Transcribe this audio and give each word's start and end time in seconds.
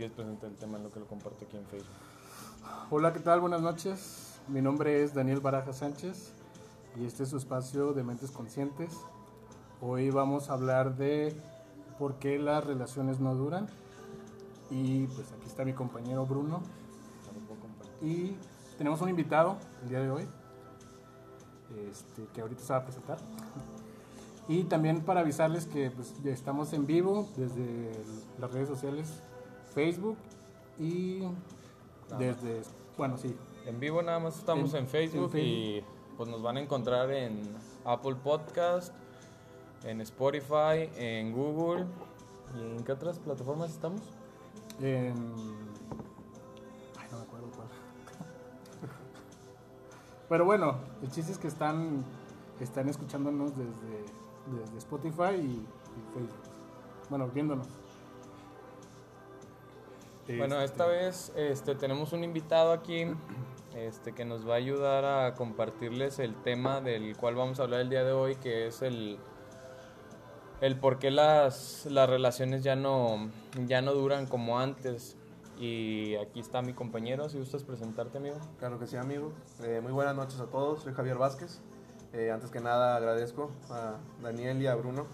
quieres 0.00 0.16
presentar 0.16 0.48
el 0.48 0.56
tema 0.56 0.78
en 0.78 0.84
lo 0.84 0.90
que 0.90 0.98
lo 0.98 1.06
comparto 1.06 1.44
aquí 1.44 1.58
en 1.58 1.66
Facebook. 1.66 1.92
Hola, 2.88 3.12
¿qué 3.12 3.20
tal? 3.20 3.38
Buenas 3.40 3.60
noches. 3.60 4.40
Mi 4.48 4.62
nombre 4.62 5.04
es 5.04 5.12
Daniel 5.12 5.40
Baraja 5.40 5.74
Sánchez 5.74 6.32
y 6.98 7.04
este 7.04 7.24
es 7.24 7.28
su 7.28 7.36
espacio 7.36 7.92
de 7.92 8.02
Mentes 8.02 8.30
Conscientes. 8.30 8.96
Hoy 9.82 10.08
vamos 10.08 10.48
a 10.48 10.54
hablar 10.54 10.96
de 10.96 11.36
por 11.98 12.14
qué 12.14 12.38
las 12.38 12.64
relaciones 12.64 13.20
no 13.20 13.34
duran. 13.34 13.66
Y 14.70 15.06
pues 15.08 15.30
aquí 15.32 15.46
está 15.46 15.66
mi 15.66 15.74
compañero 15.74 16.24
Bruno. 16.24 16.62
Y 18.00 18.36
tenemos 18.78 19.02
un 19.02 19.10
invitado 19.10 19.58
el 19.82 19.90
día 19.90 20.00
de 20.00 20.10
hoy, 20.10 20.26
este, 21.90 22.24
que 22.32 22.40
ahorita 22.40 22.62
se 22.62 22.72
va 22.72 22.78
a 22.78 22.84
presentar. 22.84 23.18
Y 24.48 24.64
también 24.64 25.02
para 25.02 25.20
avisarles 25.20 25.66
que 25.66 25.90
pues, 25.90 26.14
ya 26.22 26.32
estamos 26.32 26.72
en 26.72 26.86
vivo 26.86 27.28
desde 27.36 27.92
las 28.38 28.50
redes 28.50 28.66
sociales, 28.66 29.22
Facebook 29.70 30.16
y 30.78 31.22
desde, 32.18 32.62
bueno, 32.96 33.16
sí. 33.16 33.36
En 33.66 33.78
vivo 33.78 34.02
nada 34.02 34.18
más 34.18 34.38
estamos 34.38 34.72
en, 34.74 34.80
En- 34.80 34.88
Facebook, 34.88 35.30
en 35.34 35.44
y 35.46 35.84
pues 36.16 36.28
nos 36.28 36.42
van 36.42 36.56
a 36.56 36.60
encontrar 36.60 37.10
en 37.10 37.40
Apple 37.84 38.16
Podcast, 38.16 38.92
en 39.84 40.00
Spotify, 40.00 40.90
en 40.96 41.32
Google. 41.32 41.86
¿Y 42.56 42.76
en 42.78 42.84
qué 42.84 42.92
otras 42.92 43.18
plataformas 43.18 43.70
estamos? 43.70 44.00
En... 44.80 45.14
Ay, 46.98 47.06
no 47.12 47.18
me 47.18 47.22
acuerdo 47.22 47.48
cuál. 47.54 47.68
Pero 50.28 50.44
bueno, 50.44 50.78
el 51.02 51.10
chiste 51.10 51.32
es 51.32 51.38
que 51.38 51.48
están, 51.48 52.04
están 52.60 52.88
escuchándonos 52.88 53.52
desde, 53.56 54.04
desde 54.60 54.78
Spotify 54.78 55.34
y, 55.36 55.64
y 55.64 56.14
Facebook. 56.14 56.38
Bueno, 57.08 57.28
viéndonos. 57.28 57.68
Bueno, 60.38 60.60
Este, 60.60 60.64
esta 60.64 60.86
vez 60.86 61.32
este, 61.36 61.74
tenemos 61.74 62.12
un 62.12 62.24
invitado 62.24 62.72
aquí 62.72 63.06
este, 63.74 64.12
que 64.12 64.24
nos 64.24 64.48
va 64.48 64.54
a 64.54 64.56
ayudar 64.56 65.04
a 65.04 65.34
compartirles 65.34 66.18
el 66.18 66.34
tema 66.42 66.80
del 66.80 67.16
cual 67.16 67.34
vamos 67.34 67.60
a 67.60 67.64
hablar 67.64 67.80
el 67.80 67.90
día 67.90 68.04
de 68.04 68.12
hoy, 68.12 68.36
que 68.36 68.66
es 68.66 68.82
el, 68.82 69.18
el 70.60 70.76
por 70.76 70.98
qué 70.98 71.10
las, 71.10 71.86
las 71.86 72.08
relaciones 72.08 72.62
ya 72.62 72.76
no, 72.76 73.30
ya 73.66 73.82
no 73.82 73.92
duran 73.94 74.26
como 74.26 74.58
antes. 74.58 75.16
Y 75.58 76.14
aquí 76.16 76.40
está 76.40 76.62
mi 76.62 76.72
compañero, 76.72 77.28
si 77.28 77.38
gustas 77.38 77.64
presentarte, 77.64 78.16
amigo. 78.16 78.36
Claro 78.58 78.78
que 78.78 78.86
sí, 78.86 78.96
amigo. 78.96 79.32
Eh, 79.62 79.80
muy 79.82 79.92
buenas 79.92 80.16
noches 80.16 80.40
a 80.40 80.46
todos. 80.46 80.82
Soy 80.82 80.94
Javier 80.94 81.18
Vázquez. 81.18 81.60
Eh, 82.14 82.30
antes 82.30 82.50
que 82.50 82.60
nada, 82.60 82.96
agradezco 82.96 83.50
a 83.68 83.98
Daniel 84.22 84.60
y 84.62 84.66
a 84.66 84.74
Bruno 84.74 85.06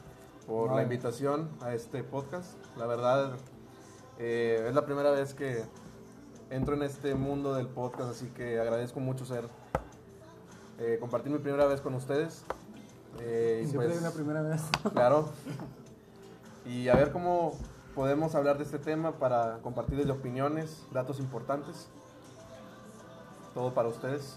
por 0.47 0.73
la 0.75 0.85
invitación 0.85 1.51
a 1.61 1.75
este 1.75 2.05
podcast. 2.05 2.55
La 2.77 2.87
verdad, 2.87 3.33
eh, 4.19 4.65
es 4.69 4.75
la 4.75 4.85
primera 4.87 5.11
vez 5.11 5.35
que 5.35 5.65
entro 6.51 6.75
en 6.75 6.83
este 6.83 7.15
mundo 7.15 7.55
del 7.55 7.67
podcast, 7.69 8.11
así 8.11 8.27
que 8.29 8.59
agradezco 8.61 9.01
mucho 9.01 9.25
ser 9.25 9.49
eh, 10.79 10.99
compartir 11.01 11.33
mi 11.33 11.39
primera 11.39 11.67
vez 11.67 11.81
con 11.81 11.95
ustedes. 11.95 12.45
Eh, 13.21 13.63
y 13.65 13.67
Siempre 13.67 13.89
pues, 13.89 13.99
hay 13.99 14.05
una 14.05 14.13
primera 14.15 14.43
vez. 14.43 14.63
Claro. 14.93 15.31
Y 16.67 16.89
a 16.89 16.95
ver 16.97 17.13
cómo 17.13 17.55
podemos 17.95 18.35
hablar 18.35 18.59
de 18.59 18.65
este 18.65 18.79
tema 18.79 19.13
para 19.13 19.59
compartirles 19.63 20.09
opiniones, 20.11 20.85
datos 20.93 21.19
importantes. 21.21 21.89
Todo 23.55 23.73
para 23.73 23.89
ustedes. 23.89 24.37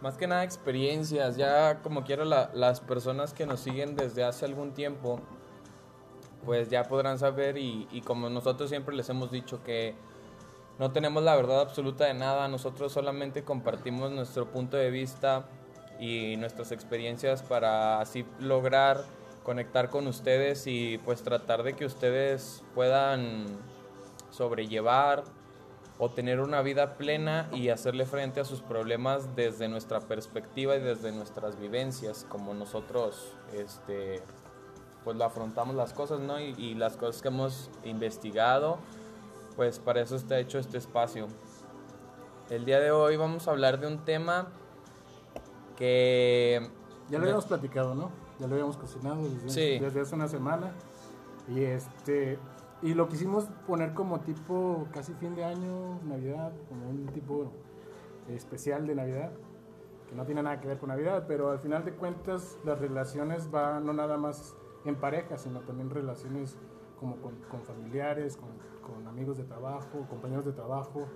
Más 0.00 0.16
que 0.16 0.26
nada 0.26 0.42
experiencias, 0.44 1.36
ya 1.36 1.82
como 1.82 2.04
quiero 2.04 2.24
la- 2.24 2.50
las 2.54 2.80
personas 2.80 3.34
que 3.34 3.44
nos 3.46 3.60
siguen 3.60 3.94
desde 3.94 4.24
hace 4.24 4.46
algún 4.46 4.72
tiempo, 4.72 5.20
pues 6.44 6.68
ya 6.70 6.84
podrán 6.84 7.18
saber 7.18 7.58
y, 7.58 8.02
como 8.06 8.28
nosotros 8.30 8.70
siempre 8.70 8.94
les 8.94 9.08
hemos 9.08 9.30
dicho 9.30 9.62
que 9.62 9.94
no 10.78 10.92
tenemos 10.92 11.22
la 11.22 11.36
verdad 11.36 11.60
absoluta 11.60 12.06
de 12.06 12.14
nada, 12.14 12.48
nosotros 12.48 12.92
solamente 12.92 13.44
compartimos 13.44 14.10
nuestro 14.10 14.50
punto 14.50 14.76
de 14.76 14.90
vista 14.90 15.44
y 15.98 16.36
nuestras 16.38 16.72
experiencias 16.72 17.42
para 17.42 18.00
así 18.00 18.24
lograr 18.38 19.04
conectar 19.42 19.90
con 19.90 20.06
ustedes 20.06 20.66
y 20.66 20.98
pues 21.04 21.22
tratar 21.22 21.62
de 21.62 21.74
que 21.74 21.84
ustedes 21.84 22.62
puedan 22.74 23.46
sobrellevar 24.30 25.24
o 25.98 26.10
tener 26.10 26.40
una 26.40 26.62
vida 26.62 26.96
plena 26.96 27.50
y 27.52 27.68
hacerle 27.68 28.06
frente 28.06 28.40
a 28.40 28.44
sus 28.44 28.62
problemas 28.62 29.36
desde 29.36 29.68
nuestra 29.68 30.00
perspectiva 30.00 30.76
y 30.76 30.80
desde 30.80 31.12
nuestras 31.12 31.60
vivencias, 31.60 32.26
como 32.28 32.54
nosotros 32.54 33.34
este, 33.52 34.22
pues 35.04 35.16
lo 35.16 35.24
afrontamos 35.24 35.74
las 35.74 35.92
cosas, 35.92 36.20
¿no? 36.20 36.38
Y, 36.40 36.54
y 36.58 36.74
las 36.74 36.96
cosas 36.96 37.22
que 37.22 37.28
hemos 37.28 37.70
investigado, 37.84 38.78
pues 39.56 39.78
para 39.78 40.00
eso 40.00 40.16
está 40.16 40.38
hecho 40.38 40.58
este 40.58 40.78
espacio. 40.78 41.26
El 42.50 42.64
día 42.64 42.80
de 42.80 42.90
hoy 42.90 43.16
vamos 43.16 43.48
a 43.48 43.52
hablar 43.52 43.78
de 43.80 43.86
un 43.86 44.04
tema 44.04 44.48
que... 45.76 46.68
Ya 47.08 47.18
lo 47.18 47.24
habíamos 47.24 47.46
platicado, 47.46 47.94
¿no? 47.94 48.10
Ya 48.38 48.46
lo 48.46 48.54
habíamos 48.54 48.76
cocinado 48.76 49.22
desde, 49.22 49.48
Sí. 49.50 49.78
desde 49.78 50.00
hace 50.00 50.14
una 50.14 50.28
semana. 50.28 50.72
Y 51.48 51.62
este 51.62 52.38
y 52.82 52.94
lo 52.94 53.08
quisimos 53.08 53.44
poner 53.66 53.92
como 53.92 54.20
tipo 54.20 54.86
casi 54.92 55.12
fin 55.14 55.34
de 55.34 55.44
año, 55.44 56.00
Navidad, 56.04 56.52
como 56.68 56.88
un 56.88 57.06
tipo 57.08 57.52
especial 58.28 58.86
de 58.86 58.94
Navidad, 58.94 59.32
que 60.08 60.14
no 60.14 60.24
tiene 60.24 60.42
nada 60.42 60.60
que 60.60 60.68
ver 60.68 60.78
con 60.78 60.88
Navidad, 60.88 61.24
pero 61.28 61.50
al 61.50 61.58
final 61.58 61.84
de 61.84 61.92
cuentas 61.92 62.56
las 62.64 62.78
relaciones 62.78 63.50
van 63.50 63.84
no 63.84 63.92
nada 63.92 64.16
más 64.16 64.54
en 64.84 64.96
pareja, 64.96 65.36
sino 65.38 65.60
también 65.60 65.90
relaciones 65.90 66.56
como 66.98 67.16
con, 67.16 67.34
con 67.50 67.62
familiares, 67.62 68.36
con, 68.36 68.48
con 68.82 69.06
amigos 69.06 69.36
de 69.38 69.44
trabajo, 69.44 70.06
compañeros 70.08 70.44
de 70.44 70.52
trabajo, 70.52 71.06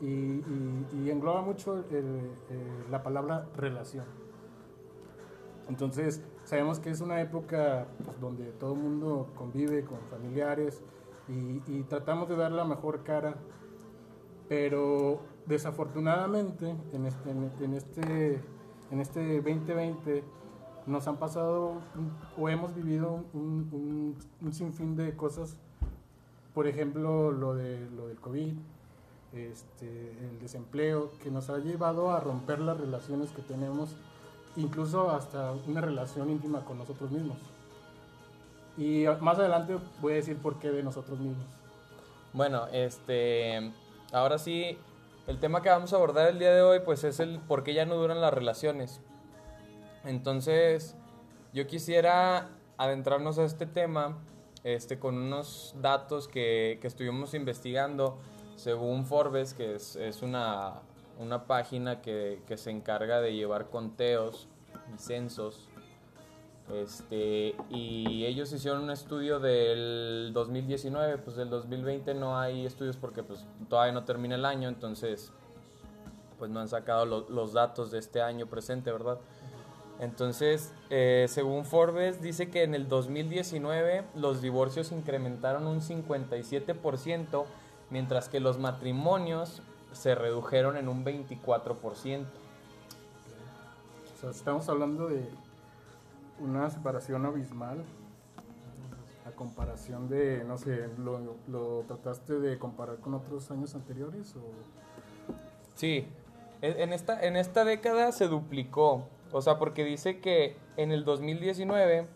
y, 0.00 0.06
y- 0.06 0.86
y 0.92 1.10
engloba 1.10 1.40
mucho 1.42 1.78
el- 1.90 2.30
eh, 2.50 2.84
la 2.90 3.02
palabra 3.02 3.46
relación. 3.56 4.04
Entonces, 5.68 6.22
sabemos 6.44 6.78
que 6.78 6.90
es 6.90 7.00
una 7.00 7.20
época 7.20 7.86
pues, 8.04 8.20
donde 8.20 8.52
todo 8.52 8.74
el 8.74 8.80
mundo 8.80 9.28
convive 9.36 9.84
con 9.84 9.98
familiares 10.10 10.82
y, 11.28 11.60
y 11.66 11.82
tratamos 11.88 12.28
de 12.28 12.36
dar 12.36 12.52
la 12.52 12.64
mejor 12.64 13.02
cara, 13.02 13.34
pero 14.48 15.20
desafortunadamente 15.46 16.76
en 16.92 17.06
este, 17.06 17.30
en 17.30 17.74
este, 17.74 18.42
en 18.92 19.00
este 19.00 19.36
2020 19.40 20.22
nos 20.86 21.06
han 21.08 21.16
pasado 21.16 21.74
o 22.38 22.48
hemos 22.48 22.74
vivido 22.74 23.24
un, 23.32 23.68
un- 23.72 24.16
un 24.40 24.52
sinfín 24.52 24.96
de 24.96 25.14
cosas, 25.16 25.56
por 26.54 26.66
ejemplo, 26.66 27.32
lo, 27.32 27.54
de, 27.54 27.88
lo 27.90 28.08
del 28.08 28.18
COVID, 28.20 28.54
este, 29.32 30.10
el 30.12 30.38
desempleo, 30.40 31.10
que 31.22 31.30
nos 31.30 31.50
ha 31.50 31.58
llevado 31.58 32.10
a 32.12 32.20
romper 32.20 32.60
las 32.60 32.78
relaciones 32.78 33.30
que 33.32 33.42
tenemos 33.42 33.94
incluso 34.56 35.10
hasta 35.10 35.52
una 35.66 35.80
relación 35.82 36.30
íntima 36.30 36.64
con 36.64 36.78
nosotros 36.78 37.10
mismos. 37.10 37.36
Y 38.78 39.04
más 39.20 39.38
adelante 39.38 39.76
voy 40.00 40.14
a 40.14 40.16
decir 40.16 40.36
por 40.38 40.58
qué 40.58 40.70
de 40.70 40.82
nosotros 40.82 41.18
mismos. 41.18 41.44
Bueno, 42.32 42.66
este, 42.72 43.72
ahora 44.12 44.38
sí, 44.38 44.78
el 45.26 45.38
tema 45.40 45.60
que 45.62 45.68
vamos 45.68 45.92
a 45.92 45.96
abordar 45.96 46.28
el 46.28 46.38
día 46.38 46.54
de 46.54 46.62
hoy, 46.62 46.80
pues 46.84 47.04
es 47.04 47.20
el 47.20 47.38
por 47.40 47.64
qué 47.64 47.74
ya 47.74 47.84
no 47.86 47.96
duran 47.96 48.20
las 48.20 48.32
relaciones. 48.32 49.00
Entonces, 50.06 50.94
yo 51.52 51.66
quisiera 51.66 52.48
adentrarnos 52.78 53.38
a 53.38 53.44
este 53.44 53.66
tema, 53.66 54.18
este, 54.64 54.98
con 54.98 55.16
unos 55.18 55.74
datos 55.80 56.28
que, 56.28 56.78
que 56.80 56.86
estuvimos 56.86 57.34
investigando, 57.34 58.18
según 58.56 59.04
Forbes, 59.04 59.52
que 59.54 59.74
es, 59.74 60.22
una, 60.22 60.74
una 61.18 61.46
página 61.46 62.00
que, 62.00 62.40
que 62.46 62.56
se 62.56 62.70
encarga 62.70 63.20
de 63.20 63.34
llevar 63.34 63.68
conteos 63.68 64.48
y 64.94 64.98
censos 64.98 65.68
este, 66.72 67.54
y 67.70 68.24
ellos 68.24 68.52
hicieron 68.52 68.82
un 68.82 68.90
estudio 68.90 69.38
del 69.38 70.32
2019, 70.34 71.18
pues 71.18 71.36
del 71.36 71.48
2020 71.48 72.12
no 72.14 72.38
hay 72.40 72.66
estudios 72.66 72.96
porque 72.96 73.22
pues 73.22 73.46
todavía 73.68 73.92
no 73.92 74.04
termina 74.04 74.34
el 74.34 74.44
año, 74.44 74.68
entonces 74.68 75.32
pues 76.38 76.50
no 76.50 76.58
han 76.58 76.68
sacado 76.68 77.06
lo- 77.06 77.28
los 77.30 77.52
datos 77.52 77.92
de 77.92 77.98
este 78.00 78.20
año 78.20 78.46
presente, 78.46 78.90
¿verdad? 78.90 79.18
Entonces, 79.98 80.72
eh, 80.90 81.26
según 81.28 81.64
Forbes, 81.64 82.20
dice 82.20 82.50
que 82.50 82.62
en 82.62 82.74
el 82.74 82.88
2019 82.88 84.04
los 84.14 84.42
divorcios 84.42 84.92
incrementaron 84.92 85.66
un 85.66 85.80
57%, 85.80 87.44
mientras 87.90 88.28
que 88.28 88.40
los 88.40 88.58
matrimonios 88.58 89.62
se 89.92 90.14
redujeron 90.14 90.76
en 90.76 90.88
un 90.88 91.04
24%. 91.04 92.26
O 94.14 94.20
sea, 94.20 94.30
estamos 94.30 94.68
hablando 94.68 95.08
de 95.08 95.28
una 96.40 96.68
separación 96.68 97.24
abismal 97.24 97.82
a 99.26 99.30
comparación 99.30 100.08
de, 100.08 100.44
no 100.44 100.58
sé, 100.58 100.88
¿lo, 100.98 101.20
lo 101.48 101.84
trataste 101.88 102.38
de 102.38 102.58
comparar 102.58 102.96
con 102.96 103.14
otros 103.14 103.50
años 103.50 103.74
anteriores? 103.74 104.34
O... 104.36 104.42
Sí, 105.74 106.06
en 106.60 106.80
en 106.80 106.92
esta, 106.92 107.20
en 107.20 107.36
esta 107.36 107.64
década 107.64 108.12
se 108.12 108.28
duplicó. 108.28 109.04
O 109.32 109.42
sea, 109.42 109.58
porque 109.58 109.84
dice 109.84 110.20
que 110.20 110.56
en 110.76 110.92
el 110.92 111.04
2019, 111.04 112.06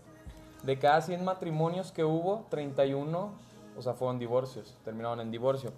de 0.63 0.79
cada 0.79 1.01
100 1.01 1.25
matrimonios 1.25 1.93
que 1.93 2.05
hubo, 2.05 2.47
31 2.51 3.51
o 3.77 3.83
sea, 3.83 3.95
fueron 3.95 4.19
divorcios, 4.19 4.77
terminaron 4.85 5.21
en 5.21 5.31
divorcio. 5.31 5.73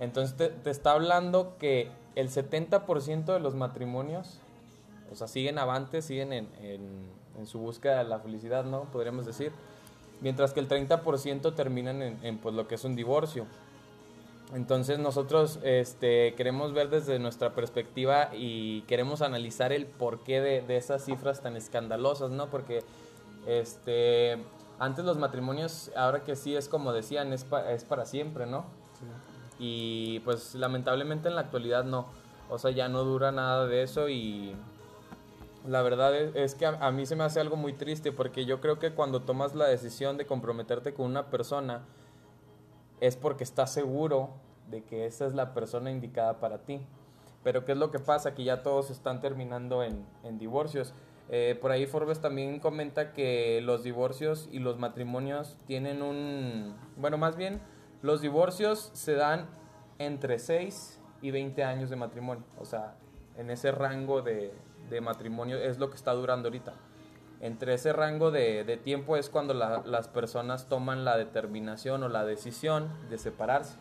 Entonces 0.00 0.36
te, 0.36 0.48
te 0.48 0.70
está 0.70 0.92
hablando 0.92 1.56
que 1.58 1.90
el 2.16 2.28
70% 2.28 3.24
de 3.24 3.40
los 3.40 3.54
matrimonios, 3.54 4.40
o 5.12 5.14
sea, 5.14 5.28
siguen 5.28 5.58
avantes, 5.58 6.04
siguen 6.04 6.32
en, 6.32 6.48
en, 6.60 7.08
en, 7.38 7.46
su 7.46 7.60
búsqueda 7.60 7.98
de 7.98 8.04
la 8.04 8.18
felicidad, 8.18 8.64
¿no? 8.64 8.84
Podríamos 8.84 9.26
decir. 9.26 9.52
Mientras 10.20 10.52
que 10.52 10.60
el 10.60 10.68
30% 10.68 11.54
terminan 11.54 12.02
en, 12.02 12.18
en, 12.24 12.38
pues, 12.38 12.54
lo 12.54 12.66
que 12.66 12.74
es 12.74 12.84
un 12.84 12.96
divorcio. 12.96 13.46
Entonces 14.54 14.98
nosotros 14.98 15.58
este, 15.64 16.34
queremos 16.34 16.72
ver 16.72 16.88
desde 16.88 17.18
nuestra 17.18 17.54
perspectiva 17.54 18.30
y 18.32 18.82
queremos 18.82 19.20
analizar 19.20 19.72
el 19.72 19.86
porqué 19.86 20.40
de, 20.40 20.62
de 20.62 20.76
esas 20.76 21.04
cifras 21.04 21.42
tan 21.42 21.56
escandalosas, 21.56 22.30
¿no? 22.30 22.48
Porque 22.48 22.84
este, 23.46 24.38
antes 24.78 25.04
los 25.04 25.18
matrimonios, 25.18 25.90
ahora 25.96 26.22
que 26.22 26.36
sí 26.36 26.54
es 26.54 26.68
como 26.68 26.92
decían, 26.92 27.32
es, 27.32 27.44
pa, 27.44 27.72
es 27.72 27.84
para 27.84 28.06
siempre, 28.06 28.46
¿no? 28.46 28.66
Sí. 28.98 29.06
Y 29.58 30.20
pues 30.20 30.54
lamentablemente 30.54 31.28
en 31.28 31.34
la 31.34 31.40
actualidad 31.40 31.84
no. 31.84 32.06
O 32.48 32.58
sea, 32.58 32.70
ya 32.70 32.88
no 32.88 33.02
dura 33.02 33.32
nada 33.32 33.66
de 33.66 33.82
eso 33.82 34.08
y 34.08 34.54
la 35.66 35.82
verdad 35.82 36.14
es, 36.14 36.36
es 36.36 36.54
que 36.54 36.66
a, 36.66 36.78
a, 36.86 36.92
mí 36.92 37.04
se 37.04 37.16
me 37.16 37.24
hace 37.24 37.40
algo 37.40 37.56
muy 37.56 37.72
triste 37.72 38.12
porque 38.12 38.44
yo 38.44 38.60
creo 38.60 38.78
que 38.78 38.92
cuando 38.92 39.22
tomas 39.22 39.56
la 39.56 39.66
decisión 39.66 40.16
de 40.16 40.26
comprometerte 40.26 40.94
con 40.94 41.06
una 41.06 41.26
persona 41.26 41.82
es 43.00 43.16
porque 43.16 43.44
estás 43.44 43.72
seguro 43.72 44.30
de 44.68 44.84
que 44.84 45.06
esa 45.06 45.26
es 45.26 45.34
la 45.34 45.54
persona 45.54 45.90
indicada 45.90 46.40
para 46.40 46.58
ti. 46.64 46.80
Pero 47.42 47.64
¿qué 47.64 47.72
es 47.72 47.78
lo 47.78 47.90
que 47.90 47.98
pasa? 47.98 48.34
Que 48.34 48.44
ya 48.44 48.62
todos 48.62 48.90
están 48.90 49.20
terminando 49.20 49.82
en, 49.82 50.04
en 50.24 50.38
divorcios. 50.38 50.94
Eh, 51.28 51.58
por 51.60 51.70
ahí 51.70 51.86
Forbes 51.86 52.20
también 52.20 52.60
comenta 52.60 53.12
que 53.12 53.60
los 53.62 53.82
divorcios 53.82 54.48
y 54.50 54.58
los 54.58 54.78
matrimonios 54.78 55.56
tienen 55.66 56.02
un... 56.02 56.76
Bueno, 56.96 57.18
más 57.18 57.36
bien, 57.36 57.60
los 58.02 58.20
divorcios 58.20 58.90
se 58.94 59.14
dan 59.14 59.46
entre 59.98 60.38
6 60.38 61.00
y 61.22 61.30
20 61.30 61.64
años 61.64 61.90
de 61.90 61.96
matrimonio. 61.96 62.44
O 62.58 62.64
sea, 62.64 62.96
en 63.36 63.50
ese 63.50 63.72
rango 63.72 64.22
de, 64.22 64.52
de 64.88 65.00
matrimonio 65.00 65.58
es 65.58 65.78
lo 65.78 65.90
que 65.90 65.96
está 65.96 66.12
durando 66.12 66.48
ahorita. 66.48 66.74
Entre 67.40 67.74
ese 67.74 67.92
rango 67.92 68.30
de, 68.30 68.64
de 68.64 68.76
tiempo 68.76 69.16
es 69.16 69.28
cuando 69.28 69.52
la, 69.52 69.82
las 69.84 70.08
personas 70.08 70.68
toman 70.68 71.04
la 71.04 71.16
determinación 71.16 72.02
o 72.02 72.08
la 72.08 72.24
decisión 72.24 72.88
de 73.10 73.18
separarse. 73.18 73.76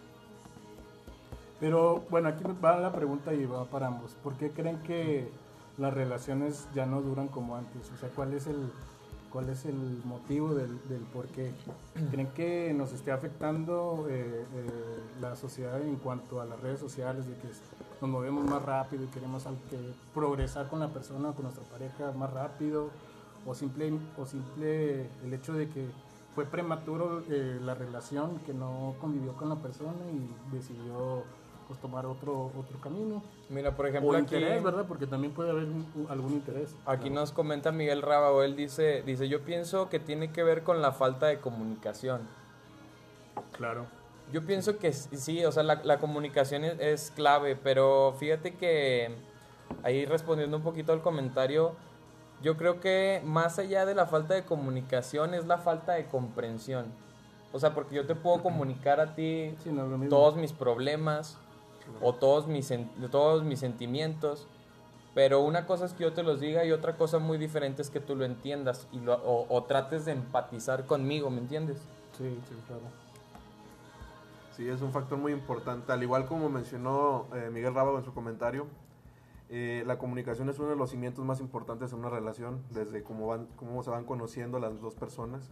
Pero 1.60 2.04
bueno, 2.10 2.30
aquí 2.30 2.44
va 2.64 2.78
la 2.80 2.92
pregunta 2.92 3.34
y 3.34 3.46
va 3.46 3.66
para 3.66 3.88
ambos. 3.88 4.12
¿Por 4.24 4.34
qué 4.34 4.52
creen 4.52 4.80
que 4.84 5.30
las 5.78 5.94
relaciones 5.94 6.68
ya 6.74 6.86
no 6.86 7.02
duran 7.02 7.28
como 7.28 7.56
antes? 7.56 7.92
O 7.94 7.98
sea, 7.98 8.10
¿cuál 8.10 8.34
es 8.34 8.46
el, 8.48 8.72
cuál 9.32 9.50
es 9.50 9.66
el 9.66 10.02
motivo 10.04 10.54
del, 10.54 10.78
del 10.90 11.02
por 11.14 11.28
qué? 11.28 11.54
¿Creen 12.12 12.28
que 12.36 12.74
nos 12.74 12.92
esté 12.92 13.12
afectando 13.12 14.06
eh, 14.10 14.46
eh, 14.54 15.00
la 15.22 15.36
sociedad 15.38 15.82
en 15.82 15.96
cuanto 15.96 16.42
a 16.42 16.46
las 16.46 16.60
redes 16.60 16.82
sociales, 16.82 17.26
de 17.26 17.36
que 17.36 17.48
nos 18.02 18.10
movemos 18.10 18.44
más 18.44 18.62
rápido 18.62 19.06
y 19.06 19.08
queremos 19.08 19.44
que 19.70 19.78
progresar 20.14 20.68
con 20.68 20.82
la 20.82 20.90
persona, 20.90 21.32
con 21.32 21.44
nuestra 21.44 21.64
pareja 21.64 22.12
más 22.12 22.34
rápido? 22.34 22.90
¿O 23.46 23.54
simple, 23.54 23.94
o 24.18 24.26
simple 24.26 25.08
el 25.24 25.34
hecho 25.34 25.54
de 25.54 25.70
que 25.70 25.88
fue 26.36 26.46
prematuro 26.46 27.24
eh, 27.30 27.60
la 27.62 27.76
relación, 27.76 28.40
que 28.40 28.54
no 28.54 28.96
convivió 29.00 29.34
con 29.34 29.50
la 29.50 29.56
persona 29.56 29.94
y 30.12 30.56
decidió 30.56 31.24
pues 31.68 31.80
tomar 31.80 32.06
otro 32.06 32.52
otro 32.58 32.80
camino. 32.82 33.24
Mira, 33.50 33.76
por 33.76 33.88
ejemplo, 33.88 34.12
o 34.12 34.20
interés, 34.20 34.54
aquí, 34.54 34.64
¿verdad? 34.64 34.86
Porque 34.88 35.08
también 35.08 35.34
puede 35.34 35.50
haber 35.50 35.64
un, 35.64 36.08
algún 36.10 36.34
interés. 36.34 36.76
Aquí 36.86 37.10
¿no? 37.10 37.22
nos 37.22 37.32
comenta 37.32 37.72
Miguel 37.72 38.02
Rábago, 38.02 38.44
él 38.44 38.56
dice, 38.56 39.02
dice, 39.04 39.28
yo 39.28 39.42
pienso 39.42 39.90
que 39.90 40.00
tiene 40.00 40.32
que 40.32 40.44
ver 40.44 40.64
con 40.64 40.82
la 40.82 40.92
falta 40.92 41.28
de 41.28 41.40
comunicación. 41.40 42.22
Claro. 43.54 43.86
Yo 44.32 44.46
pienso 44.46 44.78
que 44.78 44.92
sí, 44.92 45.46
o 45.46 45.52
sea, 45.52 45.64
la, 45.64 45.82
la 45.84 46.00
comunicación 46.00 46.64
es, 46.66 46.80
es, 46.80 47.12
clave, 47.12 47.56
pero 47.56 48.16
fíjate 48.20 48.56
que 48.56 49.16
ahí 49.84 50.06
respondiendo 50.06 50.58
un 50.58 50.64
poquito 50.64 50.94
al 50.94 51.02
comentario, 51.02 51.74
yo 52.42 52.58
creo 52.58 52.80
que 52.80 53.22
más 53.24 53.60
allá 53.60 53.86
de 53.86 53.96
la 53.96 54.06
falta 54.06 54.34
de 54.34 54.44
comunicación 54.44 55.34
es 55.34 55.46
la 55.46 55.58
falta 55.58 55.94
de 55.94 56.08
comprensión. 56.08 56.86
O 57.52 57.60
sea, 57.60 57.74
porque 57.74 57.96
yo 57.96 58.06
te 58.06 58.16
puedo 58.16 58.44
comunicar 58.44 59.00
a 59.00 59.16
ti 59.16 59.56
sí, 59.64 59.72
no, 59.72 59.86
todos 60.10 60.36
mis 60.36 60.52
problemas, 60.52 61.38
o 62.02 62.14
todos 62.14 62.48
mis, 62.48 62.74
todos 63.12 63.44
mis 63.44 63.60
sentimientos. 63.60 64.48
Pero 65.14 65.42
una 65.42 65.66
cosa 65.66 65.86
es 65.86 65.94
que 65.94 66.04
yo 66.04 66.14
te 66.14 66.24
los 66.24 66.42
diga 66.42 66.66
y 66.66 66.72
otra 66.72 66.98
cosa 66.98 67.20
muy 67.20 67.38
diferente 67.38 67.82
es 67.82 67.90
que 67.90 68.02
tú 68.02 68.16
lo 68.16 68.26
entiendas 68.26 68.88
y 68.92 69.00
lo, 69.00 69.14
o, 69.14 69.46
o, 69.48 69.64
trates 69.64 70.04
de 70.04 70.12
empatizar 70.12 70.86
conmigo, 70.86 71.30
¿me 71.30 71.40
entiendes? 71.40 71.78
Sí, 72.18 72.38
sí, 72.50 72.56
claro. 72.68 72.84
Sí, 74.56 74.68
es 74.68 74.82
un 74.82 74.92
factor 74.92 75.18
muy 75.18 75.32
importante. 75.32 75.92
Al 75.94 76.04
igual 76.04 76.26
como 76.26 76.50
mencionó 76.50 77.28
eh, 77.34 77.50
Miguel 77.52 77.74
Rábago 77.74 77.98
en 77.98 78.06
su 78.06 78.14
comentario, 78.14 78.68
eh, 79.50 79.84
la 79.86 79.98
comunicación 79.98 80.50
es 80.50 80.58
uno 80.60 80.70
de 80.70 80.76
los 80.76 80.90
cimientos 80.90 81.24
más 81.24 81.40
importantes 81.40 81.94
en 81.94 82.00
una 82.00 82.10
relación, 82.10 82.64
desde 82.72 83.04
cómo, 83.04 83.28
van, 83.28 83.48
cómo 83.56 83.84
se 83.84 83.92
van 83.92 84.06
conociendo 84.06 84.60
las 84.60 84.82
dos 84.82 84.96
personas. 84.96 85.50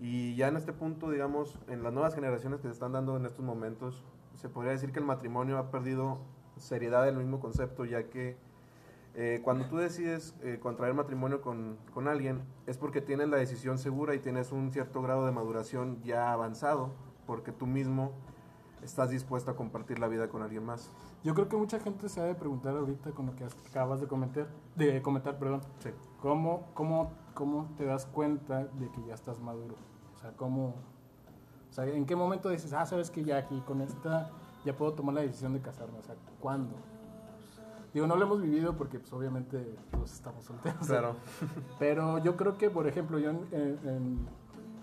Y 0.00 0.36
ya 0.36 0.48
en 0.48 0.56
este 0.56 0.72
punto, 0.72 1.10
digamos, 1.10 1.58
en 1.68 1.82
las 1.82 1.92
nuevas 1.92 2.14
generaciones 2.14 2.60
que 2.60 2.68
se 2.68 2.74
están 2.74 2.92
dando 2.92 3.16
en 3.16 3.26
estos 3.26 3.44
momentos, 3.44 4.04
se 4.36 4.48
podría 4.48 4.72
decir 4.72 4.92
que 4.92 5.00
el 5.00 5.04
matrimonio 5.04 5.58
ha 5.58 5.70
perdido 5.70 6.18
seriedad 6.56 7.04
del 7.04 7.16
mismo 7.16 7.40
concepto, 7.40 7.84
ya 7.84 8.04
que 8.04 8.36
eh, 9.14 9.40
cuando 9.42 9.66
tú 9.66 9.78
decides 9.78 10.36
eh, 10.42 10.58
contraer 10.60 10.94
matrimonio 10.94 11.40
con, 11.40 11.76
con, 11.92 12.06
alguien 12.06 12.42
es 12.66 12.78
porque 12.78 13.00
tienes 13.00 13.28
la 13.28 13.36
decisión 13.36 13.78
segura 13.78 14.14
y 14.14 14.20
tienes 14.20 14.52
un 14.52 14.70
cierto 14.70 15.02
grado 15.02 15.26
de 15.26 15.32
maduración 15.32 16.00
ya 16.04 16.32
avanzado, 16.32 16.92
porque 17.26 17.50
tú 17.50 17.66
mismo 17.66 18.12
estás 18.82 19.10
dispuesto 19.10 19.50
a 19.50 19.56
compartir 19.56 19.98
la 19.98 20.08
vida 20.08 20.28
con 20.28 20.42
alguien 20.42 20.64
más. 20.64 20.90
Yo 21.24 21.34
creo 21.34 21.48
que 21.48 21.56
mucha 21.56 21.80
gente 21.80 22.08
se 22.08 22.20
ha 22.20 22.24
de 22.24 22.34
preguntar 22.34 22.76
ahorita 22.76 23.10
con 23.12 23.26
lo 23.26 23.34
que 23.34 23.44
acabas 23.44 24.00
de 24.00 24.06
comentar, 24.06 24.46
de 24.76 25.02
comentar, 25.02 25.38
perdón, 25.38 25.60
sí. 25.80 25.90
¿cómo, 26.20 26.68
cómo, 26.74 27.10
cómo 27.34 27.68
te 27.76 27.84
das 27.84 28.06
cuenta 28.06 28.64
de 28.64 28.90
que 28.90 29.04
ya 29.06 29.14
estás 29.14 29.40
maduro? 29.40 29.74
O 30.16 30.20
sea, 30.20 30.32
¿cómo, 30.32 30.74
o 31.70 31.72
sea, 31.72 31.86
¿en 31.86 32.06
qué 32.06 32.16
momento 32.16 32.48
dices, 32.48 32.72
ah, 32.72 32.86
sabes 32.86 33.10
que 33.10 33.24
ya 33.24 33.38
aquí 33.38 33.60
con 33.66 33.80
esta 33.80 34.30
ya 34.64 34.76
puedo 34.76 34.92
tomar 34.94 35.14
la 35.14 35.20
decisión 35.22 35.52
de 35.52 35.60
casarme? 35.60 35.98
O 35.98 36.02
sea, 36.02 36.14
¿cuándo? 36.40 36.74
Digo, 37.94 38.06
no 38.06 38.16
lo 38.16 38.24
hemos 38.24 38.42
vivido 38.42 38.76
porque 38.76 38.98
pues 38.98 39.12
obviamente 39.12 39.76
todos 39.90 40.12
estamos 40.12 40.44
solteros. 40.44 40.86
Claro. 40.86 41.16
Pero 41.78 42.18
yo 42.18 42.36
creo 42.36 42.58
que, 42.58 42.70
por 42.70 42.86
ejemplo, 42.86 43.18
yo 43.18 43.30
en, 43.30 43.46
en, 43.52 44.18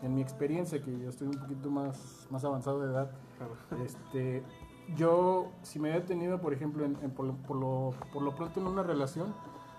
en, 0.05 0.15
mi 0.15 0.21
experiencia, 0.21 0.81
que 0.81 0.99
yo 0.99 1.09
estoy 1.09 1.27
un 1.27 1.39
poquito 1.39 1.69
más, 1.69 2.27
más 2.29 2.43
avanzado 2.45 2.81
de 2.81 2.91
edad, 2.91 3.11
claro. 3.37 3.55
este, 3.83 4.43
yo 4.95 5.51
si 5.63 5.79
me 5.79 5.89
he 5.89 5.93
detenido, 5.93 6.39
por 6.39 6.53
ejemplo, 6.53 6.85
en, 6.85 6.95
por, 7.11 7.25
lo, 7.25 7.33
por, 7.35 7.57
lo, 7.57 7.93
por 8.13 8.21
lo 8.21 8.35
pronto 8.35 8.59
en 8.59 8.67
una 8.67 8.83
relación, 8.83 9.33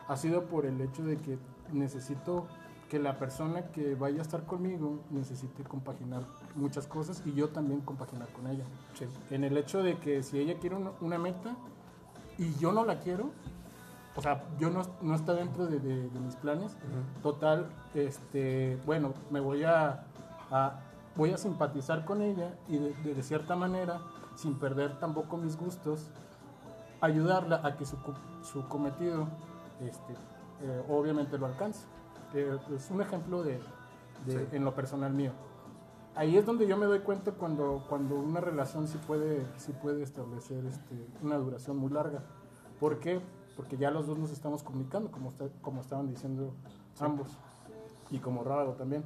ha 0.08 0.16
sido 0.16 0.44
por 0.44 0.66
el 0.66 0.80
hecho 0.80 1.04
de 1.04 1.16
que 1.16 1.38
necesito 1.72 2.46
que 2.88 2.98
la 2.98 3.18
persona 3.18 3.66
que 3.72 3.94
vaya 3.94 4.20
a 4.20 4.22
estar 4.22 4.44
conmigo 4.44 5.00
necesite 5.10 5.64
compaginar 5.64 6.22
muchas 6.54 6.86
cosas 6.86 7.22
y 7.26 7.32
yo 7.32 7.48
también 7.48 7.80
compaginar 7.80 8.28
con 8.28 8.46
ella. 8.46 8.64
Sí. 8.94 9.06
En 9.30 9.44
el 9.44 9.56
hecho 9.56 9.82
de 9.82 9.98
que 9.98 10.22
si 10.22 10.38
ella 10.38 10.58
quiere 10.58 10.76
una, 10.76 10.92
una, 11.00 11.18
meta 11.18 11.56
y 12.38 12.54
yo 12.54 12.70
no 12.70 12.84
la 12.84 13.00
quiero, 13.00 13.30
o 14.14 14.22
sea, 14.22 14.44
yo 14.58 14.70
no, 14.70 14.82
no 15.02 15.14
está 15.14 15.34
dentro 15.34 15.66
de, 15.66 15.80
de, 15.80 16.08
de 16.08 16.20
mis 16.20 16.36
planes, 16.36 16.72
uh 16.74 16.76
-huh. 16.76 17.22
total, 17.22 17.66
este, 17.94 18.78
bueno, 18.86 19.14
me 19.30 19.40
voy 19.40 19.64
a, 19.64 20.06
a, 20.50 20.80
voy 21.16 21.32
a 21.32 21.38
simpatizar 21.38 22.04
con 22.04 22.22
ella 22.22 22.54
y 22.68 22.78
de, 22.78 23.14
de, 23.14 23.22
cierta 23.22 23.56
manera, 23.56 24.00
sin 24.34 24.58
perder 24.58 24.98
tampoco 24.98 25.36
mis 25.36 25.56
gustos, 25.56 26.10
ayudarla 27.00 27.60
a 27.64 27.76
que 27.76 27.84
su, 27.84 27.96
su 28.42 28.66
cometido, 28.68 29.28
este, 29.80 30.12
eh, 30.62 30.84
obviamente 30.88 31.38
lo 31.38 31.46
alcance 31.46 31.86
eh, 32.34 32.58
es 32.74 32.90
un 32.90 33.00
ejemplo 33.00 33.42
de, 33.42 33.60
de 34.26 34.38
sí. 34.38 34.46
en 34.52 34.64
lo 34.64 34.74
personal 34.74 35.12
mío. 35.12 35.32
Ahí 36.14 36.36
es 36.36 36.46
donde 36.46 36.66
yo 36.66 36.76
me 36.76 36.86
doy 36.86 37.00
cuenta 37.00 37.32
cuando, 37.32 37.84
cuando 37.88 38.16
una 38.16 38.40
relación 38.40 38.88
sí 38.88 38.98
puede, 39.06 39.46
sí 39.58 39.72
puede 39.72 40.02
establecer 40.02 40.64
este, 40.64 41.06
una 41.22 41.36
duración 41.36 41.76
muy 41.76 41.90
larga. 41.90 42.22
¿Por 42.80 43.00
qué? 43.00 43.20
Porque 43.54 43.76
ya 43.76 43.90
los 43.90 44.06
dos 44.06 44.18
nos 44.18 44.30
estamos 44.30 44.62
comunicando, 44.62 45.10
como, 45.10 45.28
está, 45.28 45.46
como 45.60 45.82
estaban 45.82 46.08
diciendo 46.08 46.54
sí. 46.94 47.04
ambos, 47.04 47.28
y 48.10 48.18
como 48.18 48.44
Rábago 48.44 48.72
también. 48.72 49.04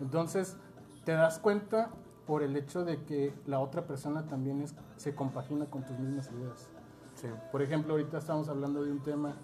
Entonces, 0.00 0.56
te 1.04 1.12
das 1.12 1.38
cuenta 1.38 1.90
por 2.26 2.42
el 2.42 2.56
hecho 2.56 2.84
de 2.84 3.02
que 3.04 3.34
la 3.46 3.60
otra 3.60 3.86
persona 3.86 4.26
también 4.26 4.60
es, 4.60 4.74
se 4.96 5.14
compagina 5.14 5.66
con 5.66 5.84
tus 5.84 5.98
mismas 5.98 6.30
ideas. 6.30 6.68
Sí. 7.14 7.28
Por 7.50 7.62
ejemplo, 7.62 7.94
ahorita 7.94 8.18
estamos 8.18 8.48
hablando 8.48 8.84
de 8.84 8.92
un 8.92 9.02
tema 9.02 9.34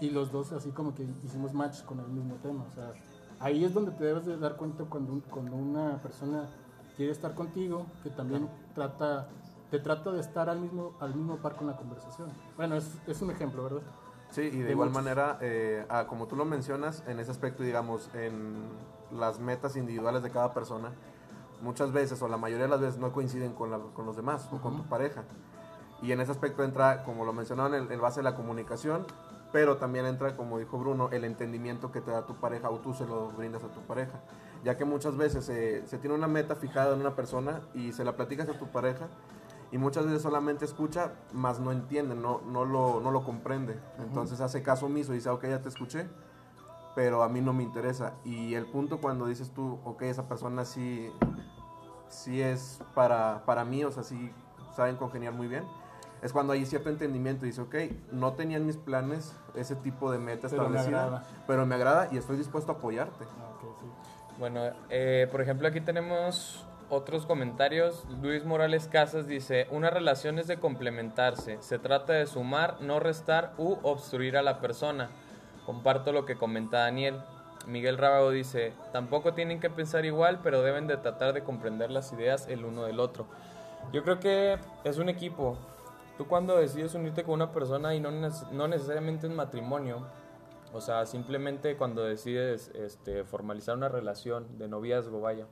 y 0.00 0.10
los 0.10 0.32
dos 0.32 0.52
así 0.52 0.70
como 0.70 0.94
que 0.94 1.06
hicimos 1.24 1.52
match 1.52 1.82
con 1.82 2.00
el 2.00 2.06
mismo 2.08 2.36
tema. 2.36 2.64
O 2.70 2.74
sea, 2.74 2.92
ahí 3.40 3.64
es 3.64 3.74
donde 3.74 3.90
te 3.92 4.04
debes 4.04 4.26
de 4.26 4.38
dar 4.38 4.56
cuenta 4.56 4.84
cuando, 4.84 5.20
cuando 5.28 5.56
una 5.56 6.00
persona 6.00 6.48
quiere 6.96 7.12
estar 7.12 7.34
contigo, 7.34 7.86
que 8.02 8.10
también 8.10 8.48
claro. 8.74 8.92
trata, 8.92 9.28
te 9.70 9.78
trata 9.80 10.12
de 10.12 10.20
estar 10.20 10.48
al 10.48 10.60
mismo, 10.60 10.94
al 11.00 11.14
mismo 11.14 11.36
par 11.38 11.56
con 11.56 11.66
la 11.66 11.76
conversación. 11.76 12.28
Bueno, 12.56 12.76
es, 12.76 12.96
es 13.06 13.20
un 13.20 13.30
ejemplo, 13.30 13.64
¿verdad? 13.64 13.82
Sí, 14.30 14.42
y 14.42 14.58
de, 14.58 14.64
de 14.66 14.70
igual 14.70 14.90
muchos. 14.90 15.02
manera, 15.02 15.38
eh, 15.40 15.84
ah, 15.88 16.06
como 16.06 16.26
tú 16.28 16.36
lo 16.36 16.44
mencionas, 16.44 17.02
en 17.08 17.18
ese 17.18 17.32
aspecto, 17.32 17.62
digamos, 17.62 18.08
en 18.14 18.62
las 19.12 19.38
metas 19.40 19.76
individuales 19.76 20.22
de 20.22 20.30
cada 20.30 20.52
persona, 20.52 20.92
muchas 21.62 21.92
veces 21.92 22.20
o 22.22 22.28
la 22.28 22.36
mayoría 22.36 22.64
de 22.64 22.70
las 22.70 22.80
veces 22.80 22.98
no 22.98 23.12
coinciden 23.12 23.52
con, 23.52 23.70
la- 23.70 23.78
con 23.94 24.06
los 24.06 24.16
demás 24.16 24.48
o 24.52 24.60
con 24.60 24.76
tu 24.76 24.84
pareja. 24.88 25.24
Y 26.02 26.12
en 26.12 26.20
ese 26.20 26.32
aspecto 26.32 26.64
entra, 26.64 27.02
como 27.04 27.24
lo 27.24 27.32
mencionaban, 27.32 27.74
el, 27.74 27.92
el 27.92 28.00
base 28.00 28.20
de 28.20 28.24
la 28.24 28.34
comunicación, 28.34 29.04
pero 29.52 29.76
también 29.76 30.06
entra, 30.06 30.36
como 30.36 30.58
dijo 30.58 30.78
Bruno, 30.78 31.08
el 31.12 31.24
entendimiento 31.24 31.90
que 31.90 32.00
te 32.00 32.10
da 32.10 32.24
tu 32.24 32.36
pareja 32.36 32.70
o 32.70 32.78
tú 32.78 32.94
se 32.94 33.04
lo 33.04 33.28
brindas 33.32 33.64
a 33.64 33.68
tu 33.68 33.80
pareja. 33.80 34.20
Ya 34.64 34.76
que 34.76 34.84
muchas 34.84 35.16
veces 35.16 35.48
eh, 35.48 35.82
se 35.86 35.98
tiene 35.98 36.14
una 36.14 36.28
meta 36.28 36.54
fijada 36.54 36.94
en 36.94 37.00
una 37.00 37.14
persona 37.16 37.60
y 37.74 37.92
se 37.92 38.04
la 38.04 38.16
platicas 38.16 38.48
a 38.48 38.58
tu 38.58 38.68
pareja 38.68 39.08
y 39.72 39.78
muchas 39.78 40.04
veces 40.06 40.22
solamente 40.22 40.64
escucha, 40.64 41.12
más 41.32 41.60
no 41.60 41.72
entiende, 41.72 42.14
no, 42.14 42.40
no, 42.46 42.64
lo, 42.64 43.00
no 43.00 43.10
lo 43.10 43.22
comprende. 43.24 43.78
Entonces 43.98 44.40
hace 44.40 44.62
caso 44.62 44.86
omiso 44.86 45.12
y 45.12 45.16
dice, 45.16 45.28
ok, 45.30 45.44
ya 45.46 45.60
te 45.62 45.68
escuché, 45.68 46.08
pero 46.94 47.22
a 47.22 47.28
mí 47.28 47.40
no 47.40 47.52
me 47.52 47.62
interesa. 47.62 48.14
Y 48.24 48.54
el 48.54 48.66
punto 48.66 49.00
cuando 49.00 49.26
dices 49.26 49.52
tú, 49.52 49.78
ok, 49.84 50.02
esa 50.02 50.28
persona 50.28 50.64
sí, 50.64 51.12
sí 52.08 52.42
es 52.42 52.80
para, 52.94 53.44
para 53.44 53.64
mí, 53.64 53.84
o 53.84 53.90
sea, 53.92 54.02
sí 54.02 54.32
saben 54.74 54.96
congeniar 54.96 55.32
muy 55.32 55.48
bien, 55.48 55.64
es 56.22 56.32
cuando 56.32 56.52
hay 56.52 56.66
cierto 56.66 56.90
entendimiento 56.90 57.44
y 57.46 57.48
dice, 57.48 57.62
ok, 57.62 57.74
no 58.12 58.34
tenía 58.34 58.58
en 58.58 58.66
mis 58.66 58.76
planes 58.76 59.34
ese 59.54 59.74
tipo 59.76 60.12
de 60.12 60.18
meta 60.18 60.48
Pero 60.48 60.68
me 60.68 60.76
establecida, 60.76 61.04
agrada. 61.04 61.24
pero 61.46 61.66
me 61.66 61.74
agrada 61.74 62.08
y 62.12 62.18
estoy 62.18 62.36
dispuesto 62.36 62.72
a 62.72 62.74
apoyarte. 62.76 63.24
Ah, 63.24 63.50
ok, 63.54 63.76
sí. 63.80 63.86
Bueno, 64.38 64.60
eh, 64.90 65.28
por 65.30 65.40
ejemplo, 65.40 65.66
aquí 65.68 65.80
tenemos 65.80 66.66
otros 66.90 67.24
comentarios. 67.24 68.04
Luis 68.20 68.44
Morales 68.44 68.88
Casas 68.88 69.26
dice, 69.26 69.66
una 69.70 69.90
relación 69.90 70.38
es 70.38 70.46
de 70.46 70.58
complementarse. 70.58 71.58
Se 71.62 71.78
trata 71.78 72.12
de 72.14 72.26
sumar, 72.26 72.78
no 72.82 73.00
restar 73.00 73.54
u 73.56 73.78
obstruir 73.82 74.36
a 74.36 74.42
la 74.42 74.60
persona. 74.60 75.08
Comparto 75.70 76.10
lo 76.10 76.26
que 76.26 76.34
comenta 76.34 76.78
Daniel. 76.78 77.20
Miguel 77.68 77.96
Rábago 77.96 78.32
dice, 78.32 78.72
tampoco 78.92 79.34
tienen 79.34 79.60
que 79.60 79.70
pensar 79.70 80.04
igual, 80.04 80.40
pero 80.42 80.62
deben 80.62 80.88
de 80.88 80.96
tratar 80.96 81.32
de 81.32 81.44
comprender 81.44 81.92
las 81.92 82.12
ideas 82.12 82.48
el 82.48 82.64
uno 82.64 82.82
del 82.86 82.98
otro. 82.98 83.26
Yo 83.92 84.02
creo 84.02 84.18
que 84.18 84.58
es 84.82 84.98
un 84.98 85.08
equipo. 85.08 85.56
Tú 86.18 86.26
cuando 86.26 86.56
decides 86.56 86.96
unirte 86.96 87.22
con 87.22 87.34
una 87.34 87.52
persona 87.52 87.94
y 87.94 88.00
no, 88.00 88.10
no 88.10 88.66
necesariamente 88.66 89.28
en 89.28 89.36
matrimonio, 89.36 90.08
o 90.72 90.80
sea, 90.80 91.06
simplemente 91.06 91.76
cuando 91.76 92.02
decides 92.02 92.72
este, 92.74 93.22
formalizar 93.22 93.76
una 93.76 93.88
relación 93.88 94.58
de 94.58 94.66
noviazgo, 94.66 95.20
vaya, 95.20 95.46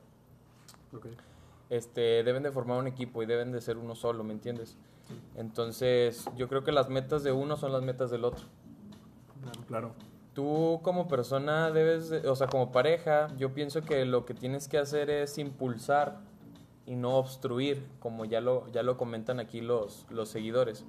este, 1.69 2.25
deben 2.25 2.43
de 2.43 2.51
formar 2.51 2.77
un 2.77 2.87
equipo 2.87 3.23
y 3.23 3.25
deben 3.25 3.53
de 3.53 3.61
ser 3.61 3.77
uno 3.77 3.95
solo, 3.95 4.25
¿me 4.25 4.33
entiendes? 4.33 4.75
Entonces, 5.35 6.25
yo 6.35 6.49
creo 6.49 6.65
que 6.65 6.73
las 6.73 6.89
metas 6.89 7.23
de 7.23 7.31
uno 7.31 7.55
son 7.55 7.71
las 7.71 7.83
metas 7.83 8.11
del 8.11 8.25
otro. 8.25 8.43
Claro, 9.41 9.61
claro. 9.67 9.91
Tú 10.33 10.79
como 10.83 11.07
persona 11.07 11.71
debes, 11.71 12.09
de- 12.09 12.27
o 12.29 12.35
sea, 12.35 12.47
como 12.47 12.71
pareja, 12.71 13.27
yo 13.37 13.53
pienso 13.53 13.81
que 13.81 14.05
lo 14.05 14.25
que 14.25 14.33
tienes 14.33 14.67
que 14.67 14.77
hacer 14.77 15.09
es 15.09 15.37
impulsar 15.37 16.19
y 16.85 16.95
no 16.95 17.15
obstruir, 17.17 17.87
como 17.99 18.25
ya 18.25 18.41
lo, 18.41 18.67
ya 18.71 18.83
lo 18.83 18.97
comentan 18.97 19.39
aquí 19.39 19.61
los, 19.61 20.05
los 20.09 20.29
seguidores. 20.29 20.85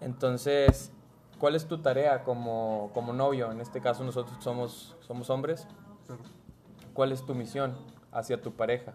Entonces, 0.00 0.92
¿cuál 1.38 1.54
es 1.54 1.66
tu 1.66 1.78
tarea 1.78 2.24
como, 2.24 2.90
como 2.94 3.12
novio? 3.12 3.50
En 3.52 3.60
este 3.60 3.80
caso 3.80 4.04
nosotros 4.04 4.36
somos, 4.42 4.96
somos 5.00 5.28
hombres. 5.30 5.66
¿Cuál 6.94 7.12
es 7.12 7.24
tu 7.24 7.34
misión 7.34 7.74
hacia 8.12 8.40
tu 8.40 8.52
pareja? 8.52 8.92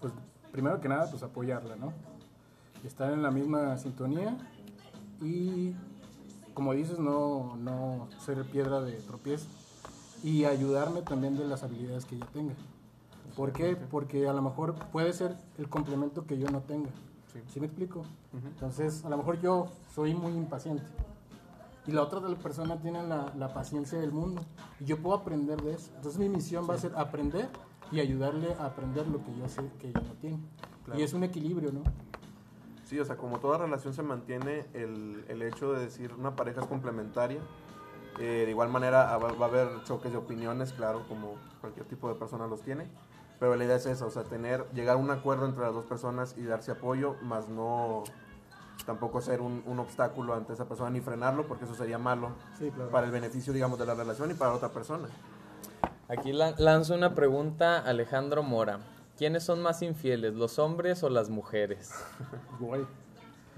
Pues 0.00 0.12
primero 0.52 0.80
que 0.80 0.88
nada, 0.88 1.08
pues 1.10 1.22
apoyarla, 1.22 1.76
¿no? 1.76 1.92
Estar 2.84 3.12
en 3.12 3.22
la 3.22 3.30
misma 3.30 3.76
sintonía 3.76 4.36
y, 5.20 5.74
como 6.58 6.72
dices, 6.72 6.98
no, 6.98 7.54
no 7.56 8.08
ser 8.18 8.44
piedra 8.44 8.80
de 8.80 8.94
tropiezo 8.94 9.46
y 10.24 10.44
ayudarme 10.44 11.02
también 11.02 11.38
de 11.38 11.44
las 11.44 11.62
habilidades 11.62 12.04
que 12.04 12.16
ella 12.16 12.26
tenga. 12.32 12.54
¿Por 13.36 13.52
qué? 13.52 13.76
Porque 13.76 14.26
a 14.26 14.32
lo 14.32 14.42
mejor 14.42 14.74
puede 14.90 15.12
ser 15.12 15.36
el 15.56 15.68
complemento 15.68 16.26
que 16.26 16.36
yo 16.36 16.48
no 16.48 16.62
tenga. 16.62 16.90
¿Sí, 17.46 17.60
me 17.60 17.66
explico? 17.66 18.02
Entonces, 18.44 19.04
a 19.04 19.08
lo 19.08 19.18
mejor 19.18 19.40
yo 19.40 19.68
soy 19.94 20.14
muy 20.14 20.32
impaciente 20.32 20.82
y 21.86 21.92
la 21.92 22.02
otra 22.02 22.20
persona 22.34 22.76
tiene 22.80 23.06
la, 23.06 23.32
la 23.36 23.54
paciencia 23.54 24.00
del 24.00 24.10
mundo 24.10 24.42
y 24.80 24.84
yo 24.84 25.00
puedo 25.00 25.16
aprender 25.16 25.62
de 25.62 25.74
eso. 25.74 25.92
Entonces, 25.94 26.18
mi 26.18 26.28
misión 26.28 26.68
va 26.68 26.74
a 26.74 26.78
ser 26.78 26.92
aprender 26.96 27.48
y 27.92 28.00
ayudarle 28.00 28.54
a 28.54 28.66
aprender 28.66 29.06
lo 29.06 29.22
que 29.22 29.32
yo 29.36 29.48
sé 29.48 29.62
que 29.78 29.90
ella 29.90 30.00
no 30.00 30.14
tiene. 30.14 30.40
Claro. 30.84 30.98
Y 30.98 31.04
es 31.04 31.12
un 31.12 31.22
equilibrio, 31.22 31.70
¿no? 31.70 31.84
Sí, 32.88 32.98
o 32.98 33.04
sea, 33.04 33.16
como 33.16 33.38
toda 33.38 33.58
relación 33.58 33.92
se 33.92 34.02
mantiene 34.02 34.64
el, 34.72 35.22
el 35.28 35.42
hecho 35.42 35.74
de 35.74 35.80
decir 35.80 36.14
una 36.18 36.34
pareja 36.34 36.62
es 36.62 36.66
complementaria. 36.66 37.38
Eh, 38.18 38.44
de 38.46 38.50
igual 38.50 38.70
manera 38.70 39.12
ah, 39.12 39.18
va 39.18 39.30
va 39.32 39.44
a 39.44 39.48
haber 39.50 39.68
choques 39.84 40.10
de 40.10 40.16
opiniones, 40.16 40.72
claro, 40.72 41.04
como 41.06 41.34
cualquier 41.60 41.84
tipo 41.86 42.08
de 42.08 42.14
persona 42.14 42.46
los 42.46 42.62
tiene. 42.62 42.88
Pero 43.38 43.54
la 43.56 43.64
idea 43.64 43.76
es 43.76 43.84
esa, 43.84 44.06
o 44.06 44.10
sea, 44.10 44.24
tener, 44.24 44.64
llegar 44.72 44.94
a 44.94 44.98
un 44.98 45.10
acuerdo 45.10 45.44
entre 45.44 45.62
las 45.62 45.74
dos 45.74 45.84
personas 45.84 46.34
y 46.38 46.44
darse 46.44 46.70
apoyo, 46.72 47.14
más 47.22 47.48
no 47.50 48.04
tampoco 48.86 49.20
ser 49.20 49.42
un, 49.42 49.62
un 49.66 49.78
obstáculo 49.80 50.32
ante 50.34 50.54
esa 50.54 50.64
persona 50.66 50.88
ni 50.88 51.00
frenarlo, 51.02 51.46
porque 51.46 51.66
eso 51.66 51.74
sería 51.74 51.98
malo 51.98 52.30
Sí, 52.58 52.70
claro. 52.70 52.90
para 52.90 53.04
el 53.06 53.12
beneficio, 53.12 53.52
digamos, 53.52 53.78
de 53.78 53.84
la 53.84 53.94
relación 53.94 54.30
y 54.30 54.34
para 54.34 54.52
la 54.52 54.56
otra 54.56 54.70
persona. 54.70 55.08
Aquí 56.08 56.32
la- 56.32 56.54
lanzo 56.56 56.94
una 56.94 57.14
pregunta 57.14 57.80
a 57.80 57.90
Alejandro 57.90 58.42
Mora. 58.42 58.78
¿Quiénes 59.18 59.42
son 59.42 59.60
más 59.60 59.82
infieles, 59.82 60.34
los 60.34 60.58
hombres 60.58 61.02
o 61.02 61.10
las 61.10 61.28
mujeres? 61.28 61.90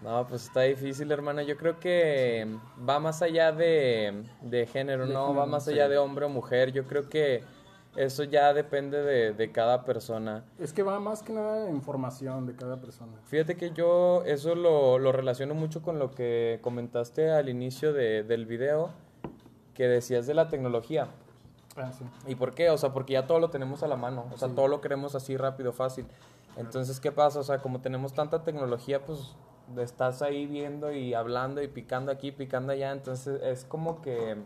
No, 0.02 0.26
pues 0.26 0.45
está 0.45 0.62
difícil, 0.62 1.12
hermana. 1.12 1.43
Yo 1.43 1.59
creo 1.59 1.79
que 1.79 2.47
va 2.88 2.99
más 3.00 3.21
allá 3.21 3.52
de, 3.52 4.25
de 4.40 4.67
género, 4.67 5.07
De 5.07 5.12
¿no? 5.12 5.26
género, 5.26 5.40
va 5.40 5.45
más 5.47 5.67
sí. 5.67 5.73
allá 5.73 5.90
de 5.90 5.99
hombre 5.99 6.25
o 6.25 6.31
mujer. 6.31 6.73
Yo 6.73 6.85
creo 6.87 7.11
que 7.11 7.43
eso 7.97 8.25
ya 8.25 8.55
depende 8.55 9.02
de, 9.02 9.35
de 9.35 9.52
cada 9.52 9.85
persona. 9.85 10.43
Es 10.59 10.73
que 10.73 10.83
va 10.83 10.99
más 11.00 11.23
que 11.23 11.35
nada 11.35 11.69
en 11.69 11.83
formación 11.83 12.47
de 12.47 12.55
cada 12.57 12.81
persona. 12.81 13.12
Fíjate 13.26 13.57
que 13.59 13.73
yo 13.73 14.23
eso 14.25 14.55
lo, 14.55 14.99
lo 14.99 15.12
relaciono 15.12 15.52
mucho 15.55 15.83
con 15.83 15.99
lo 15.99 16.11
que 16.12 16.61
comentaste 16.62 17.31
al 17.31 17.50
inicio 17.50 17.93
de- 17.93 18.23
del 18.23 18.47
video, 18.47 18.93
que 19.75 19.87
decías 19.87 20.26
de 20.26 20.33
la 20.33 20.49
tecnología. 20.49 21.09
Ah, 21.77 21.93
sí. 21.93 22.05
¿Y 22.27 22.35
por 22.35 22.55
qué? 22.55 22.71
O 22.71 22.79
sea, 22.79 22.93
porque 22.93 23.12
ya 23.15 23.27
todo 23.27 23.39
lo 23.39 23.50
tenemos 23.50 23.83
a 23.83 23.89
la 23.89 23.97
mano, 23.97 24.27
o 24.33 24.37
sea, 24.37 24.49
Sí. 24.49 24.55
todo 24.55 24.69
lo 24.69 24.81
queremos 24.81 25.15
así 25.15 25.37
rápido, 25.37 25.73
fácil. 25.73 26.07
Entonces, 26.57 26.99
¿qué 27.00 27.12
pasa? 27.12 27.39
O 27.39 27.43
sea, 27.45 27.59
como 27.62 27.81
tenemos 27.81 28.12
tanta 28.12 28.43
tecnología, 28.43 29.05
pues 29.05 29.37
estás 29.79 30.21
ahí 30.21 30.47
viendo 30.47 30.93
y 30.93 31.15
hablando 31.15 31.62
y 31.62 31.69
picando 31.69 32.11
aquí, 32.11 32.33
picando 32.33 32.73
allá, 32.73 32.91
entonces 32.91 33.41
es 33.43 33.65
como 33.65 34.03
que 34.03 34.37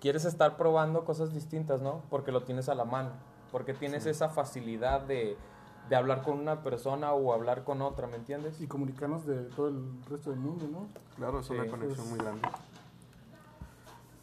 quieres 0.00 0.24
estar 0.24 0.56
probando 0.56 1.04
cosas 1.04 1.34
distintas, 1.34 1.82
¿no? 1.82 2.00
Porque 2.10 2.30
lo 2.32 2.42
tienes 2.44 2.68
a 2.68 2.74
la 2.76 2.84
mano, 2.84 3.10
porque 3.50 3.74
tienes 3.74 4.06
esa 4.06 4.28
facilidad 4.28 5.00
de, 5.02 5.36
de 5.88 5.96
hablar 5.96 6.22
con 6.22 6.38
una 6.38 6.62
persona 6.62 7.12
o 7.12 7.32
hablar 7.32 7.64
con 7.64 7.82
otra, 7.82 8.06
¿me 8.06 8.16
entiendes? 8.16 8.60
Y 8.60 8.66
comunicarnos 8.68 9.26
de 9.26 9.36
todo 9.50 9.68
el 9.68 9.84
resto 10.08 10.30
del 10.30 10.38
mundo, 10.38 10.66
¿no? 10.70 10.86
Claro, 11.16 11.40
es 11.40 11.50
una 11.50 11.64
Sí, 11.64 11.68
conexión 11.70 11.96
pues- 12.06 12.08
muy 12.10 12.18
grande. 12.18 12.48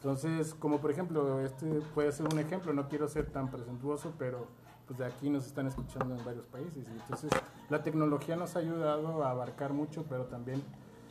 Entonces, 0.06 0.56
como 0.56 0.80
por 0.80 0.90
ejemplo, 0.90 1.42
este 1.42 1.68
puede 1.94 2.12
ser 2.12 2.26
un 2.26 2.40
ejemplo, 2.40 2.74
no 2.74 2.90
quiero 2.90 3.08
ser 3.08 3.28
tan 3.30 3.52
presuntuoso, 3.52 4.12
pero 4.18 4.48
pues 4.88 4.98
de 4.98 5.06
aquí 5.06 5.30
nos 5.30 5.46
están 5.46 5.68
escuchando 5.68 6.16
en 6.16 6.26
varios 6.26 6.48
países. 6.48 6.88
Y 6.90 6.92
entonces, 6.92 7.30
la 7.70 7.84
tecnología 7.84 8.36
nos 8.36 8.56
ha 8.56 8.60
ayudado 8.60 9.24
a 9.24 9.30
abarcar 9.30 9.74
mucho, 9.74 10.04
pero 10.10 10.24
también 10.26 10.64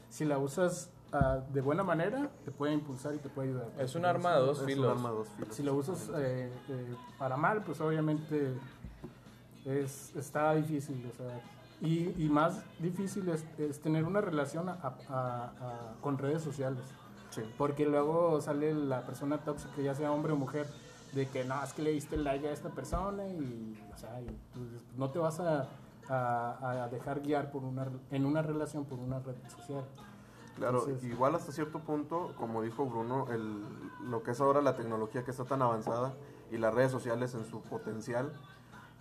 si 0.08 0.24
la 0.24 0.38
usas 0.38 0.90
ah, 1.12 1.38
de 1.52 1.60
buena 1.60 1.84
manera, 1.84 2.30
te 2.44 2.50
puede 2.50 2.72
impulsar 2.72 3.14
y 3.14 3.18
te 3.18 3.28
puede 3.28 3.50
ayudar. 3.50 3.68
Es 3.78 3.94
un 3.94 4.04
arma 4.04 4.34
de 4.34 4.40
dos 4.40 4.58
filos. 4.66 4.92
Si 5.50 5.62
lo 5.62 5.74
usas 5.74 6.10
eh, 6.16 6.52
eh, 6.68 6.94
para 7.16 7.36
mal, 7.36 7.62
pues 7.62 7.80
obviamente 7.80 8.54
es, 9.64 10.14
está 10.16 10.52
difícil. 10.56 11.08
O 11.12 11.16
sea, 11.16 11.40
y, 11.80 12.12
y 12.24 12.28
más 12.28 12.60
difícil 12.80 13.28
es, 13.28 13.44
es 13.56 13.80
tener 13.80 14.04
una 14.04 14.20
relación 14.20 14.68
a- 14.68 14.78
a- 14.82 14.96
a- 15.08 15.94
con 16.00 16.18
redes 16.18 16.42
sociales. 16.42 16.82
Sí. 17.30 17.42
Porque 17.56 17.86
luego 17.86 18.40
sale 18.40 18.74
la 18.74 19.02
persona 19.06 19.38
tóxica, 19.38 19.80
ya 19.82 19.94
sea 19.94 20.12
hombre 20.12 20.32
o 20.32 20.36
mujer, 20.36 20.66
de 21.12 21.26
que 21.28 21.44
no, 21.44 21.62
es 21.62 21.72
que 21.72 21.82
le 21.82 21.90
diste 21.92 22.16
like 22.16 22.46
a 22.48 22.52
esta 22.52 22.70
persona 22.70 23.26
y, 23.26 23.80
o 23.92 23.96
sea, 23.96 24.20
y, 24.20 24.26
no 24.96 25.10
te 25.10 25.18
vas 25.18 25.40
a, 25.40 25.68
a- 26.08 26.82
a 26.84 26.88
dejar 26.88 27.20
guiar 27.20 27.50
por 27.50 27.64
una, 27.64 27.88
en 28.10 28.26
una 28.26 28.42
relación 28.42 28.84
por 28.84 28.98
una 28.98 29.18
red 29.20 29.34
social. 29.48 29.84
Claro, 30.56 30.80
Entonces- 30.80 31.04
igual 31.10 31.34
hasta 31.34 31.52
cierto 31.52 31.78
punto, 31.80 32.32
como 32.36 32.62
dijo 32.62 32.84
Bruno, 32.86 33.26
el, 33.30 33.62
lo 34.10 34.22
que 34.22 34.32
es 34.32 34.40
ahora 34.40 34.60
la 34.60 34.76
tecnología 34.76 35.24
que 35.24 35.30
está 35.30 35.44
tan 35.44 35.62
avanzada 35.62 36.12
y 36.50 36.58
las 36.58 36.74
redes 36.74 36.90
sociales 36.92 37.34
en 37.34 37.44
su 37.44 37.60
potencial, 37.62 38.32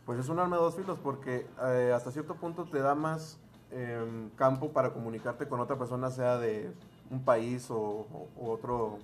pues 0.06 0.20
es 0.20 0.30
un 0.30 0.40
arma 0.40 0.56
de 0.58 0.64
dos 0.64 0.76
filos 0.76 0.98
porque 1.04 1.48
eh, 1.64 1.92
hasta 1.96 2.12
cierto 2.12 2.36
punto 2.36 2.66
te 2.66 2.80
da 2.80 2.96
más 2.96 3.38
em, 3.72 4.30
campo 4.32 4.72
para 4.72 4.94
comunicarte 4.94 5.48
con 5.48 5.60
otra 5.60 5.78
persona, 5.78 6.10
sea 6.10 6.38
de 6.38 6.72
un 7.10 7.24
país 7.24 7.70
o, 7.72 8.08
otro 8.40 9.00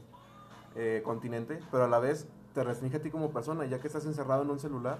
eh, 0.75 1.01
continente, 1.03 1.59
pero 1.71 1.85
a 1.85 1.87
la 1.87 1.99
vez 1.99 2.27
te 2.53 2.63
restringe 2.63 2.97
a 2.97 3.01
ti 3.01 3.09
como 3.09 3.31
persona, 3.31 3.65
ya 3.65 3.79
que 3.79 3.87
estás 3.87 4.05
encerrado 4.05 4.43
en 4.43 4.49
un 4.49 4.59
celular 4.59 4.97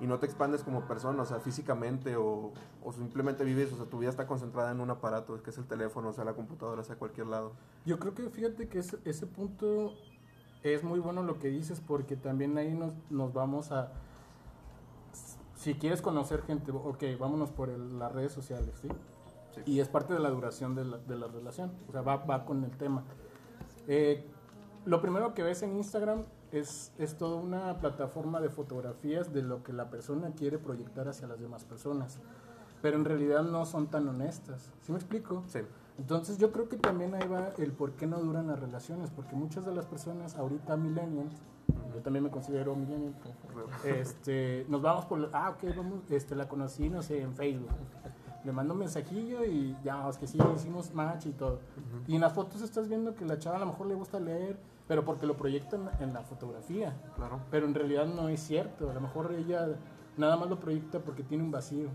y 0.00 0.06
no 0.06 0.18
te 0.18 0.26
expandes 0.26 0.62
como 0.62 0.82
persona, 0.82 1.22
o 1.22 1.26
sea, 1.26 1.40
físicamente 1.40 2.16
o, 2.16 2.52
o 2.84 2.92
simplemente 2.92 3.44
vives, 3.44 3.72
o 3.72 3.76
sea, 3.76 3.86
tu 3.86 3.98
vida 3.98 4.10
está 4.10 4.26
concentrada 4.26 4.70
en 4.70 4.80
un 4.80 4.90
aparato, 4.90 5.42
que 5.42 5.50
es 5.50 5.58
el 5.58 5.66
teléfono, 5.66 6.10
o 6.10 6.12
sea, 6.12 6.24
la 6.24 6.34
computadora, 6.34 6.84
sea 6.84 6.96
cualquier 6.96 7.28
lado. 7.28 7.52
Yo 7.84 7.98
creo 7.98 8.14
que 8.14 8.28
fíjate 8.28 8.68
que 8.68 8.78
ese, 8.78 9.26
punto 9.26 9.94
es 10.62 10.84
muy 10.84 11.00
bueno 11.00 11.22
lo 11.22 11.38
que 11.38 11.48
dices 11.48 11.80
porque 11.80 12.16
también 12.16 12.58
ahí 12.58 12.74
nos, 12.74 12.92
nos 13.10 13.32
vamos 13.32 13.72
a... 13.72 13.92
si 15.54 15.74
quieres 15.74 16.02
conocer 16.02 16.42
gente, 16.42 16.72
ok, 16.72 17.04
vámonos 17.18 17.50
por 17.50 17.70
el- 17.70 17.98
las 17.98 18.12
redes 18.12 18.32
sociales, 18.32 18.74
¿sí? 18.80 18.88
Sí. 19.56 19.72
Y 19.72 19.80
es 19.80 19.88
parte 19.88 20.14
de 20.14 20.20
la 20.20 20.30
duración 20.30 20.74
de 20.74 20.84
la, 20.84 20.98
de 20.98 21.16
la 21.16 21.26
relación, 21.26 21.72
o 21.88 21.92
sea, 21.92 22.02
va, 22.02 22.16
va 22.16 22.44
con 22.44 22.62
el 22.64 22.76
tema. 22.76 23.02
Eh, 23.88 24.24
lo 24.84 25.00
primero 25.00 25.34
que 25.34 25.42
ves 25.42 25.62
en 25.62 25.76
Instagram 25.76 26.24
es, 26.52 26.92
es 26.98 27.16
toda 27.18 27.36
una 27.36 27.78
plataforma 27.78 28.40
de 28.40 28.48
fotografías 28.48 29.32
de 29.32 29.42
lo 29.42 29.62
que 29.62 29.72
la 29.72 29.90
persona 29.90 30.30
quiere 30.30 30.58
proyectar 30.58 31.08
hacia 31.08 31.26
las 31.26 31.40
demás 31.40 31.64
personas, 31.64 32.20
pero 32.82 32.96
en 32.96 33.04
realidad 33.04 33.42
no 33.42 33.64
son 33.66 33.88
tan 33.88 34.08
honestas, 34.08 34.72
¿sí 34.82 34.92
me 34.92 34.98
explico? 34.98 35.42
Sí. 35.46 35.60
Entonces 35.98 36.38
yo 36.38 36.52
creo 36.52 36.68
que 36.68 36.76
también 36.76 37.14
ahí 37.14 37.26
va 37.26 37.52
el 37.58 37.72
por 37.72 37.92
qué 37.92 38.06
no 38.06 38.20
duran 38.20 38.48
las 38.48 38.60
relaciones, 38.60 39.10
porque 39.10 39.34
muchas 39.34 39.64
de 39.64 39.74
las 39.74 39.86
personas 39.86 40.36
ahorita 40.36 40.76
millennials, 40.76 41.34
yo 41.94 42.02
también 42.02 42.24
me 42.24 42.30
considero 42.30 42.76
millennial, 42.76 43.14
este, 43.84 44.66
nos 44.68 44.82
vamos 44.82 45.06
por, 45.06 45.30
ah, 45.32 45.50
ok, 45.50 45.74
vamos, 45.74 46.10
este, 46.10 46.34
la 46.34 46.48
conocí, 46.48 46.90
no 46.90 47.02
sé, 47.02 47.22
en 47.22 47.34
Facebook. 47.34 47.70
Le 48.46 48.52
mando 48.52 48.74
un 48.74 48.78
mensajillo 48.78 49.44
y 49.44 49.76
ya, 49.82 50.08
es 50.08 50.18
que 50.18 50.28
sí, 50.28 50.38
hicimos 50.54 50.94
match 50.94 51.26
y 51.26 51.32
todo. 51.32 51.58
Y 52.06 52.14
en 52.14 52.20
las 52.20 52.32
fotos 52.32 52.62
estás 52.62 52.88
viendo 52.88 53.16
que 53.16 53.24
la 53.24 53.40
chava 53.40 53.56
a 53.56 53.58
lo 53.58 53.66
mejor 53.66 53.88
le 53.88 53.96
gusta 53.96 54.20
leer, 54.20 54.56
pero 54.86 55.04
porque 55.04 55.26
lo 55.26 55.36
proyectan 55.36 55.90
en 55.98 56.14
la 56.14 56.22
fotografía. 56.22 56.96
Claro. 57.16 57.40
Pero 57.50 57.66
en 57.66 57.74
realidad 57.74 58.06
no 58.06 58.28
es 58.28 58.38
cierto. 58.38 58.88
A 58.88 58.94
lo 58.94 59.00
mejor 59.00 59.32
ella 59.32 59.66
nada 60.16 60.36
más 60.36 60.48
lo 60.48 60.60
proyecta 60.60 61.00
porque 61.00 61.24
tiene 61.24 61.42
un 61.42 61.50
vacío. 61.50 61.88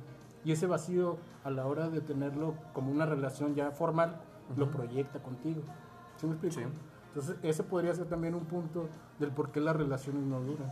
Y 0.44 0.52
ese 0.52 0.68
vacío, 0.68 1.16
a 1.46 1.52
la 1.52 1.66
hora 1.66 1.90
de 1.90 2.02
tenerlo 2.02 2.56
como 2.74 2.92
una 2.92 3.06
relación 3.06 3.56
ya 3.56 3.72
formal, 3.72 4.20
lo 4.58 4.70
proyecta 4.70 5.24
contigo. 5.24 5.62
¿Sí 6.18 6.26
me 6.26 6.34
explico? 6.34 6.56
Sí. 6.56 6.64
Entonces, 7.08 7.38
ese 7.44 7.64
podría 7.64 7.94
ser 7.94 8.08
también 8.08 8.36
un 8.36 8.44
punto 8.44 8.90
del 9.20 9.32
por 9.32 9.54
qué 9.54 9.62
las 9.62 9.78
relaciones 9.78 10.24
no 10.24 10.42
duran. 10.42 10.70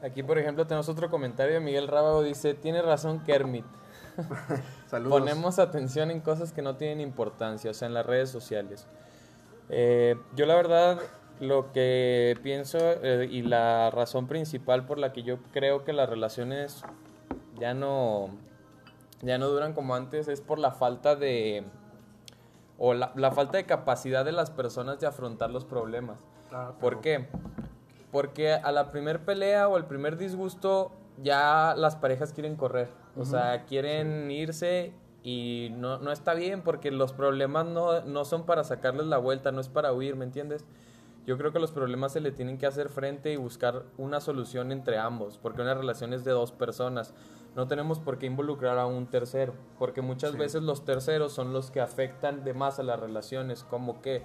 Aquí, 0.00 0.22
por 0.22 0.38
ejemplo, 0.38 0.64
tenemos 0.64 0.88
otro 0.88 1.10
comentario 1.10 1.54
de 1.54 1.60
Miguel 1.60 1.88
Rábago. 1.88 2.22
Dice, 2.22 2.54
tiene 2.54 2.82
razón 2.82 3.18
Kermit. 3.24 3.64
Saludos. 4.86 5.20
Ponemos 5.20 5.58
atención 5.58 6.10
en 6.10 6.20
cosas 6.20 6.52
que 6.52 6.62
no 6.62 6.76
tienen 6.76 7.00
importancia, 7.00 7.70
o 7.70 7.74
sea, 7.74 7.88
en 7.88 7.94
las 7.94 8.06
redes 8.06 8.30
sociales. 8.30 8.86
Eh, 9.68 10.16
yo 10.34 10.46
la 10.46 10.54
verdad, 10.54 11.00
lo 11.40 11.72
que 11.72 12.38
pienso 12.42 12.78
eh, 12.80 13.28
y 13.30 13.42
la 13.42 13.90
razón 13.90 14.26
principal 14.26 14.86
por 14.86 14.98
la 14.98 15.12
que 15.12 15.22
yo 15.22 15.38
creo 15.52 15.84
que 15.84 15.92
las 15.92 16.08
relaciones 16.08 16.82
ya 17.58 17.74
no, 17.74 18.30
ya 19.22 19.38
no 19.38 19.48
duran 19.48 19.72
como 19.72 19.94
antes 19.94 20.28
es 20.28 20.40
por 20.40 20.58
la 20.58 20.72
falta 20.72 21.16
de... 21.16 21.64
o 22.78 22.94
la, 22.94 23.12
la 23.16 23.32
falta 23.32 23.56
de 23.56 23.64
capacidad 23.64 24.24
de 24.24 24.32
las 24.32 24.50
personas 24.50 25.00
de 25.00 25.06
afrontar 25.06 25.50
los 25.50 25.64
problemas. 25.64 26.18
¿Por 26.80 27.00
qué? 27.00 27.28
Porque 28.10 28.52
a 28.52 28.72
la 28.72 28.90
primer 28.90 29.24
pelea 29.24 29.68
o 29.68 29.76
al 29.76 29.86
primer 29.86 30.18
disgusto 30.18 30.92
ya 31.22 31.74
las 31.76 31.96
parejas 31.96 32.32
quieren 32.32 32.56
correr. 32.56 32.88
O 33.16 33.24
sea, 33.24 33.64
quieren 33.66 34.30
irse 34.30 34.92
y 35.22 35.68
no, 35.76 35.98
no 35.98 36.10
está 36.12 36.34
bien 36.34 36.62
porque 36.62 36.90
los 36.90 37.12
problemas 37.12 37.66
no, 37.66 38.00
no 38.02 38.24
son 38.24 38.44
para 38.46 38.64
sacarles 38.64 39.06
la 39.06 39.18
vuelta, 39.18 39.52
no 39.52 39.60
es 39.60 39.68
para 39.68 39.92
huir, 39.92 40.16
¿me 40.16 40.24
entiendes? 40.24 40.64
Yo 41.26 41.38
creo 41.38 41.52
que 41.52 41.60
los 41.60 41.70
problemas 41.70 42.12
se 42.12 42.20
le 42.20 42.32
tienen 42.32 42.58
que 42.58 42.66
hacer 42.66 42.88
frente 42.88 43.32
y 43.32 43.36
buscar 43.36 43.84
una 43.98 44.20
solución 44.20 44.72
entre 44.72 44.98
ambos, 44.98 45.38
porque 45.38 45.62
una 45.62 45.74
relación 45.74 46.12
es 46.12 46.24
de 46.24 46.32
dos 46.32 46.50
personas. 46.50 47.14
No 47.54 47.68
tenemos 47.68 48.00
por 48.00 48.18
qué 48.18 48.26
involucrar 48.26 48.78
a 48.78 48.86
un 48.86 49.06
tercero, 49.06 49.52
porque 49.78 50.00
muchas 50.00 50.32
Sí. 50.32 50.38
veces 50.38 50.62
los 50.62 50.84
terceros 50.84 51.32
son 51.32 51.52
los 51.52 51.70
que 51.70 51.80
afectan 51.80 52.42
de 52.42 52.54
más 52.54 52.80
a 52.80 52.82
las 52.82 52.98
relaciones, 52.98 53.62
como 53.62 54.00
que 54.02 54.24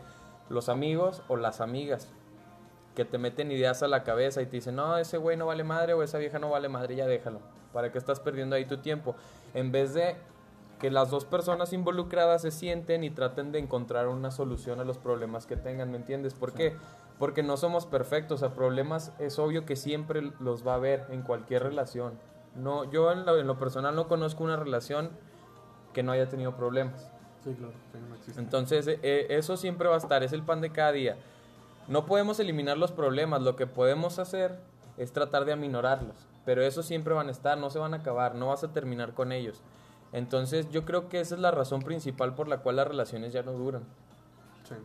los 0.50 0.70
amigos 0.70 1.22
o 1.28 1.36
las 1.36 1.60
amigas 1.62 2.12
que 2.98 3.06
te 3.06 3.20
meten 3.20 3.52
ideas 3.52 3.84
a 3.84 3.88
la 3.88 4.04
cabeza 4.04 4.42
y 4.42 4.48
te 4.48 4.54
dicen, 4.54 4.76
no, 4.76 4.98
ese 4.98 5.20
güey 5.20 5.38
no 5.38 5.46
vale 5.46 5.64
madre 5.64 5.94
o 5.94 6.02
esa 6.02 6.18
vieja 6.18 6.40
no 6.40 6.50
vale 6.50 6.68
madre, 6.68 6.96
ya 6.96 7.06
déjalo. 7.06 7.42
¿Para 7.72 7.92
qué 7.92 8.00
estás 8.00 8.20
perdiendo 8.20 8.56
ahí 8.56 8.66
tu 8.66 8.78
tiempo? 8.78 9.16
En 9.54 9.72
vez 9.72 9.94
de 9.94 10.16
que 10.80 10.90
las 10.90 11.12
dos 11.12 11.24
personas 11.24 11.74
involucradas 11.74 12.42
se 12.42 12.50
sienten 12.50 13.04
y 13.04 13.12
traten 13.12 13.52
de 13.52 13.60
encontrar 13.60 14.08
una 14.08 14.32
solución 14.32 14.80
a 14.80 14.84
los 14.84 14.98
problemas 14.98 15.46
que 15.46 15.56
tengan, 15.56 15.92
¿me 15.92 15.98
entiendes? 15.98 16.34
¿Por 16.34 16.54
qué? 16.54 16.76
Porque 17.20 17.44
no 17.44 17.56
somos 17.56 17.86
perfectos, 17.86 18.42
a 18.42 18.56
problemas 18.56 19.14
es 19.20 19.38
obvio 19.38 19.64
que 19.64 19.76
siempre 19.76 20.32
los 20.40 20.66
va 20.66 20.72
a 20.72 20.78
haber 20.78 21.06
en 21.12 21.22
cualquier 21.22 21.62
relación. 21.62 22.14
No, 22.56 22.84
yo 22.90 23.12
en 23.12 23.28
lo, 23.28 23.38
en 23.38 23.46
lo 23.46 23.60
personal 23.60 23.96
no 23.96 24.08
conozco 24.08 24.44
una 24.44 24.56
relación 24.56 25.12
que 25.94 26.02
no 26.02 26.14
haya 26.14 26.30
tenido 26.30 26.56
problemas. 26.56 27.12
Sí, 27.44 27.54
claro. 27.54 27.74
Sí, 27.92 28.00
no 28.10 28.16
existe. 28.16 28.42
Entonces, 28.42 28.88
eh, 28.88 29.28
eso 29.30 29.56
siempre 29.56 29.88
va 29.88 29.94
a 29.94 30.00
estar, 30.00 30.24
es 30.24 30.34
el 30.34 30.42
pan 30.42 30.62
de 30.62 30.72
cada 30.72 30.94
día. 30.94 31.18
No 31.88 32.06
podemos 32.06 32.40
eliminar 32.40 32.78
los 32.78 32.92
problemas, 32.92 33.42
lo 33.42 33.56
que 33.56 33.68
podemos 33.68 34.20
hacer 34.20 34.60
es 34.98 35.14
tratar 35.14 35.46
de 35.46 35.54
aminorarlos, 35.54 36.16
pero 36.46 36.62
eso 36.64 36.84
siempre 36.84 37.14
van 37.14 37.28
a 37.28 37.32
estar, 37.32 37.58
no 37.58 37.70
se 37.70 37.80
van 37.80 37.94
a 37.94 37.98
acabar, 37.98 38.36
no 38.36 38.48
vas 38.48 38.64
a 38.64 38.74
terminar 38.74 39.14
con 39.14 39.32
ellos. 39.32 39.62
Entonces, 40.12 40.70
yo 40.70 40.86
creo 40.86 41.10
que 41.10 41.20
esa 41.20 41.36
es 41.36 41.42
la 41.42 41.52
razón 41.52 41.82
principal 41.82 42.34
por 42.36 42.48
la 42.48 42.60
cual 42.60 42.78
las 42.78 42.88
relaciones 42.88 43.34
ya 43.34 43.44
no 43.44 43.54
duran, 43.54 43.84
Sí. 44.64 44.76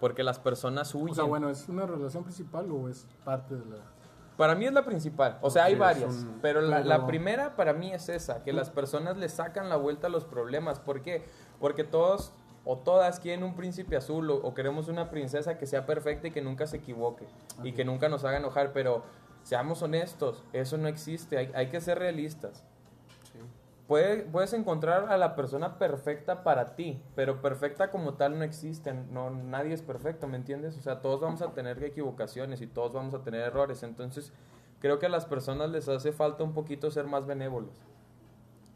porque 0.00 0.22
las 0.22 0.38
personas 0.38 0.94
O 0.94 0.98
huyen. 0.98 1.14
sea, 1.16 1.24
bueno, 1.24 1.48
¿es 1.50 1.68
una 1.68 1.86
relación 1.86 2.22
principal 2.24 2.70
o 2.70 2.88
es 2.88 3.06
parte 3.24 3.54
de 3.56 3.64
la...? 3.64 3.76
Para 4.36 4.54
mí 4.54 4.64
es 4.64 4.72
la 4.72 4.84
principal, 4.84 5.38
o 5.42 5.50
sea, 5.50 5.64
hay 5.64 5.74
varias, 5.74 6.14
un- 6.14 6.38
pero 6.42 6.60
la, 6.62 6.80
la 6.80 7.06
primera 7.06 7.54
para 7.54 7.72
mí 7.74 7.92
es 7.92 8.08
esa, 8.08 8.42
que 8.42 8.52
las 8.52 8.70
personas 8.70 9.16
le 9.18 9.28
sacan 9.28 9.68
la 9.68 9.76
vuelta 9.76 10.06
a 10.06 10.10
los 10.10 10.24
problemas. 10.24 10.80
¿Por 10.80 11.02
qué? 11.02 11.24
Porque 11.60 11.84
todos 11.84 12.32
o 12.64 12.78
todas 12.78 13.18
quieren 13.20 13.42
un 13.44 13.54
príncipe 13.56 13.96
azul 13.96 14.30
o, 14.30 14.36
o 14.36 14.54
queremos 14.54 14.88
una 14.88 15.10
princesa 15.10 15.58
que 15.58 15.66
sea 15.66 15.84
perfecta 15.86 16.28
y 16.28 16.30
que 16.30 16.42
nunca 16.42 16.66
se 16.66 16.76
equivoque 16.78 17.26
y 17.64 17.72
que 17.72 17.84
nunca 17.84 18.08
nos 18.08 18.24
haga 18.24 18.36
enojar, 18.38 18.72
pero 18.72 19.02
seamos 19.42 19.82
honestos, 19.82 20.44
eso 20.52 20.78
no 20.78 20.86
existe, 20.88 21.36
hay, 21.38 21.50
hay 21.54 21.68
que 21.68 21.80
ser 21.80 21.98
realistas. 21.98 22.62
Sí. 23.32 23.38
Puede- 23.88 24.22
puedes 24.22 24.52
encontrar 24.52 25.10
a 25.10 25.16
la 25.18 25.34
persona 25.34 25.76
perfecta 25.78 26.44
para 26.44 26.76
ti, 26.76 27.02
pero 27.16 27.42
perfecta 27.42 27.90
como 27.90 28.14
tal 28.14 28.38
no 28.38 28.44
existe. 28.44 28.94
No, 28.94 29.30
nadie 29.30 29.74
es 29.74 29.82
perfecto, 29.82 30.28
¿me 30.28 30.36
entiendes? 30.36 30.78
O 30.78 30.80
sea, 30.80 31.00
todos 31.02 31.20
vamos 31.20 31.42
a 31.42 31.48
tener 31.52 31.82
equivocaciones 31.82 32.60
y 32.62 32.68
todos 32.68 32.92
vamos 32.92 33.12
a 33.14 33.22
tener 33.24 33.40
errores. 33.40 33.82
Entonces, 33.82 34.32
creo 34.80 34.98
que 35.00 35.06
a 35.06 35.08
las 35.08 35.26
personas 35.26 35.70
les 35.70 35.88
hace 35.88 36.12
falta 36.12 36.44
un 36.44 36.54
poquito 36.54 36.90
ser 36.92 37.06
más 37.06 37.26
benévolos 37.26 37.74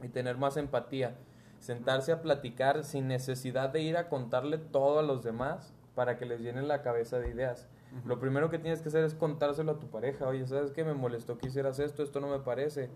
y 0.03 0.09
tener 0.09 0.37
más 0.37 0.57
empatía. 0.57 1.15
Sentarse 1.61 2.13
a 2.13 2.23
platicar 2.23 2.85
sin 2.85 3.09
necesidad 3.09 3.71
de 3.71 3.81
ir 3.83 3.97
a 3.97 4.09
contarle 4.09 4.59
todo 4.59 4.99
a 4.99 5.03
los 5.03 5.23
demás 5.25 5.73
para 5.95 6.17
que 6.19 6.27
les 6.27 6.41
llenen 6.41 6.69
la 6.69 6.83
cabeza 6.83 7.19
de 7.19 7.31
ideas. 7.31 7.67
Lo 8.05 8.19
primero 8.21 8.51
que 8.51 8.59
tienes 8.59 8.83
que 8.83 8.89
hacer 8.89 9.05
es 9.05 9.15
contárselo 9.15 9.73
a 9.73 9.79
tu 9.79 9.89
pareja. 9.89 10.27
Oye, 10.29 10.47
¿sabes 10.47 10.71
qué? 10.73 10.85
Me 10.85 10.93
molestó 10.93 11.39
que 11.39 11.47
hicieras 11.49 11.79
esto, 11.79 12.03
esto 12.03 12.21
no 12.21 12.29
me 12.29 12.39
parece. 12.41 12.91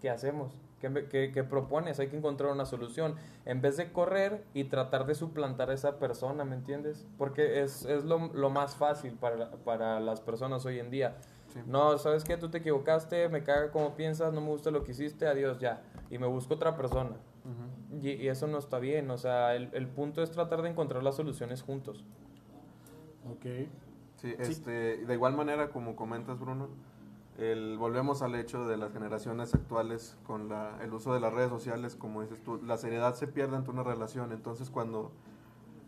¿qué 0.00 0.10
hacemos? 0.10 0.52
¿Qué, 0.80 0.88
me- 0.88 1.04
qué- 1.06 1.30
qué 1.32 1.44
propones? 1.44 2.00
Hay 2.00 2.08
que 2.08 2.16
encontrar 2.16 2.50
una 2.50 2.66
solución. 2.66 3.14
En 3.46 3.60
vez 3.62 3.76
de 3.76 3.92
correr 3.92 4.42
y 4.52 4.64
tratar 4.64 5.06
de 5.06 5.14
suplantar 5.14 5.70
a 5.70 5.74
esa 5.74 6.00
persona, 6.00 6.44
¿me 6.44 6.56
entiendes? 6.56 7.06
Porque 7.18 7.62
es, 7.62 7.84
es 7.84 8.02
lo, 8.04 8.18
lo 8.34 8.50
más 8.50 8.74
fácil 8.74 9.12
para, 9.14 9.52
para 9.64 10.00
las 10.00 10.20
personas 10.20 10.66
hoy 10.66 10.80
en 10.80 10.90
día. 10.90 11.14
Sí. 11.52 11.60
No, 11.66 11.96
¿sabes 11.98 12.24
qué? 12.24 12.36
Tú 12.36 12.50
te 12.50 12.58
equivocaste, 12.58 13.28
me 13.28 13.44
caga 13.44 13.70
como 13.70 13.94
piensas, 13.94 14.32
no 14.32 14.40
me 14.40 14.48
gusta 14.48 14.72
lo 14.72 14.82
que 14.82 14.90
hiciste, 14.90 15.28
adiós 15.28 15.60
ya. 15.60 15.82
Y 16.10 16.18
me 16.18 16.26
busco 16.26 16.54
otra 16.54 16.76
persona. 16.76 17.12
Ujú. 17.44 18.06
Y, 18.06 18.10
y 18.10 18.28
eso 18.28 18.46
no 18.46 18.58
está 18.58 18.78
bien. 18.78 19.10
O 19.10 19.18
sea, 19.18 19.54
el, 19.54 19.70
el 19.72 19.88
punto 19.88 20.22
es 20.22 20.30
tratar 20.30 20.62
de 20.62 20.70
encontrar 20.70 21.02
las 21.02 21.16
soluciones 21.16 21.62
juntos. 21.62 22.04
Ok. 23.30 23.68
Sí, 24.16 24.34
este, 24.38 24.98
de 24.98 25.14
igual 25.14 25.34
manera, 25.34 25.70
como 25.70 25.96
comentas, 25.96 26.38
Bruno, 26.38 26.68
el, 27.38 27.76
volvemos 27.78 28.22
al 28.22 28.34
hecho 28.36 28.68
de 28.68 28.76
las 28.76 28.92
generaciones 28.92 29.54
actuales 29.54 30.16
con 30.24 30.48
la, 30.48 30.78
el 30.82 30.92
uso 30.92 31.12
de 31.12 31.18
las 31.18 31.32
redes 31.32 31.50
sociales, 31.50 31.96
como 31.96 32.22
dices 32.22 32.40
tú, 32.42 32.60
la 32.62 32.76
seriedad 32.76 33.14
se 33.14 33.26
pierde 33.26 33.56
ante 33.56 33.70
una 33.70 33.82
relación. 33.82 34.32
Entonces, 34.32 34.70
cuando 34.70 35.10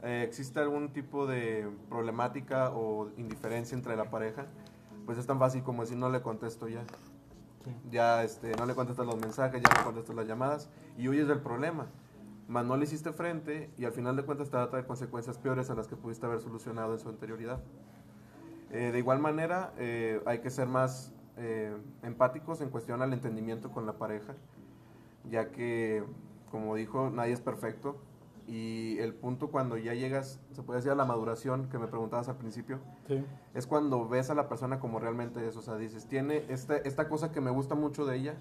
eh, 0.03 0.25
existe 0.27 0.59
algún 0.59 0.93
tipo 0.93 1.27
de 1.27 1.71
problemática 1.89 2.73
o 2.75 3.11
indiferencia 3.17 3.77
entre 3.77 3.95
la 3.95 4.11
pareja, 4.11 4.47
pues 5.07 5.19
es 5.19 5.27
tan 5.27 5.39
fácil 5.39 5.63
como 5.63 5.83
decir 5.83 5.97
no 5.99 6.09
le 6.09 6.23
contesto 6.23 6.67
ya. 6.67 6.83
Ya 7.91 8.23
este, 8.23 8.55
no 8.57 8.67
le 8.67 8.75
contestas 8.75 9.07
los 9.07 9.17
mensajes, 9.17 9.63
ya 9.63 9.79
no 9.79 9.85
contestas 9.85 10.17
las 10.17 10.27
llamadas 10.27 10.71
y 10.97 11.09
huyes 11.09 11.29
del 11.29 11.41
problema. 11.41 11.87
Mas 12.47 12.67
no 12.67 12.77
le 12.77 12.85
hiciste 12.85 13.13
frente 13.13 13.71
y 13.79 13.85
al 13.85 13.93
final 13.93 14.17
de 14.17 14.23
cuentas 14.23 14.51
te 14.51 14.57
va 14.57 14.65
a 14.65 14.87
consecuencias 14.87 15.39
peores 15.39 15.71
a 15.71 15.75
las 15.75 15.89
que 15.89 15.97
pudiste 15.97 16.27
haber 16.27 16.41
solucionado 16.41 16.93
en 16.93 16.99
su 17.01 17.09
anterioridad. 17.09 17.61
Eh, 18.71 18.91
de 18.93 18.99
igual 18.99 19.21
manera, 19.21 19.73
eh, 19.79 20.21
hay 20.27 20.41
que 20.41 20.51
ser 20.51 20.67
más 20.67 21.13
eh, 21.37 21.77
empáticos 22.03 22.61
en 22.61 22.71
cuestión 22.71 23.03
al 23.03 23.13
entendimiento 23.13 23.71
con 23.71 23.87
la 23.87 23.95
pareja, 23.95 24.35
ya 25.31 25.51
que, 25.51 26.05
como 26.51 26.75
dijo, 26.75 27.11
nadie 27.11 27.33
es 27.33 27.41
perfecto. 27.41 27.97
Y 28.47 28.99
el 28.99 29.15
punto 29.15 29.51
cuando 29.51 29.79
ya 29.79 29.95
llegas, 29.95 30.39
se 30.53 30.63
puede 30.63 30.79
decir 30.79 30.93
a 30.93 30.95
la 30.95 31.05
maduración 31.07 31.69
que 31.71 31.79
me 31.79 31.87
preguntabas 31.87 32.29
al 32.29 32.37
principio, 32.37 32.79
Sí. 33.09 33.25
es 33.55 33.67
cuando 33.67 34.07
ves 34.07 34.29
a 34.31 34.35
la 34.35 34.49
persona 34.49 34.81
como 34.81 34.99
realmente 34.99 35.47
es. 35.49 35.57
O 35.57 35.63
sea, 35.63 35.77
dices, 35.77 36.07
tiene 36.07 36.45
esta, 36.49 36.77
esta 36.77 37.09
cosa 37.09 37.33
que 37.33 37.41
me 37.41 37.51
gusta 37.51 37.75
mucho 37.75 38.05
de 38.05 38.17
ella, 38.17 38.35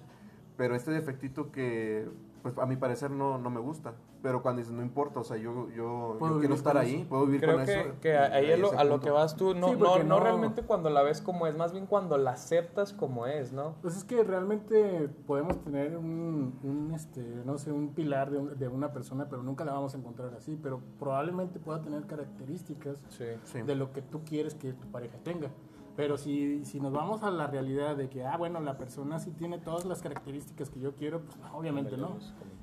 pero 0.56 0.74
este 0.74 0.90
defectito 0.90 1.50
que 1.50 2.08
pues 2.44 2.58
a 2.58 2.66
mi 2.66 2.76
parecer 2.76 3.10
no, 3.10 3.38
no 3.38 3.48
me 3.48 3.58
gusta. 3.58 3.94
Pero 4.22 4.42
cuando 4.42 4.58
dices, 4.60 4.74
no 4.74 4.82
importa, 4.82 5.20
o 5.20 5.24
sea, 5.24 5.38
yo, 5.38 5.70
yo, 5.70 6.18
quiero 6.38 6.54
estar 6.54 6.76
ahí, 6.76 6.96
eso. 7.00 7.08
puedo 7.08 7.24
vivir 7.24 7.40
Creo 7.40 7.56
con 7.56 7.64
que, 7.64 7.80
eso. 7.80 7.90
que 8.02 8.16
ahí 8.18 8.52
a 8.52 8.56
lo, 8.58 8.96
a 8.96 9.00
que 9.00 9.10
vas 9.10 9.34
tú, 9.34 9.54
no, 9.54 9.68
Sí, 9.68 9.72
no, 9.74 9.78
porque 9.86 10.04
no 10.04 10.16
no- 10.16 10.20
realmente 10.20 10.62
cuando 10.62 10.90
la 10.90 11.02
ves 11.02 11.22
como 11.22 11.46
es, 11.46 11.56
más 11.56 11.72
bien 11.72 11.86
cuando 11.86 12.18
la 12.18 12.32
aceptas 12.32 12.92
como 12.92 13.26
es, 13.26 13.52
¿no? 13.54 13.76
Pues 13.80 13.96
es 13.96 14.04
que 14.04 14.22
realmente 14.22 15.08
podemos 15.26 15.58
tener 15.64 15.96
un, 15.96 16.58
un, 16.62 16.92
este, 16.94 17.22
no 17.46 17.56
sé, 17.56 17.72
un 17.72 17.94
pilar 17.94 18.30
de, 18.30 18.38
un- 18.38 18.58
de 18.58 18.68
una 18.68 18.92
persona, 18.92 19.26
pero 19.30 19.42
nunca 19.42 19.64
la 19.64 19.72
vamos 19.72 19.94
a 19.94 19.98
encontrar 19.98 20.34
así. 20.34 20.58
Pero 20.62 20.80
probablemente 20.98 21.58
pueda 21.58 21.80
tener 21.80 22.06
características. 22.06 22.98
Sí. 23.08 23.62
de 23.62 23.74
lo 23.74 23.92
que 23.92 24.02
tú 24.02 24.22
quieres 24.24 24.54
que 24.54 24.74
tu 24.74 24.86
pareja 24.90 25.16
tenga. 25.22 25.48
Pero 25.96 26.16
si, 26.18 26.64
si 26.64 26.80
nos 26.80 26.92
vamos 26.92 27.22
a 27.22 27.30
la 27.30 27.46
realidad 27.46 27.96
de 27.96 28.08
que, 28.08 28.24
ah, 28.26 28.36
bueno, 28.36 28.58
la 28.60 28.76
persona 28.76 29.18
sí 29.20 29.30
tiene 29.30 29.58
todas 29.58 29.84
las 29.84 30.02
características 30.02 30.68
que 30.70 30.80
yo 30.80 30.94
quiero, 30.96 31.20
pues 31.22 31.36
no, 31.38 31.56
obviamente 31.56 31.96
no. 31.96 32.16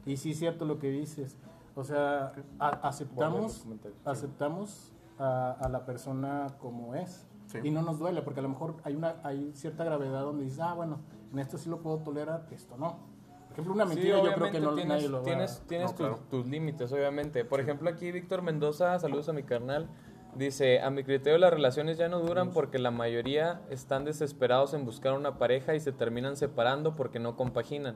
Y 0.06 0.18
sí 0.18 0.32
es 0.32 0.40
cierto 0.40 0.66
lo 0.66 0.80
que 0.80 0.90
dices. 0.90 1.38
O 1.76 1.84
sea, 1.86 2.34
a- 2.60 2.70
aceptamos, 2.88 3.66
aceptamos 4.04 4.92
a, 5.18 5.52
a 5.52 5.70
la 5.70 5.86
persona 5.86 6.48
como 6.60 6.96
es. 6.96 7.26
Sí. 7.48 7.60
Y 7.64 7.72
no 7.72 7.82
nos 7.82 8.00
duele, 8.00 8.22
porque 8.22 8.40
a 8.40 8.44
lo 8.44 8.50
mejor 8.50 8.76
hay, 8.84 8.96
una, 8.96 9.16
hay 9.24 9.52
cierta 9.54 9.84
gravedad 9.84 10.22
donde 10.22 10.44
dices, 10.44 10.60
ah, 10.60 10.74
bueno, 10.74 11.00
en 11.32 11.40
esto 11.40 11.58
sí 11.58 11.70
lo 11.70 11.80
puedo 11.80 11.98
tolerar, 12.00 12.48
esto 12.52 12.76
no. 12.78 12.98
Por 13.48 13.52
ejemplo, 13.54 13.74
una 13.74 13.84
Sí, 13.88 13.96
mentira 13.96 14.24
yo 14.24 14.34
creo 14.34 14.52
que 14.52 14.60
no, 14.62 14.74
tienes, 14.76 14.88
nadie 14.88 15.10
lo 15.10 15.18
va 15.20 15.24
tienes, 15.24 15.62
tienes 15.68 15.88
No, 15.92 15.96
tus, 15.98 15.98
claro. 16.08 16.20
tus 16.30 16.48
límites, 16.48 16.92
obviamente. 16.94 17.44
Por 17.44 17.60
ejemplo, 17.60 17.90
aquí 17.90 18.12
Víctor 18.12 18.42
Mendoza, 18.42 18.98
saludos 19.00 19.28
a 19.28 19.34
mi 19.34 19.44
carnal, 19.44 19.90
dice, 20.36 20.82
a 20.82 20.90
mi 20.90 21.04
criterio 21.04 21.38
las 21.38 21.52
relaciones 21.52 21.98
ya 21.98 22.08
no 22.08 22.20
duran 22.20 22.52
porque 22.52 22.80
la 22.80 22.92
mayoría 22.92 23.62
están 23.70 24.06
desesperados 24.06 24.74
en 24.74 24.86
buscar 24.86 25.14
una 25.14 25.38
pareja 25.38 25.76
y 25.76 25.80
se 25.80 25.92
terminan 25.92 26.38
separando 26.38 26.96
porque 26.96 27.20
no 27.20 27.36
compaginan, 27.36 27.96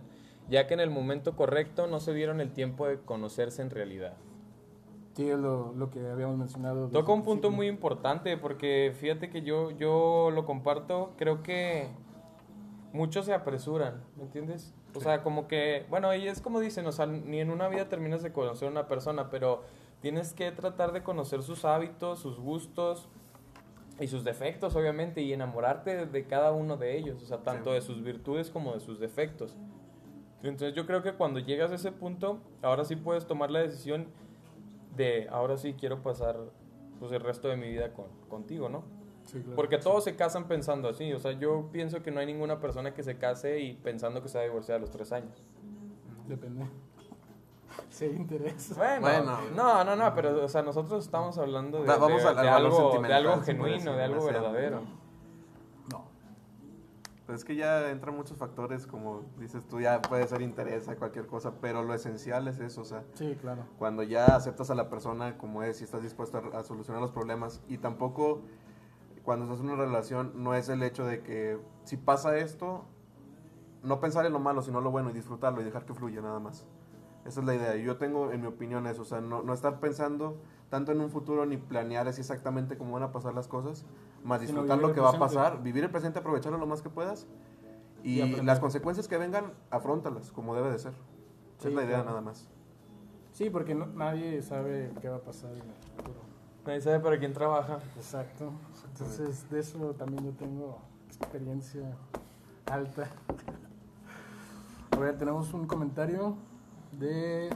ya 0.49 0.67
que 0.67 0.73
en 0.73 0.79
el 0.79 0.89
momento 0.89 1.35
correcto 1.35 1.87
no 1.87 1.99
se 1.99 2.13
dieron 2.13 2.41
el 2.41 2.51
tiempo 2.51 2.87
de 2.87 2.99
conocerse 2.99 3.61
en 3.61 3.69
realidad. 3.69 4.13
Sí, 5.15 5.29
es 5.29 5.37
lo, 5.37 5.73
lo 5.73 5.89
que 5.89 6.05
habíamos 6.05 6.37
mencionado. 6.37 6.89
Toca 6.89 7.13
un 7.13 7.23
punto 7.23 7.49
muy 7.49 7.67
importante 7.67 8.35
porque 8.37 8.93
fíjate 8.99 9.29
que 9.29 9.43
yo, 9.43 9.71
yo 9.71 10.29
lo 10.33 10.45
comparto, 10.45 11.13
creo 11.17 11.41
que 11.41 11.87
muchos 12.91 13.25
se 13.25 13.33
apresuran, 13.33 14.03
¿me 14.17 14.23
entiendes? 14.23 14.73
O 14.93 15.01
sea, 15.01 15.23
como 15.23 15.47
que, 15.47 15.85
bueno, 15.89 16.13
y 16.15 16.27
es 16.27 16.41
como 16.41 16.59
dicen, 16.59 16.87
o 16.87 16.91
sea, 16.91 17.05
ni 17.05 17.39
en 17.39 17.49
una 17.49 17.67
vida 17.67 17.89
terminas 17.89 18.23
de 18.23 18.31
conocer 18.31 18.67
a 18.67 18.71
una 18.71 18.87
persona, 18.87 19.29
pero 19.29 19.63
tienes 20.01 20.33
que 20.33 20.51
tratar 20.51 20.91
de 20.91 21.03
conocer 21.03 21.41
sus 21.43 21.65
hábitos, 21.65 22.19
sus 22.19 22.39
gustos 22.39 23.07
y 23.99 24.07
sus 24.07 24.23
defectos, 24.23 24.75
obviamente, 24.75 25.21
y 25.21 25.33
enamorarte 25.33 26.05
de, 26.05 26.25
cada 26.25 26.51
uno 26.51 26.77
de 26.77 26.97
ellos, 26.97 27.23
o 27.23 27.25
sea, 27.25 27.39
tanto 27.39 27.71
Sí. 27.71 27.75
de 27.75 27.81
sus 27.81 28.03
virtudes 28.03 28.49
como 28.49 28.73
de 28.73 28.79
sus 28.79 28.99
defectos. 28.99 29.55
Entonces 30.43 30.75
yo 30.75 30.85
creo 30.85 31.01
que 31.01 31.13
cuando 31.13 31.39
llegas 31.39 31.71
a 31.71 31.75
ese 31.75 31.91
punto, 31.91 32.39
ahora 32.61 32.85
sí 32.85 32.95
puedes 32.95 33.25
tomar 33.25 33.49
la 33.49 33.59
decisión 33.59 34.07
de, 34.95 35.27
ahora 35.31 35.57
sí 35.57 35.73
quiero 35.73 36.03
pasar 36.03 36.37
pues, 36.99 37.11
el 37.11 37.21
resto 37.21 37.47
de 37.47 37.57
mi 37.57 37.69
vida 37.69 37.93
con, 37.93 38.05
contigo, 38.29 38.69
¿no? 38.69 38.83
Sí, 39.23 39.39
claro. 39.39 39.55
Porque 39.55 39.79
todos 39.79 40.03
se 40.03 40.15
casan 40.15 40.47
pensando 40.47 40.87
así, 40.87 41.11
o 41.13 41.19
sea, 41.19 41.31
yo 41.31 41.69
pienso 41.71 42.03
que 42.03 42.11
no 42.11 42.19
hay 42.19 42.27
ninguna 42.27 42.59
persona 42.59 42.93
que 42.93 43.01
se 43.01 43.17
case 43.17 43.59
y 43.59 43.73
pensando 43.73 44.21
que 44.21 44.29
se 44.29 44.37
va 44.37 44.43
a 44.43 44.47
divorciar 44.47 44.77
a 44.77 44.81
los 44.81 44.91
tres 44.91 45.11
años. 45.11 45.43
Depende. 46.27 46.65
Si 47.89 48.05
hay 48.05 48.15
interés. 48.15 48.75
Bueno, 48.75 49.01
Bueno. 49.01 49.37
no, 49.55 49.83
no, 49.83 49.95
no, 49.95 50.13
pero 50.13 50.43
o 50.43 50.49
sea, 50.49 50.61
nosotros 50.61 51.03
estamos 51.05 51.37
hablando 51.37 51.81
de, 51.81 51.87
vamos 51.87 52.21
de- 52.21 52.27
algo, 52.27 53.01
de 53.01 53.13
algo 53.13 53.41
genuino, 53.41 53.93
de 53.95 54.03
algo 54.03 54.25
verdadero. 54.25 54.81
No. 55.91 56.05
Pues 57.25 57.39
es 57.39 57.45
que 57.45 57.55
ya 57.55 57.89
entran 57.89 58.15
muchos 58.15 58.37
factores, 58.37 58.85
como 58.85 59.23
dices 59.39 59.65
tú, 59.67 59.79
ya 59.79 60.01
puede 60.01 60.27
ser 60.27 60.41
interés 60.41 60.87
a 60.89 60.95
cualquier 60.95 61.25
cosa, 61.25 61.53
pero 61.61 61.83
lo 61.83 61.93
esencial 61.93 62.47
es 62.47 62.59
eso, 62.59 62.81
o 62.81 62.85
sea, 62.85 63.03
Sí, 63.13 63.35
claro. 63.39 63.63
cuando 63.79 64.03
ya 64.03 64.35
aceptas 64.35 64.69
a 64.69 64.75
la 64.75 64.89
persona 64.89 65.37
como 65.37 65.63
es 65.63 65.81
y 65.81 65.85
estás 65.85 66.01
dispuesto 66.03 66.37
a, 66.53 66.59
a 66.59 66.63
solucionar 66.63 67.01
los 67.01 67.11
problemas 67.11 67.61
y 67.67 67.77
tampoco 67.79 68.41
cuando 69.23 69.45
estás 69.45 69.61
en 69.61 69.69
una 69.71 69.83
relación 69.83 70.33
no 70.43 70.53
es 70.53 70.69
el 70.69 70.83
hecho 70.83 71.03
de 71.05 71.23
que 71.23 71.59
si 71.83 71.97
pasa 71.97 72.37
esto 72.37 72.85
no 73.81 73.99
pensar 73.99 74.25
en 74.27 74.33
lo 74.33 74.39
malo 74.39 74.61
sino 74.61 74.81
lo 74.81 74.91
bueno 74.91 75.09
y 75.09 75.13
disfrutarlo 75.13 75.61
y 75.61 75.63
dejar 75.63 75.85
que 75.85 75.95
fluya 75.95 76.21
nada 76.21 76.39
más 76.39 76.67
esa 77.25 77.39
es 77.41 77.45
la 77.45 77.55
idea 77.55 77.75
yo 77.75 77.97
tengo 77.97 78.31
en 78.31 78.41
mi 78.41 78.47
opinión 78.47 78.87
eso 78.87 79.01
o 79.01 79.05
sea 79.05 79.19
no, 79.21 79.41
no 79.43 79.53
estar 79.53 79.79
pensando 79.79 80.37
tanto 80.69 80.91
en 80.91 81.01
un 81.01 81.09
futuro 81.09 81.45
ni 81.45 81.57
planear 81.57 82.07
así 82.07 82.21
exactamente 82.21 82.77
cómo 82.77 82.93
van 82.93 83.03
a 83.03 83.11
pasar 83.11 83.33
las 83.33 83.47
cosas 83.47 83.85
más 84.23 84.41
disfrutar 84.41 84.77
lo 84.79 84.93
que 84.93 84.99
va 85.01 85.09
a 85.11 85.19
pasar 85.19 85.61
vivir 85.63 85.83
el 85.83 85.89
presente 85.89 86.19
aprovecharlo 86.19 86.57
lo 86.57 86.67
más 86.67 86.81
que 86.81 86.89
puedas 86.89 87.27
y, 88.03 88.21
Y 88.21 88.41
las 88.43 88.59
consecuencias 88.59 89.07
que 89.07 89.17
vengan 89.17 89.53
afrontalas 89.71 90.31
como 90.31 90.55
debe 90.55 90.71
de 90.71 90.77
ser 90.79 90.93
Esa 90.93 91.63
Sí, 91.63 91.67
es 91.69 91.73
la 91.73 91.81
idea 91.83 91.95
claro. 91.95 92.09
nada 92.09 92.21
más 92.21 92.47
Sí, 93.33 93.49
porque 93.49 93.75
no- 93.75 93.87
nadie 93.87 94.41
sabe 94.41 94.91
qué 95.01 95.09
va 95.09 95.17
a 95.17 95.21
pasar 95.21 95.51
en 95.51 95.57
el 95.57 95.75
futuro. 95.97 96.19
Nadie 96.65 96.79
sabe 96.79 97.01
para 97.01 97.19
quién 97.19 97.33
trabaja. 97.33 97.79
Exacto. 97.97 98.49
Entonces, 98.93 99.49
de 99.49 99.59
eso 99.59 99.93
también 99.97 100.23
yo 100.23 100.31
tengo 100.31 100.77
experiencia 101.07 101.97
alta. 102.71 103.09
A 104.91 104.97
ver, 104.97 105.17
tenemos 105.17 105.53
un 105.53 105.67
comentario 105.67 106.37
de... 106.99 107.49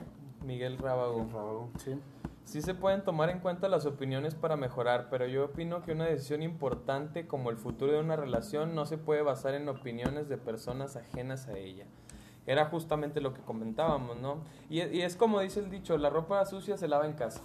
Miguel 0.45 0.77
Rábago. 0.77 1.69
Sí. 1.77 1.99
Sí 2.45 2.61
se 2.61 2.73
pueden 2.73 3.03
tomar 3.03 3.29
en 3.29 3.39
cuenta 3.39 3.67
las 3.69 3.85
opiniones 3.85 4.33
para 4.33 4.55
mejorar, 4.55 5.07
pero 5.11 5.27
yo 5.27 5.45
opino 5.45 5.83
que 5.83 5.91
una 5.91 6.05
decisión 6.05 6.41
importante 6.41 7.27
como 7.27 7.51
el 7.51 7.57
futuro 7.57 7.91
de 7.91 7.99
una 7.99 8.15
relación 8.15 8.73
no 8.73 8.87
se 8.87 8.97
puede 8.97 9.21
basar 9.21 9.53
en 9.53 9.69
opiniones 9.69 10.29
de 10.29 10.37
personas 10.37 10.95
ajenas 10.95 11.47
a 11.47 11.57
ella. 11.57 11.85
Era 12.47 12.65
justamente 12.65 13.21
lo 13.21 13.35
que 13.35 13.41
comentábamos, 13.41 14.17
¿no? 14.19 14.39
Y, 14.69 14.81
y 14.81 15.01
es 15.03 15.15
como 15.15 15.41
dice 15.41 15.59
el 15.59 15.69
dicho, 15.69 15.95
la 15.99 16.09
ropa 16.09 16.43
sucia 16.45 16.77
se 16.77 16.87
lava 16.87 17.05
en 17.05 17.13
casa. 17.13 17.41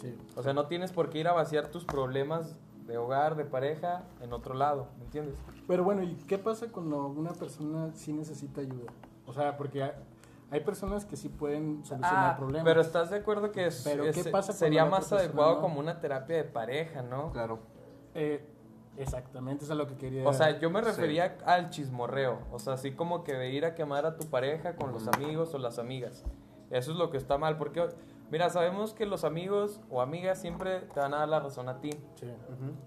Sí. 0.00 0.16
O 0.36 0.42
sea, 0.42 0.52
no 0.52 0.66
tienes 0.66 0.92
por 0.92 1.10
qué 1.10 1.18
ir 1.18 1.26
a 1.26 1.32
vaciar 1.32 1.68
tus 1.68 1.84
problemas 1.84 2.54
de 2.86 2.98
hogar, 2.98 3.34
de 3.34 3.44
pareja, 3.44 4.04
en 4.20 4.32
otro 4.32 4.54
lado, 4.54 4.88
¿me 4.98 5.06
entiendes? 5.06 5.34
Pero 5.66 5.82
bueno, 5.82 6.04
¿y 6.04 6.14
qué 6.28 6.38
pasa 6.38 6.68
cuando 6.70 7.08
una 7.08 7.32
persona 7.32 7.90
sí 7.94 8.12
necesita 8.12 8.60
ayuda? 8.60 8.92
O 9.26 9.32
sea, 9.32 9.56
porque 9.56 9.90
hay, 10.50 10.60
personas 10.60 11.04
que 11.04 11.16
sí 11.16 11.28
pueden 11.28 11.84
solucionar 11.84 12.34
Ah, 12.34 12.36
problemas. 12.36 12.64
pero 12.64 12.80
estás 12.80 13.10
de 13.10 13.16
acuerdo 13.16 13.50
que 13.52 13.66
es- 13.66 13.82
Pero, 13.84 14.04
¿qué 14.04 14.10
es- 14.10 14.16
pasa 14.28 14.48
cuando 14.48 14.52
sería 14.54 14.84
más 14.84 15.12
adecuado 15.12 15.56
no? 15.56 15.60
como 15.60 15.80
una 15.80 16.00
terapia 16.00 16.36
de 16.36 16.44
pareja, 16.44 17.02
¿no? 17.02 17.32
claro 17.32 17.58
Eh, 18.14 18.46
exactamente, 18.96 19.64
eso 19.64 19.72
es 19.74 19.78
lo 19.78 19.86
que 19.86 19.94
quería... 19.96 20.26
O 20.26 20.32
sea, 20.32 20.58
yo 20.58 20.70
me 20.70 20.80
Sí. 20.80 20.86
refería 20.86 21.36
al 21.44 21.68
chismorreo. 21.70 22.38
O 22.50 22.58
sea, 22.58 22.74
así 22.74 22.92
como 22.92 23.24
que 23.24 23.34
de 23.34 23.50
ir 23.50 23.64
a 23.66 23.74
quemar 23.74 24.06
a 24.06 24.16
tu 24.16 24.26
pareja 24.30 24.74
con 24.76 24.92
los 24.92 25.06
amigos 25.08 25.52
o 25.54 25.58
las 25.58 25.78
amigas. 25.78 26.24
Eso 26.70 26.92
es 26.92 26.96
lo 26.98 27.10
que 27.10 27.18
está 27.18 27.36
mal. 27.36 27.58
Porque, 27.58 27.86
mira, 28.30 28.48
sabemos 28.48 28.94
que 28.94 29.04
los 29.04 29.24
amigos 29.24 29.80
o 29.90 30.00
amigas 30.00 30.40
siempre 30.40 30.80
te 30.80 30.98
van 31.00 31.12
a 31.12 31.18
dar 31.18 31.28
la 31.28 31.40
razón 31.40 31.68
a 31.68 31.80
ti. 31.80 31.90
Sí. 32.14 32.26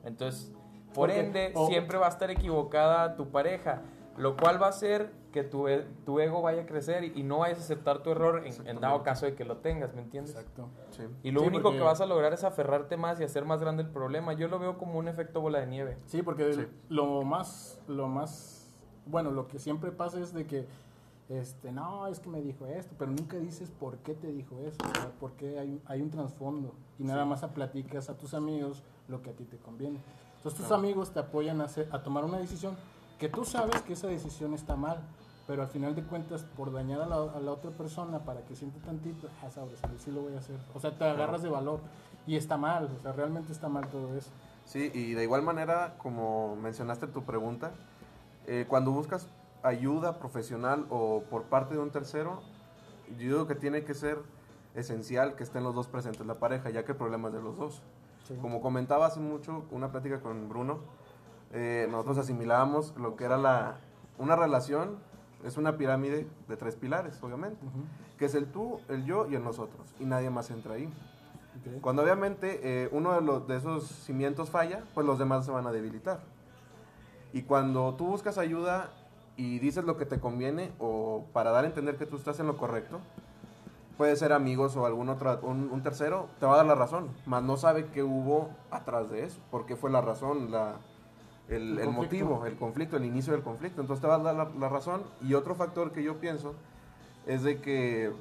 Entonces, 0.03 0.51
por 0.95 1.09
Porque- 1.09 1.19
ende, 1.19 1.51
o- 1.55 1.67
siempre 1.67 1.97
va 1.99 2.07
a 2.07 2.09
estar 2.09 2.31
equivocada 2.31 3.15
tu 3.15 3.29
pareja. 3.29 3.81
Lo 4.19 4.35
cual 4.35 4.61
va 4.61 4.65
a 4.67 4.69
hacer 4.69 5.11
que 5.31 5.43
tu, 5.43 5.67
e- 5.67 5.85
tu 6.05 6.19
ego 6.19 6.41
vaya 6.41 6.63
a 6.63 6.65
crecer 6.65 7.03
y, 7.05 7.13
y 7.19 7.23
no 7.23 7.39
vayas 7.39 7.59
a 7.59 7.61
aceptar 7.61 8.03
tu 8.03 8.11
error 8.11 8.45
en, 8.45 8.67
en 8.67 8.79
dado 8.81 9.01
caso 9.01 9.25
de 9.25 9.33
que 9.33 9.45
lo 9.45 9.57
tengas, 9.57 9.93
¿me 9.93 10.01
entiendes? 10.01 10.35
Exacto. 10.35 10.67
sí 10.91 11.03
Y 11.23 11.31
lo 11.31 11.39
Sí, 11.41 11.47
único 11.47 11.63
porque- 11.63 11.77
que 11.77 11.83
vas 11.85 12.01
a 12.01 12.05
lograr 12.05 12.33
es 12.33 12.43
aferrarte 12.43 12.97
más 12.97 13.19
y 13.21 13.23
hacer 13.23 13.45
más 13.45 13.61
grande 13.61 13.83
el 13.83 13.89
problema. 13.89 14.33
Yo 14.33 14.47
lo 14.49 14.59
veo 14.59 14.77
como 14.77 14.99
un 14.99 15.07
efecto 15.07 15.39
bola 15.39 15.59
de 15.59 15.67
nieve. 15.67 15.97
Sí, 16.05 16.21
porque 16.21 16.51
Sí. 16.53 16.67
lo 16.89 17.21
más, 17.23 17.79
lo 17.87 18.07
más, 18.07 18.75
bueno, 19.05 19.31
lo 19.31 19.47
que 19.47 19.57
siempre 19.57 19.91
pasa 19.91 20.19
es 20.19 20.33
de 20.33 20.45
que, 20.45 20.67
este, 21.29 21.71
no, 21.71 22.07
es 22.07 22.19
que 22.19 22.27
me 22.27 22.41
dijo 22.41 22.65
esto, 22.65 22.95
pero 22.97 23.11
nunca 23.11 23.37
dices 23.37 23.69
por 23.71 23.99
qué 23.99 24.15
te 24.15 24.27
dijo 24.27 24.57
eso, 24.65 24.77
o 24.83 24.93
sea, 24.99 25.11
por 25.19 25.31
qué 25.33 25.59
hay, 25.59 25.69
un- 25.73 25.81
hay 25.85 26.01
un 26.01 26.09
trasfondo 26.09 26.73
y 26.97 27.03
nada 27.03 27.23
más 27.23 27.43
a 27.43 27.53
platicas 27.53 28.09
a 28.09 28.17
tus 28.17 28.33
amigos 28.33 28.83
lo 29.07 29.21
que 29.21 29.29
a 29.29 29.33
ti 29.33 29.45
te 29.45 29.57
conviene. 29.57 29.99
Entonces 30.37 30.59
tus 30.59 30.71
amigos 30.71 31.11
te 31.11 31.19
apoyan 31.19 31.61
a, 31.61 31.65
hacer, 31.65 31.87
a 31.91 32.01
tomar 32.01 32.25
una 32.25 32.39
decisión 32.39 32.75
que 33.19 33.29
tú 33.29 33.43
sabes 33.43 33.81
que 33.81 33.93
esa 33.93 34.07
decisión 34.07 34.53
está 34.53 34.75
mal, 34.75 35.01
pero 35.45 35.61
al 35.61 35.67
final 35.67 35.93
de 35.93 36.03
cuentas 36.03 36.43
por 36.43 36.71
dañar 36.71 37.01
a 37.01 37.05
la, 37.05 37.15
a 37.15 37.39
la 37.39 37.51
otra 37.51 37.69
persona 37.71 38.19
para 38.19 38.45
que 38.45 38.55
siente 38.55 38.79
tantito, 38.79 39.27
ah, 39.43 39.51
sabes, 39.51 39.79
sí, 39.79 40.05
sí 40.05 40.11
lo 40.11 40.21
voy 40.21 40.35
a 40.35 40.39
hacer. 40.39 40.57
O 40.73 40.79
sea, 40.79 40.97
te 40.97 41.03
agarras 41.03 41.41
de 41.41 41.49
valor 41.49 41.81
y 42.25 42.37
está 42.37 42.57
mal, 42.57 42.89
o 42.97 43.01
sea, 43.01 43.11
realmente 43.11 43.51
está 43.51 43.67
mal 43.67 43.87
todo 43.89 44.15
eso. 44.15 44.31
Sí, 44.65 44.89
y 44.93 45.13
de 45.13 45.23
igual 45.23 45.41
manera, 45.41 45.95
como 45.97 46.55
mencionaste 46.55 47.07
en 47.07 47.11
tu 47.11 47.23
pregunta, 47.23 47.71
eh, 48.47 48.65
cuando 48.69 48.91
buscas 48.91 49.27
ayuda 49.63 50.19
profesional 50.19 50.85
o 50.89 51.23
por 51.29 51.43
parte 51.43 51.73
de 51.73 51.81
un 51.81 51.89
tercero, 51.89 52.41
yo 53.17 53.17
digo 53.17 53.47
que 53.47 53.55
tiene 53.55 53.83
que 53.83 53.95
ser 53.95 54.19
esencial 54.75 55.35
que 55.35 55.43
estén 55.43 55.63
los 55.63 55.75
dos 55.75 55.87
presentes, 55.87 56.25
la 56.25 56.35
pareja, 56.35 56.69
ya 56.69 56.85
que 56.85 56.93
el 56.93 56.97
problema 56.97 57.27
es 57.27 57.33
de 57.33 57.41
los 57.41 57.57
dos. 57.57 57.81
Sí. 58.27 58.35
Como 58.41 58.61
comentaba 58.61 59.07
hace 59.07 59.19
mucho, 59.19 59.65
una 59.71 59.91
plática 59.91 60.21
con 60.21 60.47
Bruno, 60.47 60.79
eh, 61.51 61.87
nosotros 61.89 62.17
asimilábamos 62.19 62.95
lo 62.97 63.15
que 63.15 63.25
era 63.25 63.37
la, 63.37 63.77
una 64.17 64.35
relación, 64.35 64.97
es 65.43 65.57
una 65.57 65.77
pirámide 65.77 66.27
de 66.47 66.57
tres 66.57 66.75
pilares, 66.75 67.21
obviamente, 67.23 67.65
Ujú. 67.65 67.83
que 68.17 68.25
es 68.25 68.35
el 68.35 68.51
tú, 68.51 68.79
el 68.89 69.05
yo 69.05 69.27
y 69.27 69.35
el 69.35 69.43
nosotros, 69.43 69.93
y 69.99 70.05
nadie 70.05 70.29
más 70.29 70.51
entra 70.51 70.75
ahí. 70.75 70.85
Ok. 70.85 71.81
Cuando 71.81 72.03
obviamente 72.03 72.59
eh, 72.63 72.89
uno 72.91 73.13
de, 73.13 73.21
los, 73.21 73.47
de 73.47 73.57
esos 73.57 73.85
cimientos 73.87 74.49
falla, 74.49 74.83
pues 74.93 75.07
los 75.07 75.17
demás 75.17 75.45
se 75.45 75.51
van 75.51 75.65
a 75.65 75.71
debilitar. 75.71 76.19
Y 77.33 77.43
cuando 77.43 77.93
tú 77.95 78.07
buscas 78.07 78.37
ayuda 78.37 78.89
y 79.37 79.59
dices 79.59 79.83
lo 79.85 79.97
que 79.97 80.05
te 80.05 80.19
conviene 80.19 80.71
o 80.79 81.25
para 81.31 81.51
dar 81.51 81.63
a 81.63 81.67
entender 81.67 81.97
que 81.97 82.05
tú 82.05 82.17
estás 82.17 82.39
en 82.39 82.47
lo 82.47 82.57
correcto, 82.57 82.99
puede 83.97 84.15
ser 84.15 84.33
amigos 84.33 84.75
o 84.75 84.85
algún 84.85 85.09
otro, 85.09 85.39
un, 85.43 85.69
un 85.71 85.83
tercero, 85.83 86.27
te 86.39 86.45
va 86.45 86.53
a 86.53 86.57
dar 86.57 86.65
la 86.65 86.75
razón, 86.75 87.09
más 87.25 87.43
no 87.43 87.57
sabe 87.57 87.85
qué 87.87 88.01
hubo 88.03 88.49
atrás 88.71 89.09
de 89.09 89.25
eso, 89.25 89.39
por 89.51 89.65
qué 89.65 89.75
fue 89.75 89.89
la 89.91 90.01
razón, 90.01 90.51
la, 90.51 90.75
el, 91.49 91.55
El 91.73 91.79
el 91.79 91.85
conflicto. 91.85 91.91
motivo, 92.25 92.45
el 92.45 92.55
conflicto, 92.57 92.97
el 92.97 93.05
inicio 93.05 93.33
del 93.33 93.41
conflicto. 93.41 93.81
Entonces 93.81 94.01
te 94.01 94.07
va 94.07 94.15
a 94.15 94.19
dar 94.19 94.35
la, 94.35 94.49
la 94.57 94.69
razón. 94.69 95.01
Y 95.21 95.33
otro 95.33 95.55
factor 95.55 95.91
que 95.91 96.03
yo 96.03 96.17
pienso 96.19 96.53
es 97.27 97.43
de 97.43 97.59
que, 97.59 98.11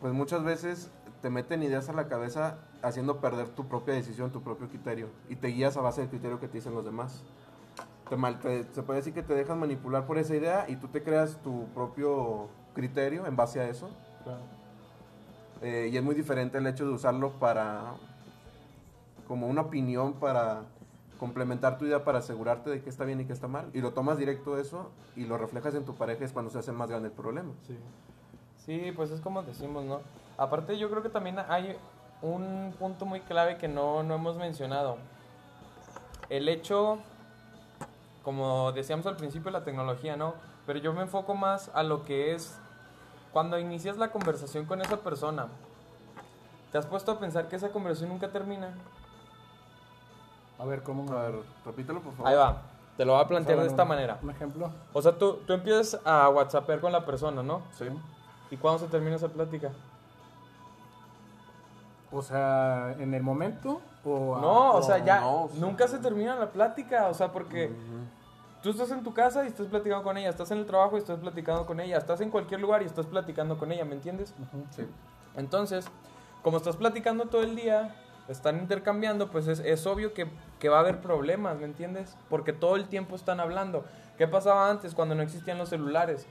pues 0.00 0.12
muchas 0.12 0.42
veces 0.42 0.90
te 1.22 1.30
meten 1.30 1.62
ideas 1.62 1.88
a 1.88 1.92
la 1.92 2.08
cabeza 2.08 2.58
haciendo 2.82 3.18
perder 3.20 3.48
tu 3.48 3.66
propia 3.66 3.94
decisión, 3.94 4.30
tu 4.30 4.42
propio 4.42 4.68
criterio. 4.68 5.08
Y 5.28 5.36
te 5.36 5.48
guías 5.48 5.76
a 5.76 5.82
base 5.82 6.00
del 6.00 6.10
criterio 6.10 6.40
que 6.40 6.48
te 6.48 6.54
dicen 6.58 6.74
los 6.74 6.84
demás. 6.84 7.22
Te 8.08 8.16
mal, 8.16 8.40
te- 8.40 8.64
se 8.72 8.82
puede 8.82 9.00
decir 9.00 9.12
que 9.14 9.22
te 9.22 9.34
dejas 9.34 9.56
manipular 9.56 10.06
por 10.06 10.18
esa 10.18 10.34
idea 10.34 10.64
y 10.68 10.76
tú 10.76 10.88
te 10.88 11.02
creas 11.02 11.36
tu 11.42 11.66
propio 11.74 12.48
criterio 12.74 13.26
en 13.26 13.36
base 13.36 13.60
a 13.60 13.68
eso. 13.68 13.90
Claro. 14.24 14.40
Eh, 15.62 15.90
y 15.92 15.96
es 15.96 16.02
muy 16.02 16.14
diferente 16.14 16.56
el 16.58 16.66
hecho 16.66 16.86
de 16.86 16.92
usarlo 16.94 17.32
para, 17.32 17.92
como 19.28 19.46
una 19.46 19.60
opinión 19.60 20.14
para 20.14 20.62
complementar 21.20 21.76
tu 21.76 21.84
idea 21.84 22.02
para 22.02 22.20
asegurarte 22.20 22.70
de 22.70 22.80
que 22.82 22.88
está 22.88 23.04
bien 23.04 23.20
y 23.20 23.26
que 23.26 23.34
está 23.34 23.46
mal. 23.46 23.70
Y 23.74 23.82
lo 23.82 23.92
tomas 23.92 24.16
directo 24.16 24.58
eso 24.58 24.90
y 25.14 25.26
lo 25.26 25.36
reflejas 25.36 25.74
en 25.74 25.84
tu 25.84 25.94
pareja 25.94 26.24
es 26.24 26.32
cuando 26.32 26.50
se 26.50 26.58
hace 26.58 26.72
más 26.72 26.88
grande 26.88 27.10
el 27.10 27.14
problema. 27.14 27.52
Sí. 27.66 27.76
Sí, 28.56 28.92
pues 28.96 29.10
es 29.10 29.20
como 29.20 29.42
decimos, 29.42 29.84
¿no? 29.84 30.00
Aparte 30.38 30.78
yo 30.78 30.88
creo 30.88 31.02
que 31.02 31.10
también 31.10 31.38
hay 31.38 31.76
un 32.22 32.74
punto 32.78 33.04
muy 33.04 33.20
clave 33.20 33.58
que 33.58 33.68
no, 33.68 34.02
no 34.02 34.14
hemos 34.14 34.38
mencionado. 34.38 34.96
El 36.30 36.48
hecho, 36.48 36.98
como 38.24 38.72
decíamos 38.72 39.04
al 39.04 39.16
principio, 39.16 39.50
la 39.50 39.62
tecnología, 39.62 40.16
¿no? 40.16 40.32
Pero 40.64 40.78
yo 40.78 40.94
me 40.94 41.02
enfoco 41.02 41.34
más 41.34 41.70
a 41.74 41.82
lo 41.82 42.02
que 42.02 42.34
es 42.34 42.58
cuando 43.30 43.58
inicias 43.58 43.98
la 43.98 44.10
conversación 44.10 44.64
con 44.64 44.80
esa 44.80 44.96
persona. 44.96 45.48
¿Te 46.72 46.78
has 46.78 46.86
puesto 46.86 47.12
a 47.12 47.20
pensar 47.20 47.48
que 47.48 47.56
esa 47.56 47.68
conversación 47.68 48.08
nunca 48.08 48.32
termina? 48.32 48.72
A 50.60 50.64
ver, 50.64 50.82
¿cómo? 50.82 51.10
A 51.12 51.22
ver, 51.22 51.34
repítelo 51.64 52.00
por 52.00 52.12
favor. 52.14 52.28
Ahí 52.30 52.36
va, 52.36 52.62
te 52.96 53.04
lo 53.04 53.14
voy 53.14 53.22
a 53.22 53.26
plantear 53.28 53.60
de 53.60 53.66
esta 53.66 53.82
un- 53.84 53.88
manera. 53.88 54.18
Un 54.22 54.30
ejemplo. 54.30 54.70
O 54.92 55.00
sea, 55.02 55.12
tú, 55.16 55.38
tú 55.46 55.52
empiezas 55.54 56.00
a 56.04 56.28
whatsappear 56.28 56.80
con 56.80 56.92
la 56.92 57.04
persona, 57.06 57.42
¿no? 57.42 57.62
Sí. 57.72 57.86
¿Y 58.50 58.56
cuándo 58.56 58.78
se 58.80 58.86
termina 58.88 59.16
esa 59.16 59.28
plática? 59.28 59.70
O 62.12 62.22
sea, 62.22 62.94
¿en 62.98 63.14
el 63.14 63.22
momento? 63.22 63.80
O 64.04 64.36
a- 64.36 64.40
No, 64.40 64.72
o 64.74 64.82
sea, 64.82 64.98
ya 64.98 65.20
no, 65.20 65.48
sí. 65.52 65.60
nunca 65.60 65.86
se 65.86 65.98
termina 65.98 66.34
la 66.36 66.50
plática, 66.50 67.06
o 67.08 67.14
sea, 67.14 67.30
porque 67.32 67.72
tú 68.62 68.70
estás 68.70 68.90
en 68.90 69.02
tu 69.04 69.14
casa 69.14 69.44
y 69.44 69.48
estás 69.48 69.66
platicando 69.68 70.02
con 70.02 70.16
ella, 70.18 70.28
estás 70.28 70.50
en 70.50 70.58
el 70.58 70.66
trabajo 70.66 70.96
y 70.96 70.98
estás 70.98 71.18
platicando 71.20 71.64
con 71.66 71.78
ella, 71.80 71.98
estás 71.98 72.20
en 72.20 72.30
cualquier 72.30 72.60
lugar 72.60 72.82
y 72.82 72.86
estás 72.86 73.06
platicando 73.06 73.56
con 73.58 73.70
ella, 73.70 73.84
¿me 73.84 73.94
entiendes? 73.94 74.34
Sí. 74.70 74.84
Entonces, 75.36 75.86
como 76.42 76.56
estás 76.56 76.76
platicando 76.76 77.26
todo 77.26 77.42
el 77.42 77.54
día, 77.54 77.94
están 78.30 78.58
intercambiando, 78.58 79.30
pues 79.30 79.46
es, 79.48 79.58
es 79.60 79.86
obvio 79.86 80.14
que, 80.14 80.26
que 80.58 80.68
va 80.68 80.78
a 80.78 80.80
haber 80.80 81.00
problemas, 81.00 81.58
¿me 81.58 81.64
entiendes? 81.64 82.16
Porque 82.28 82.52
todo 82.52 82.76
el 82.76 82.86
tiempo 82.88 83.16
están 83.16 83.40
hablando. 83.40 83.84
¿Qué 84.16 84.28
pasaba 84.28 84.70
antes 84.70 84.94
cuando 84.94 85.14
no 85.14 85.22
existían 85.22 85.58
los 85.58 85.68
celulares? 85.68 86.26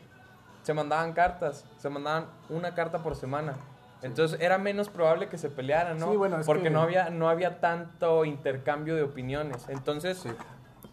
Se 0.64 0.74
mandaban 0.74 1.14
cartas, 1.14 1.66
se 1.78 1.90
mandaban 1.90 2.28
una 2.50 2.74
carta 2.74 3.00
por 3.04 3.16
semana. 3.16 3.54
Entonces 4.02 4.40
era 4.40 4.58
menos 4.58 4.90
probable 4.90 5.28
que 5.28 5.38
se 5.38 5.50
pelearan, 5.50 5.98
¿no? 5.98 6.12
Sí, 6.12 6.16
bueno, 6.18 6.40
es 6.40 6.46
Porque 6.46 6.64
que- 6.64 6.70
no, 6.70 6.82
había, 6.82 7.10
no 7.10 7.28
había 7.30 7.60
tanto 7.60 8.24
intercambio 8.24 8.96
de 8.96 9.04
opiniones. 9.04 9.68
Entonces, 9.68 10.20
Sí. 10.20 10.30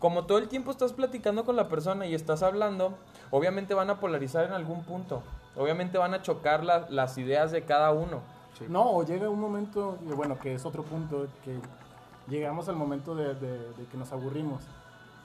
como 0.00 0.26
todo 0.26 0.38
el 0.38 0.48
tiempo 0.48 0.70
estás 0.72 0.92
platicando 0.92 1.44
con 1.44 1.54
la 1.54 1.68
persona 1.68 2.06
y 2.06 2.14
estás 2.14 2.42
hablando, 2.42 2.98
obviamente 3.30 3.74
van 3.74 3.90
a 3.90 4.00
polarizar 4.00 4.44
en 4.44 4.52
algún 4.52 4.82
punto. 4.84 5.22
Obviamente 5.56 5.98
van 5.98 6.14
a 6.14 6.22
chocar 6.22 6.64
la- 6.64 6.86
las 6.90 7.16
ideas 7.16 7.52
de 7.52 7.62
cada 7.64 7.92
uno. 7.92 8.22
Sí. 8.58 8.64
No, 8.68 8.90
o 8.90 9.04
llega 9.04 9.28
un 9.28 9.40
momento, 9.40 9.98
y 10.08 10.12
bueno, 10.12 10.38
que 10.38 10.54
es 10.54 10.64
otro 10.64 10.82
punto, 10.82 11.26
que 11.44 11.58
llegamos 12.28 12.68
al 12.68 12.76
momento 12.76 13.14
de, 13.14 13.34
de- 13.34 13.72
de 13.74 13.84
que 13.90 13.96
nos 13.96 14.12
aburrimos. 14.12 14.62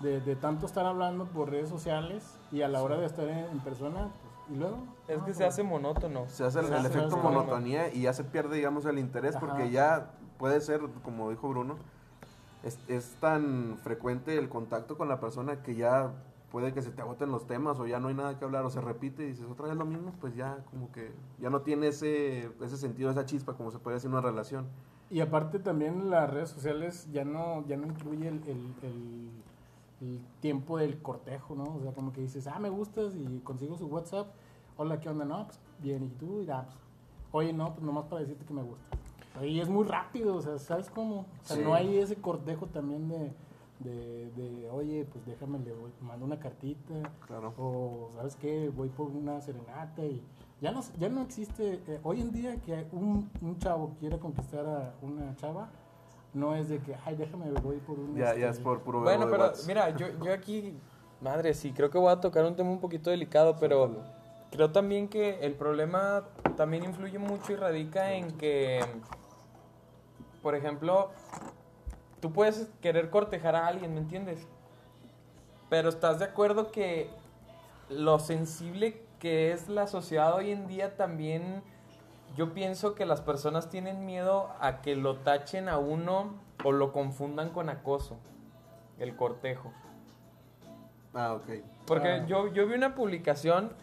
De, 0.01 0.19
de 0.19 0.35
tanto 0.35 0.65
estar 0.65 0.85
hablando 0.87 1.25
por 1.25 1.51
redes 1.51 1.69
sociales 1.69 2.23
y 2.51 2.63
a 2.63 2.67
la 2.67 2.81
hora 2.81 2.97
de 2.97 3.05
estar 3.05 3.27
en, 3.27 3.37
en 3.37 3.59
persona, 3.59 4.09
pues, 4.09 4.49
y 4.49 4.59
luego. 4.59 4.79
Es 5.07 5.21
que 5.21 5.33
se 5.35 5.45
hace 5.45 5.61
monótono. 5.61 6.25
Se 6.27 6.43
hace 6.43 6.59
el, 6.59 6.65
Se 6.65 6.71
el 6.71 6.85
hace- 6.85 6.97
efecto 6.97 7.17
monotonía 7.17 7.93
y 7.93 8.01
ya 8.01 8.13
se 8.13 8.23
pierde, 8.23 8.55
digamos, 8.55 8.85
el 8.85 8.97
interés 8.97 9.35
Ajá. 9.35 9.45
porque 9.45 9.69
ya 9.69 10.09
puede 10.39 10.59
ser, 10.59 10.81
como 11.03 11.29
dijo 11.29 11.47
Bruno, 11.49 11.75
es, 12.63 12.79
es 12.87 13.15
tan 13.19 13.77
frecuente 13.83 14.37
el 14.39 14.49
contacto 14.49 14.97
con 14.97 15.07
la 15.07 15.19
persona 15.19 15.61
que 15.61 15.75
ya 15.75 16.11
puede 16.51 16.73
que 16.73 16.81
se 16.81 16.91
te 16.91 17.01
agoten 17.01 17.31
los 17.31 17.47
temas 17.47 17.79
o 17.79 17.87
ya 17.87 17.99
no 17.99 18.09
hay 18.09 18.13
nada 18.13 18.37
que 18.37 18.43
hablar 18.45 18.65
o 18.65 18.69
se 18.69 18.81
repite 18.81 19.23
y 19.23 19.27
dices 19.27 19.45
otra 19.49 19.67
vez 19.67 19.75
lo 19.77 19.85
mismo, 19.85 20.11
pues 20.19 20.35
ya 20.35 20.63
como 20.69 20.91
que 20.91 21.11
ya 21.39 21.49
no 21.49 21.61
tiene 21.61 21.87
ese, 21.87 22.51
ese 22.61 22.77
sentido, 22.77 23.09
esa 23.09 23.25
chispa 23.25 23.53
como 23.53 23.71
se 23.71 23.79
puede 23.79 23.95
decir 23.95 24.09
una 24.09 24.21
relación. 24.21 24.67
Y 25.09 25.19
aparte 25.21 25.59
también 25.59 26.09
las 26.09 26.29
redes 26.29 26.49
sociales 26.49 27.07
ya 27.11 27.23
no, 27.25 27.65
ya 27.67 27.77
no 27.77 27.87
incluye 27.87 28.27
el, 28.27 28.41
el- 28.47 28.73
el- 28.83 29.31
el 30.01 30.19
tiempo 30.39 30.77
del 30.77 31.01
cortejo, 31.01 31.53
¿no? 31.55 31.63
O 31.75 31.79
sea, 31.81 31.91
como 31.93 32.11
que 32.11 32.21
dices, 32.21 32.47
ah, 32.47 32.57
me 32.59 32.69
gustas 32.69 33.13
y 33.15 33.39
consigo 33.43 33.77
su 33.77 33.85
WhatsApp. 33.87 34.27
Hola, 34.77 34.99
¿qué 34.99 35.09
onda? 35.09 35.25
No, 35.25 35.45
pues 35.45 35.59
bien, 35.79 36.03
¿y 36.03 36.09
tú? 36.09 36.41
Y 36.41 36.45
ya, 36.45 36.63
pues, 36.63 36.75
oye, 37.33 37.53
no, 37.53 37.73
pues 37.73 37.83
nomás 37.83 38.05
para 38.05 38.21
decirte 38.21 38.43
que 38.45 38.53
me 38.53 38.63
gusta. 38.63 38.83
Y 39.45 39.59
es 39.59 39.69
muy 39.69 39.85
rápido, 39.85 40.35
o 40.35 40.41
sea, 40.41 40.57
¿sabes 40.57 40.89
cómo? 40.89 41.19
O 41.21 41.25
sea, 41.43 41.55
Sí. 41.57 41.63
no 41.63 41.73
hay 41.75 41.97
ese 41.99 42.15
cortejo 42.15 42.65
también 42.67 43.07
de, 43.09 43.31
de, 43.83 44.31
de, 44.31 44.69
oye, 44.69 45.05
pues 45.11 45.25
déjame, 45.25 45.59
le 45.59 45.73
voy- 45.73 45.91
mando 46.01 46.25
una 46.25 46.39
cartita. 46.39 46.93
Claro. 47.27 47.53
O, 47.57 48.11
¿sabes 48.15 48.35
qué? 48.35 48.69
Voy 48.69 48.89
por 48.89 49.07
una 49.09 49.41
serenata 49.41 50.03
y 50.05 50.23
ya 50.61 50.71
no, 50.71 50.81
ya 50.99 51.09
no 51.09 51.21
existe, 51.21 51.81
eh, 51.87 51.99
hoy 52.03 52.21
en 52.21 52.31
día 52.31 52.55
que 52.61 52.85
un, 52.91 53.29
un 53.41 53.57
chavo 53.59 53.95
quiera 53.99 54.17
conquistar 54.19 54.65
a 54.65 54.93
una 55.01 55.35
chava, 55.35 55.69
no 56.33 56.55
es 56.55 56.69
de 56.69 56.79
que, 56.79 56.95
ay, 57.05 57.15
déjame, 57.15 57.49
voy 57.61 57.77
por 57.77 57.97
un... 57.99 58.15
Ya, 58.15 58.29
este, 58.29 58.41
ya 58.41 58.49
es 58.49 58.59
por 58.59 58.81
puro 58.81 59.01
Bueno, 59.01 59.25
de 59.25 59.31
pero 59.31 59.51
mira, 59.67 59.89
yo, 59.97 60.07
yo 60.23 60.31
aquí, 60.33 60.77
madre, 61.19 61.53
sí, 61.53 61.71
creo 61.73 61.89
que 61.89 61.97
voy 61.97 62.11
a 62.11 62.21
tocar 62.21 62.45
un 62.45 62.55
tema 62.55 62.69
un 62.69 62.79
poquito 62.79 63.09
delicado, 63.09 63.57
pero 63.59 63.97
creo 64.51 64.71
también 64.71 65.07
que 65.07 65.39
el 65.41 65.55
problema 65.55 66.23
también 66.55 66.83
influye 66.83 67.17
mucho 67.17 67.53
y 67.53 67.55
radica 67.55 68.13
en 68.13 68.31
que, 68.37 68.79
por 70.41 70.55
ejemplo, 70.55 71.09
tú 72.21 72.31
puedes 72.31 72.69
querer 72.81 73.09
cortejar 73.09 73.55
a 73.55 73.67
alguien, 73.67 73.93
¿me 73.93 73.99
entiendes? 73.99 74.47
Pero 75.69 75.89
estás 75.89 76.19
de 76.19 76.25
acuerdo 76.25 76.71
que 76.71 77.09
lo 77.89 78.19
sensible 78.19 79.01
que 79.19 79.51
es 79.51 79.67
la 79.69 79.87
sociedad 79.87 80.33
hoy 80.33 80.51
en 80.51 80.67
día 80.67 80.95
también, 80.95 81.61
yo 82.35 82.53
pienso 82.53 82.95
que 82.95 83.05
las 83.05 83.21
personas 83.21 83.69
tienen 83.69 84.05
miedo 84.05 84.49
a 84.59 84.81
que 84.81 84.95
lo 84.95 85.17
tachen 85.17 85.67
a 85.69 85.77
uno 85.77 86.33
o 86.63 86.71
lo 86.71 86.91
confundan 86.93 87.49
con 87.49 87.69
acoso, 87.69 88.17
el 88.99 89.15
cortejo. 89.15 89.71
Ah, 91.13 91.33
ok. 91.33 91.63
Porque 91.85 92.07
Ah. 92.09 92.25
yo, 92.25 92.47
yo 92.53 92.67
vi 92.67 92.75
una 92.75 92.95
publicación 92.95 93.73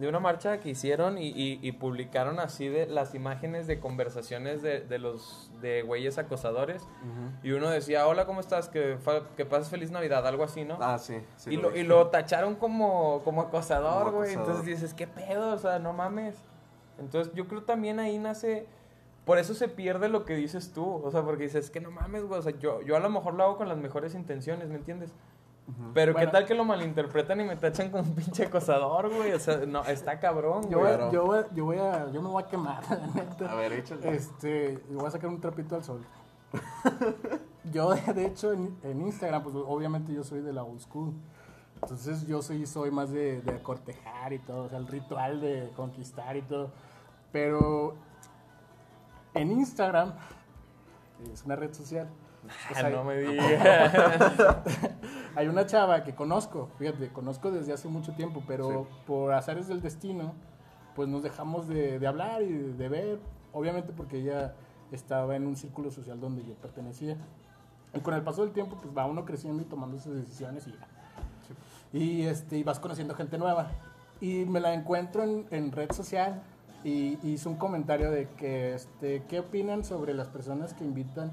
de 0.00 0.08
una 0.08 0.20
marcha 0.20 0.60
que 0.60 0.70
hicieron 0.70 1.18
y, 1.18 1.28
y- 1.28 1.58
y 1.62 1.72
publicaron 1.72 2.38
así 2.40 2.68
de 2.68 2.86
las 2.86 3.14
imágenes 3.14 3.66
de 3.66 3.80
conversaciones 3.80 4.62
de, 4.62 4.80
de 4.80 4.98
los 4.98 5.50
de 5.60 5.82
güeyes 5.82 6.18
acosadores. 6.18 6.86
Y 7.42 7.50
uno 7.52 7.68
decía, 7.70 8.06
hola, 8.06 8.26
¿cómo 8.26 8.40
estás? 8.40 8.68
Que, 8.68 8.96
que 9.36 9.44
pases 9.44 9.68
feliz 9.68 9.90
Navidad, 9.90 10.26
algo 10.26 10.44
así, 10.44 10.64
¿no? 10.64 10.78
Ah, 10.80 10.98
sí. 10.98 11.20
sí 11.36 11.50
y, 11.54 11.56
lo, 11.56 11.70
vi. 11.70 11.80
y 11.80 11.82
lo 11.82 12.06
tacharon 12.08 12.54
como, 12.54 13.22
como 13.24 13.42
acosador, 13.42 14.12
güey. 14.12 14.32
Entonces 14.34 14.64
dices, 14.64 14.94
¿qué 14.94 15.06
pedo? 15.06 15.52
O 15.54 15.58
sea, 15.58 15.78
no 15.78 15.92
mames. 15.92 16.36
Entonces 16.98 17.32
yo 17.34 17.46
creo 17.48 17.62
también 17.62 17.98
ahí 18.00 18.18
nace... 18.18 18.66
Por 19.24 19.38
eso 19.38 19.52
se 19.52 19.68
pierde 19.68 20.08
lo 20.08 20.24
que 20.24 20.34
dices 20.36 20.72
tú. 20.72 21.02
O 21.04 21.10
sea, 21.10 21.22
porque 21.22 21.42
dices, 21.44 21.70
que 21.70 21.80
no 21.80 21.90
mames, 21.90 22.24
güey. 22.24 22.40
O 22.40 22.42
sea, 22.42 22.58
yo, 22.58 22.80
yo 22.82 22.96
a 22.96 23.00
lo 23.00 23.10
mejor 23.10 23.34
lo 23.34 23.44
hago 23.44 23.56
con 23.58 23.68
las 23.68 23.76
mejores 23.76 24.14
intenciones, 24.14 24.68
¿me 24.70 24.76
entiendes? 24.76 25.12
Pero 25.92 26.12
Bueno. 26.12 26.26
qué 26.26 26.32
tal 26.32 26.46
que 26.46 26.54
lo 26.54 26.64
malinterpretan 26.64 27.40
y 27.40 27.44
me 27.44 27.56
tachan 27.56 27.90
como 27.90 28.04
un 28.04 28.14
pinche 28.14 28.44
acosador, 28.46 29.14
güey. 29.14 29.32
O 29.32 29.38
sea, 29.38 29.58
no, 29.66 29.82
está 29.84 30.18
cabrón, 30.18 30.68
Yo 30.70 30.78
güey. 30.78 30.96
voy, 30.96 31.12
yo, 31.12 31.24
voy, 31.26 31.38
a- 31.40 31.46
yo 31.54 31.64
voy 31.66 31.78
a, 31.78 32.10
yo 32.10 32.22
me 32.22 32.28
voy 32.28 32.42
a 32.42 32.46
quemar, 32.46 32.82
la 32.90 33.06
neta. 33.14 33.52
A 33.52 33.54
ver, 33.54 33.72
échale. 33.74 34.14
Este, 34.14 34.78
voy 34.90 35.06
a 35.06 35.10
sacar 35.10 35.28
un 35.28 35.40
trapito 35.40 35.74
al 35.76 35.84
sol. 35.84 36.04
yo, 37.72 37.90
de 37.94 38.26
hecho, 38.26 38.52
en, 38.52 38.76
en 38.82 39.02
Instagram, 39.02 39.42
pues 39.42 39.54
obviamente 39.56 40.12
yo 40.14 40.24
soy 40.24 40.40
de 40.40 40.52
la 40.52 40.62
old 40.62 40.80
school. 40.80 41.12
Entonces 41.82 42.26
yo 42.26 42.42
soy, 42.42 42.66
soy 42.66 42.90
más 42.90 43.10
de, 43.10 43.40
de 43.42 43.62
cortejar 43.62 44.32
y 44.32 44.38
todo, 44.40 44.64
o 44.64 44.68
sea, 44.68 44.78
el 44.78 44.86
ritual 44.88 45.40
de 45.40 45.70
conquistar 45.76 46.36
y 46.36 46.42
todo. 46.42 46.72
Pero 47.30 47.94
en 49.34 49.52
Instagram, 49.52 50.14
es 51.32 51.44
una 51.44 51.54
red 51.56 51.72
social, 51.74 52.08
Ah, 52.74 52.80
hay, 52.86 52.92
no 52.94 53.04
me 53.04 53.18
digas. 53.18 53.92
Hay 55.38 55.46
una 55.46 55.66
chava 55.66 56.02
que 56.02 56.14
conozco, 56.16 56.68
fíjate, 56.78 57.08
conozco 57.12 57.50
desde 57.52 57.72
hace 57.72 57.86
mucho 57.88 58.12
tiempo, 58.14 58.42
pero 58.46 58.68
Sí. 58.90 58.96
por 59.06 59.32
azares 59.32 59.68
del 59.68 59.80
destino, 59.80 60.32
pues 60.96 61.08
nos 61.08 61.22
dejamos 61.22 61.68
de, 61.68 62.00
de 62.00 62.06
hablar 62.08 62.42
y 62.42 62.52
de, 62.52 62.72
de 62.74 62.88
ver, 62.88 63.20
obviamente 63.52 63.92
porque 63.92 64.18
ella 64.18 64.54
estaba 64.90 65.36
en 65.36 65.46
un 65.46 65.54
círculo 65.54 65.90
social 65.92 66.18
donde 66.18 66.44
yo 66.44 66.54
pertenecía. 66.54 67.16
Y 67.94 68.00
con 68.00 68.14
el 68.14 68.22
paso 68.22 68.42
del 68.42 68.52
tiempo, 68.52 68.76
pues 68.82 68.96
va 68.96 69.06
uno 69.06 69.24
creciendo 69.24 69.62
y 69.62 69.66
tomando 69.66 69.96
sus 69.98 70.14
decisiones 70.16 70.66
y 70.66 70.72
ya. 70.72 70.88
Y, 71.92 72.22
este, 72.22 72.58
y 72.58 72.62
vas 72.64 72.80
conociendo 72.80 73.14
gente 73.14 73.38
nueva. 73.38 73.70
Y 74.20 74.44
me 74.44 74.58
la 74.60 74.74
encuentro 74.74 75.22
en, 75.22 75.46
en 75.52 75.70
red 75.70 75.92
social 75.92 76.42
y 76.82 77.16
hizo 77.26 77.48
un 77.48 77.56
comentario 77.56 78.10
de 78.10 78.28
que, 78.30 78.74
este, 78.74 79.22
¿qué 79.28 79.38
opinan 79.40 79.84
sobre 79.84 80.14
las 80.14 80.26
personas 80.28 80.74
que 80.74 80.84
invitan 80.84 81.30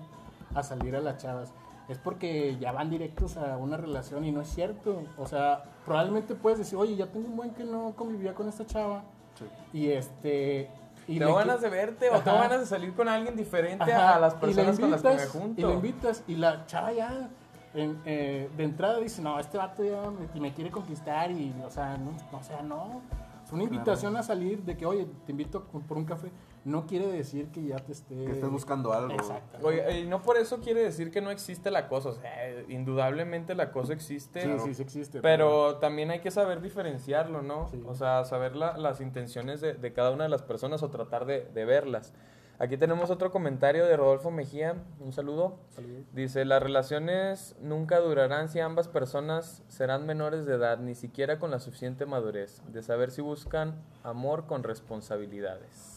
a 0.54 0.62
salir 0.62 0.96
a 0.96 1.02
las 1.02 1.18
chavas? 1.18 1.52
Es 1.88 1.98
porque 2.00 2.58
ya 2.60 2.72
van 2.72 2.90
directos 2.90 3.38
a 3.38 3.58
una 3.58 3.78
relación 3.78 4.26
y 4.26 4.32
no 4.32 4.42
es 4.42 4.48
cierto. 4.50 5.04
O 5.18 5.28
sea, 5.28 5.64
probablemente 5.86 6.34
puedes 6.36 6.58
decir, 6.60 6.78
oye, 6.78 6.96
ya 6.96 7.08
tengo 7.08 7.28
un 7.28 7.36
buen 7.38 7.52
que 7.52 7.64
no 7.64 7.94
convivía 7.96 8.34
con 8.34 8.48
esta 8.50 8.66
chava. 8.66 9.04
Sí. 9.38 9.46
Y 9.78 9.90
este... 9.92 10.70
Y 11.08 11.20
tengo 11.20 11.36
ganas 11.36 11.62
de 11.62 11.70
verte 11.70 12.10
o 12.10 12.20
tengo 12.22 12.40
ganas 12.40 12.62
de 12.62 12.66
salir 12.66 12.96
con 12.96 13.08
alguien 13.08 13.36
diferente 13.36 13.84
Ajá, 13.94 14.16
a 14.16 14.20
las 14.20 14.34
personas 14.34 14.80
con 14.80 14.90
las 14.90 15.04
que 15.04 15.10
me 15.10 15.26
junto. 15.28 15.62
Y 15.62 15.64
la 15.64 15.74
invitas 15.74 16.24
y 16.28 16.36
la 16.36 16.66
chava 16.66 16.94
ya 16.94 17.30
en- 17.76 18.02
eh, 18.06 18.50
de 18.58 18.64
entrada 18.64 18.98
dice, 19.00 19.22
no, 19.22 19.40
este 19.40 19.60
vato 19.60 19.84
ya 19.84 20.10
me, 20.10 20.40
me 20.42 20.52
quiere 20.54 20.72
conquistar 20.72 21.30
y, 21.30 21.54
o 21.64 21.70
sea, 21.70 21.96
no, 21.98 22.12
o 22.36 22.42
sea, 22.42 22.64
no. 22.64 23.02
Es 23.46 23.52
una 23.52 23.62
invitación 23.64 24.18
a 24.18 24.24
salir 24.24 24.64
de 24.64 24.76
que, 24.76 24.88
oye, 24.88 25.06
te 25.28 25.32
invito 25.32 25.64
por 25.66 25.96
un 25.96 26.06
café. 26.06 26.32
No 26.66 26.88
quiere 26.88 27.08
decir 27.08 27.50
que 27.52 27.64
ya 27.64 27.78
te 27.78 27.92
esté... 27.92 28.16
Que 28.16 28.32
estés 28.32 28.50
buscando 28.50 28.92
algo. 28.92 29.14
Exacto. 29.14 29.60
Oye, 29.66 30.00
y 30.00 30.08
no 30.08 30.22
por 30.24 30.36
eso 30.36 30.60
quiere 30.60 30.82
decir 30.84 31.12
que 31.12 31.22
no 31.22 31.30
existe 31.32 31.70
el 31.70 31.76
acoso. 31.76 32.10
O 32.10 32.14
sea, 32.14 32.32
indudablemente 32.68 33.54
el 33.54 33.60
acoso 33.60 33.94
existe. 33.94 34.42
Sí, 34.42 34.50
sí, 34.66 34.74
sí 34.74 34.82
existe. 34.82 35.22
Pero 35.22 35.78
también 35.78 36.10
hay 36.10 36.20
que 36.22 36.32
saber 36.32 36.62
diferenciarlo, 36.62 37.44
¿no? 37.44 37.70
Sí. 37.70 37.82
O 37.86 37.94
sea, 37.94 38.26
saber 38.26 38.56
la- 38.56 38.78
las 38.78 39.00
intenciones 39.00 39.62
de, 39.62 39.76
de 39.76 39.94
cada 39.94 40.10
una 40.12 40.24
de 40.24 40.30
las 40.30 40.42
personas 40.42 40.82
o 40.82 40.90
tratar 40.90 41.26
de, 41.26 41.42
de 41.54 41.66
verlas. 41.66 42.14
Aquí 42.58 42.78
tenemos 42.78 43.10
otro 43.12 43.32
comentario 43.32 43.86
de 43.86 43.98
Rodolfo 43.98 44.32
Mejía. 44.32 44.76
Un 45.02 45.12
saludo. 45.12 45.60
Saludos. 45.70 46.06
Dice, 46.14 46.46
las 46.46 46.64
relaciones 46.64 47.56
nunca 47.62 48.00
durarán 48.00 48.48
si 48.50 48.60
ambas 48.62 48.88
personas 48.88 49.62
serán 49.68 50.06
menores 50.06 50.46
de 50.46 50.56
edad, 50.56 50.80
ni 50.80 50.96
siquiera 50.96 51.38
con 51.38 51.52
la 51.52 51.60
suficiente 51.60 52.06
madurez, 52.06 52.64
de 52.72 52.82
saber 52.82 53.12
si 53.12 53.22
buscan 53.22 53.76
amor 54.04 54.46
con 54.48 54.64
responsabilidades. 54.64 55.95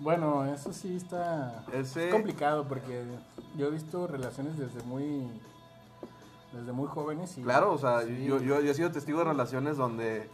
Bueno, 0.00 0.44
eso 0.46 0.72
sí 0.72 0.96
está 0.96 1.64
Ese- 1.72 2.08
es 2.08 2.12
complicado 2.12 2.64
porque 2.68 3.04
yo 3.56 3.66
he 3.68 3.70
visto 3.70 4.06
relaciones 4.06 4.58
desde 4.58 4.82
muy 4.84 5.28
desde 6.52 6.72
muy 6.72 6.86
jóvenes 6.86 7.36
y 7.38 7.42
Claro, 7.42 7.72
o 7.72 7.78
sea, 7.78 8.02
Sí. 8.02 8.24
yo, 8.26 8.38
yo, 8.38 8.60
yo 8.60 8.70
he 8.70 8.74
sido 8.74 8.90
testigo 8.92 9.18
de 9.20 9.24
relaciones 9.24 9.76
donde 9.76 10.28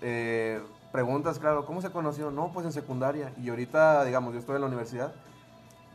eh, 0.00 0.62
preguntas, 0.92 1.38
claro, 1.38 1.64
¿cómo 1.66 1.80
se 1.82 1.90
conoció? 1.90 2.30
No, 2.30 2.50
pues 2.52 2.64
en 2.66 2.72
secundaria. 2.72 3.32
Y 3.42 3.48
ahorita, 3.50 4.04
digamos, 4.04 4.32
yo 4.34 4.40
estoy 4.40 4.54
en 4.56 4.60
la 4.62 4.66
universidad 4.68 5.12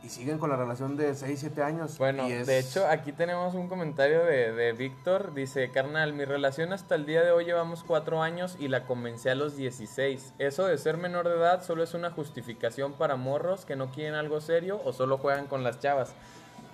y 0.02 0.08
siguen 0.08 0.38
con 0.38 0.48
la 0.50 0.56
relación 0.56 0.96
de 0.96 1.14
6, 1.14 1.40
7 1.40 1.62
años. 1.62 1.98
Bueno, 1.98 2.26
y 2.28 2.32
es- 2.32 2.46
de 2.46 2.58
hecho, 2.58 2.86
aquí 2.88 3.12
tenemos 3.12 3.54
un 3.54 3.68
comentario 3.68 4.24
de, 4.24 4.52
de 4.52 4.72
Víctor. 4.72 5.34
Dice, 5.34 5.70
carnal, 5.70 6.12
mi 6.14 6.24
relación 6.24 6.72
hasta 6.72 6.94
el 6.94 7.04
día 7.04 7.22
de 7.22 7.30
hoy 7.32 7.44
llevamos 7.44 7.84
cuatro 7.84 8.22
años 8.22 8.56
y 8.58 8.68
la 8.68 8.84
comencé 8.86 9.30
a 9.30 9.34
los 9.34 9.56
16. 9.56 10.32
Eso 10.38 10.66
de 10.66 10.78
ser 10.78 10.96
menor 10.96 11.28
de 11.28 11.34
edad 11.36 11.62
solo 11.62 11.82
es 11.82 11.92
una 11.94 12.10
justificación 12.10 12.94
para 12.94 13.16
morros 13.16 13.64
que 13.66 13.76
no 13.76 13.90
quieren 13.90 14.14
algo 14.14 14.40
serio 14.40 14.80
o 14.84 14.92
solo 14.92 15.18
juegan 15.18 15.46
con 15.46 15.62
las 15.64 15.78
chavas. 15.80 16.12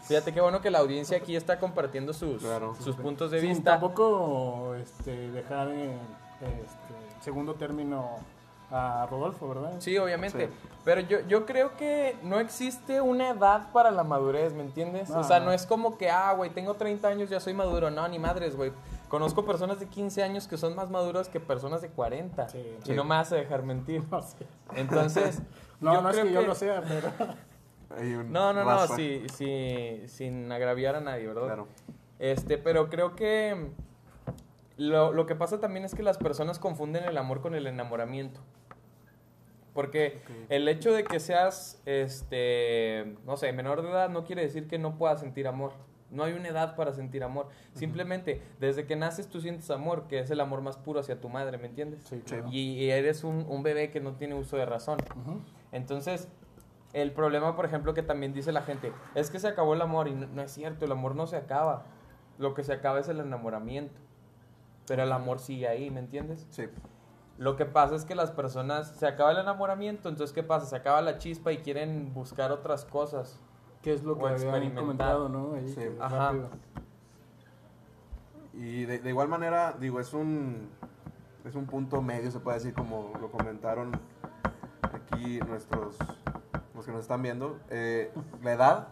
Fíjate 0.05 0.33
qué 0.33 0.41
bueno 0.41 0.61
que 0.63 0.71
la 0.71 0.79
audiencia 0.79 1.17
aquí 1.17 1.35
está 1.35 1.59
compartiendo 1.59 2.13
sus, 2.13 2.41
Claro. 2.41 2.77
sus 2.81 2.95
puntos 2.95 3.33
de 3.33 3.41
vista. 3.41 3.73
tampoco 3.73 4.77
este, 4.77 5.33
dejar 5.33 5.67
en 5.71 5.91
este, 6.41 7.25
segundo 7.25 7.55
término 7.55 8.19
a 8.71 9.07
Rodolfo, 9.11 9.49
¿verdad? 9.49 9.75
Sí, 9.79 9.97
obviamente. 9.99 10.47
Sí. 10.47 10.53
Pero 10.85 11.01
yo, 11.01 11.21
yo 11.29 11.47
creo 11.47 11.77
que 11.77 12.17
no 12.23 12.39
existe 12.41 13.01
una 13.01 13.31
edad 13.31 13.73
para 13.73 13.91
la 13.91 14.05
madurez, 14.05 14.53
¿me 14.53 14.63
entiendes? 14.63 15.11
No, 15.11 15.21
o 15.21 15.25
sea, 15.25 15.41
no. 15.41 15.47
no 15.47 15.53
es 15.53 15.67
como 15.67 15.99
que, 15.99 16.11
ah, 16.11 16.33
güey, 16.33 16.51
tengo 16.51 16.75
30 16.75 17.09
años, 17.09 17.31
ya 17.31 17.41
soy 17.41 17.55
maduro. 17.55 17.91
No, 17.91 18.07
ni 18.09 18.19
madres, 18.19 18.57
güey. 18.57 18.73
Conozco 19.09 19.45
personas 19.45 19.79
de 19.79 19.87
15 19.87 20.23
años 20.23 20.49
que 20.49 20.57
son 20.57 20.75
más 20.75 20.91
maduras 20.91 21.29
que 21.29 21.39
personas 21.39 21.81
de 21.81 21.89
40. 21.89 22.49
Sí, 22.49 22.59
y 22.59 22.87
sí. 22.87 22.93
no 22.93 23.05
me 23.05 23.15
hace 23.17 23.37
dejar 23.37 23.63
mentir. 23.63 24.03
No. 24.11 24.21
Entonces, 24.75 25.43
no, 25.81 25.95
yo 25.95 26.03
no 26.03 26.11
es 26.11 26.19
que 26.19 26.33
yo 26.33 26.43
lo 26.43 26.55
sea, 26.55 26.83
pero 26.83 27.13
hay 27.97 28.15
un 28.15 28.33
No, 28.33 28.53
no, 28.53 28.65
no, 28.65 28.71
raza. 28.71 28.97
sí, 28.97 29.25
sin 30.07 30.51
agraviar 30.51 30.97
a 30.97 31.01
nadie, 31.01 31.27
¿verdad? 31.27 31.45
Claro. 31.45 31.69
Este, 32.19 32.59
pero 32.59 32.89
creo 32.89 33.15
que 33.15 33.71
lo, 34.77 35.13
lo 35.13 35.27
que 35.27 35.35
pasa 35.35 35.61
también 35.61 35.85
es 35.85 35.95
que 35.95 36.03
las 36.03 36.19
personas 36.19 36.59
confunden 36.59 37.05
el 37.05 37.17
amor 37.19 37.41
con 37.41 37.55
el 37.55 37.67
enamoramiento. 37.67 38.41
Porque 39.73 40.23
el 40.49 40.67
hecho 40.69 40.93
de 40.93 41.05
que 41.05 41.21
seas, 41.21 41.83
este, 41.85 43.15
no 43.27 43.37
sé, 43.37 43.53
menor 43.53 43.83
de 43.83 43.91
edad 43.91 44.09
no 44.09 44.25
quiere 44.25 44.41
decir 44.41 44.69
que 44.69 44.79
no 44.79 44.97
puedas 44.97 45.21
sentir 45.21 45.47
amor. 45.47 45.73
No 46.11 46.25
hay 46.25 46.33
una 46.33 46.49
edad 46.49 46.77
para 46.77 46.95
sentir 46.95 47.23
amor. 47.23 47.49
Simplemente, 47.75 48.41
desde 48.59 48.87
que 48.87 48.97
naces 48.97 49.29
tú 49.29 49.41
sientes 49.41 49.71
amor, 49.71 50.07
que 50.09 50.21
es 50.21 50.31
el 50.31 50.41
amor 50.41 50.63
más 50.63 50.79
puro 50.79 51.01
hacia 51.01 51.21
tu 51.21 51.29
madre, 51.29 51.59
¿me 51.59 51.67
entiendes? 51.67 52.05
Sí, 52.05 52.23
claro. 52.25 52.49
Y, 52.51 52.73
y 52.73 52.91
eres 52.91 53.23
un, 53.23 53.45
un 53.49 53.63
bebé 53.63 53.91
que 53.91 54.01
no 54.01 54.15
tiene 54.15 54.35
uso 54.35 54.57
de 54.57 54.65
razón. 54.65 54.99
Entonces, 55.73 56.29
el 56.95 57.13
problema, 57.13 57.55
por 57.55 57.67
ejemplo, 57.67 57.93
que 57.93 58.03
también 58.03 58.33
dice 58.33 58.53
la 58.53 58.63
gente, 58.63 58.93
es 59.15 59.31
que 59.31 59.39
se 59.39 59.49
acabó 59.49 59.75
el 59.75 59.83
amor 59.83 60.09
y 60.09 60.15
no, 60.15 60.27
no 60.27 60.41
es 60.41 60.53
cierto, 60.53 60.87
el 60.87 60.93
amor 60.93 61.15
no 61.17 61.27
se 61.27 61.37
acaba. 61.37 61.85
Lo 62.39 62.55
que 62.55 62.65
se 62.65 62.73
acaba 62.73 63.01
es 63.01 63.09
el 63.09 63.21
enamoramiento. 63.21 64.01
Pero 64.87 65.03
el 65.03 65.13
amor 65.13 65.39
sigue 65.41 65.67
ahí, 65.69 65.91
¿me 65.91 66.01
entiendes? 66.01 66.47
Sí. 66.51 66.65
Lo 67.39 67.57
que 67.57 67.67
pasa 67.67 67.95
es 67.97 68.05
que 68.05 68.15
las 68.15 68.31
personas, 68.31 68.89
se 68.97 69.07
acaba 69.07 69.33
el 69.33 69.39
enamoramiento, 69.39 70.09
entonces 70.09 70.33
¿qué 70.35 70.43
pasa? 70.43 70.67
Se 70.67 70.77
acaba 70.77 71.03
la 71.03 71.19
chispa 71.19 71.53
y 71.53 71.59
quieren 71.59 72.13
buscar 72.15 72.51
otras 72.53 72.85
cosas. 72.85 73.41
que 73.83 73.93
es 73.93 74.03
lo 74.03 74.17
que 74.19 74.27
habían 74.27 74.75
comentado, 74.75 75.29
¿no? 75.29 75.55
Ahí, 75.55 75.69
Sí. 75.69 75.83
Ajá. 76.01 76.33
rápido. 76.33 76.49
Y 78.55 78.85
de, 78.87 78.99
de 79.01 79.09
igual 79.11 79.29
manera, 79.29 79.77
digo, 79.79 80.01
es 80.01 80.13
un, 80.15 80.71
es 81.45 81.55
un 81.55 81.67
punto 81.67 82.01
medio, 82.03 82.31
se 82.31 82.41
puede 82.41 82.57
decir, 82.59 82.75
como 82.75 83.13
lo 83.21 83.31
comentaron 83.31 83.93
aquí 84.93 85.39
nuestros, 85.41 85.97
los 86.75 86.87
que 86.87 86.93
nos 86.93 87.03
están 87.03 87.23
viendo. 87.23 87.59
Eh, 87.71 88.11
la 88.43 88.53
edad, 88.55 88.89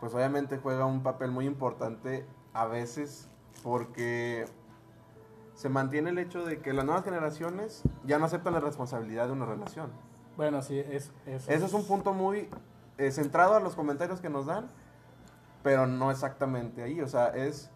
pues 0.00 0.14
obviamente 0.14 0.56
juega 0.58 0.86
un 0.86 1.02
papel 1.02 1.30
muy 1.30 1.46
importante 1.46 2.24
a 2.54 2.64
veces 2.66 3.28
porque 3.62 4.46
se 5.60 5.68
mantiene 5.68 6.08
el 6.08 6.18
hecho 6.18 6.42
de 6.46 6.60
que 6.60 6.72
las 6.72 6.86
nuevas 6.86 7.04
generaciones 7.04 7.82
ya 8.06 8.18
no 8.18 8.24
aceptan 8.24 8.54
la 8.54 8.60
responsabilidad 8.60 9.26
de 9.26 9.32
una 9.32 9.44
relación. 9.44 9.90
Bueno, 10.34 10.62
sí, 10.62 10.78
es, 10.78 11.12
eso 11.26 11.50
Ese 11.52 11.66
es 11.66 11.74
un 11.74 11.86
punto 11.86 12.14
muy 12.14 12.48
eh, 12.96 13.10
centrado 13.10 13.54
a 13.54 13.60
los 13.60 13.74
comentarios 13.74 14.22
que 14.22 14.30
nos 14.30 14.46
dan, 14.46 14.70
pero 15.62 15.86
no 15.86 16.10
exactamente 16.10 16.82
ahí. 16.82 17.02
O 17.02 17.06
sea, 17.06 17.26
es 17.28 17.70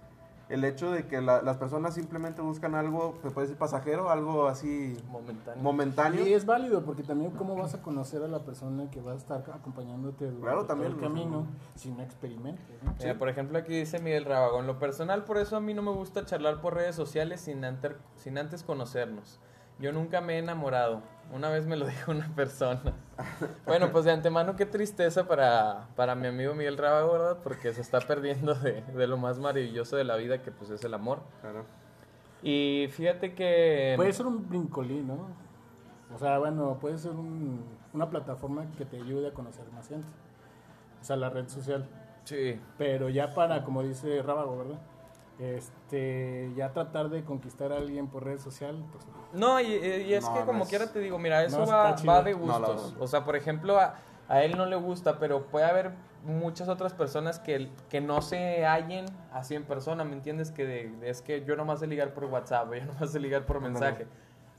el 0.48 0.64
hecho 0.64 0.90
de 0.90 1.06
que 1.06 1.20
la- 1.20 1.40
las 1.42 1.56
personas 1.56 1.94
simplemente 1.94 2.42
buscan 2.42 2.74
algo, 2.74 3.14
se 3.22 3.30
puede 3.30 3.46
decir 3.46 3.58
pasajero, 3.58 4.10
algo 4.10 4.46
así 4.46 4.96
Momentáneo. 5.10 5.62
momentáneo. 5.62 6.26
Y 6.26 6.32
es 6.34 6.44
válido 6.46 6.84
porque 6.84 7.02
también 7.02 7.30
cómo 7.32 7.56
vas 7.56 7.74
a 7.74 7.82
conocer 7.82 8.22
a 8.22 8.28
la 8.28 8.40
persona 8.40 8.90
que 8.90 9.00
va 9.00 9.12
a 9.12 9.16
estar 9.16 9.42
acompañándote 9.52 10.24
durante 10.26 10.42
Claro, 10.42 10.58
todo 10.58 10.66
también, 10.68 10.92
el 10.92 10.98
camino 11.00 11.46
si 11.74 11.90
no 11.92 12.02
experimentas. 12.02 12.64
¿no? 12.82 12.94
Mira, 12.98 13.18
por 13.18 13.28
ejemplo, 13.28 13.56
aquí 13.58 13.74
dice 13.78 13.98
Miguel 14.00 14.24
Rábago, 14.26 14.60
en 14.60 14.66
lo 14.66 14.78
personal, 14.78 15.24
por 15.24 15.38
eso 15.38 15.56
a 15.56 15.60
mí 15.60 15.72
no 15.74 15.82
me 15.82 15.92
gusta 15.92 16.24
charlar 16.26 16.60
por 16.60 16.74
redes 16.74 16.94
sociales 16.94 17.40
sin, 17.40 17.62
anter- 17.64 17.96
sin 18.16 18.36
antes 18.38 18.62
conocernos. 18.62 19.40
Yo 19.78 19.92
nunca 19.92 20.20
me 20.20 20.34
he 20.34 20.38
enamorado. 20.38 21.02
Una 21.32 21.48
vez 21.48 21.66
me 21.66 21.76
lo 21.76 21.86
dijo 21.88 22.10
una 22.12 22.28
persona. 22.34 22.80
Bueno, 23.66 23.90
pues 23.90 24.04
de 24.04 24.12
antemano 24.12 24.56
qué 24.56 24.66
tristeza 24.66 25.26
para, 25.26 25.88
para 25.96 26.14
mi 26.14 26.26
amigo 26.28 26.54
Miguel 26.54 26.76
Rábago, 26.76 27.12
¿verdad? 27.12 27.38
Porque 27.42 27.72
se 27.72 27.80
está 27.80 28.00
perdiendo 28.00 28.54
de, 28.54 28.82
de 28.82 29.06
lo 29.06 29.16
más 29.16 29.38
maravilloso 29.38 29.96
de 29.96 30.04
la 30.04 30.16
vida, 30.16 30.42
que 30.42 30.50
pues 30.52 30.70
es 30.70 30.84
el 30.84 30.94
amor. 30.94 31.20
Claro. 31.40 31.64
Y 32.42 32.88
fíjate 32.90 33.34
que... 33.34 33.94
Puede 33.96 34.12
ser 34.12 34.26
un 34.26 34.48
brincolín, 34.48 35.06
¿no? 35.08 35.28
O 36.14 36.18
sea, 36.18 36.38
bueno, 36.38 36.78
puede 36.80 36.98
ser 36.98 37.12
un- 37.12 37.64
una 37.94 38.10
plataforma 38.10 38.66
que 38.76 38.84
te 38.84 38.96
ayude 38.98 39.28
a 39.28 39.32
conocer 39.32 39.64
más 39.72 39.88
gente. 39.88 40.06
O 41.00 41.04
sea, 41.04 41.16
la 41.16 41.30
red 41.30 41.48
social. 41.48 41.88
Sí. 42.24 42.60
Pero 42.78 43.08
ya 43.08 43.34
para, 43.34 43.64
como 43.64 43.82
dice 43.82 44.22
Rábago, 44.22 44.58
¿verdad? 44.58 44.78
Este, 45.38 46.52
ya 46.56 46.72
tratar 46.72 47.08
de 47.10 47.24
conquistar 47.24 47.72
a 47.72 47.76
alguien 47.76 48.06
por 48.08 48.24
red 48.24 48.38
social, 48.38 48.84
pues 48.92 49.04
no. 49.06 49.14
No, 49.54 49.60
y, 49.60 49.66
y 49.66 50.14
es 50.14 50.24
No, 50.24 50.32
que 50.34 50.40
no 50.40 50.46
como 50.46 50.62
es- 50.64 50.68
quiera 50.70 50.92
te 50.92 51.00
digo, 51.00 51.18
mira, 51.18 51.42
eso 51.44 51.60
No, 51.60 51.66
va, 51.66 52.22
de 52.22 52.32
gustos. 52.34 52.94
o 53.00 53.06
sea, 53.06 53.24
por 53.24 53.34
ejemplo, 53.36 53.78
a, 53.80 53.96
a 54.28 54.42
él 54.44 54.56
no 54.56 54.66
le 54.66 54.76
gusta, 54.76 55.18
pero 55.18 55.46
puede 55.46 55.66
haber 55.66 55.92
muchas 56.24 56.68
otras 56.68 56.94
personas 56.94 57.38
que, 57.40 57.68
que 57.90 58.00
no 58.00 58.22
se 58.22 58.64
hallen 58.64 59.06
así 59.32 59.54
en 59.54 59.64
persona, 59.64 60.04
¿me 60.04 60.12
entiendes? 60.14 60.50
Que 60.52 60.64
de- 60.64 61.10
es 61.10 61.20
que 61.20 61.44
yo 61.44 61.56
nomás 61.56 61.80
sé 61.80 61.86
ligar 61.88 62.14
por 62.14 62.24
WhatsApp, 62.26 62.72
yo 62.74 62.84
nomás 62.86 63.10
sé 63.10 63.18
ligar 63.20 63.44
por 63.44 63.60
mensaje. 63.60 64.06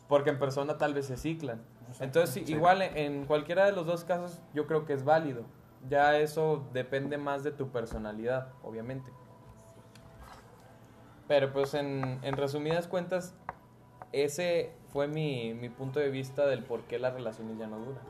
Porque 0.07 0.29
en 0.29 0.37
persona 0.37 0.77
tal 0.77 0.93
vez 0.93 1.07
se 1.07 1.17
ciclan. 1.17 1.61
Entonces, 1.99 2.29
sí, 2.45 2.51
igual 2.51 2.81
en 2.83 3.25
cualquiera 3.25 3.65
de 3.65 3.71
los 3.71 3.85
dos 3.87 4.03
casos, 4.03 4.39
yo 4.53 4.67
creo 4.67 4.85
que 4.85 4.93
es 4.93 5.03
válido. 5.03 5.43
Ya 5.89 6.17
eso 6.17 6.63
depende 6.73 7.17
más 7.17 7.43
de 7.43 7.51
tu 7.51 7.69
personalidad, 7.69 8.49
obviamente. 8.61 9.11
Pero 11.27 11.51
pues 11.51 11.73
en, 11.73 12.19
en 12.21 12.37
resumidas 12.37 12.87
cuentas, 12.87 13.33
ese 14.11 14.71
fue 14.93 15.07
mi, 15.07 15.53
mi 15.53 15.69
punto 15.69 15.99
de 15.99 16.09
vista 16.09 16.45
del 16.45 16.63
por 16.63 16.81
qué 16.83 16.99
las 16.99 17.13
relaciones 17.13 17.57
ya 17.57 17.67
no 17.67 17.79
duran. 17.79 18.03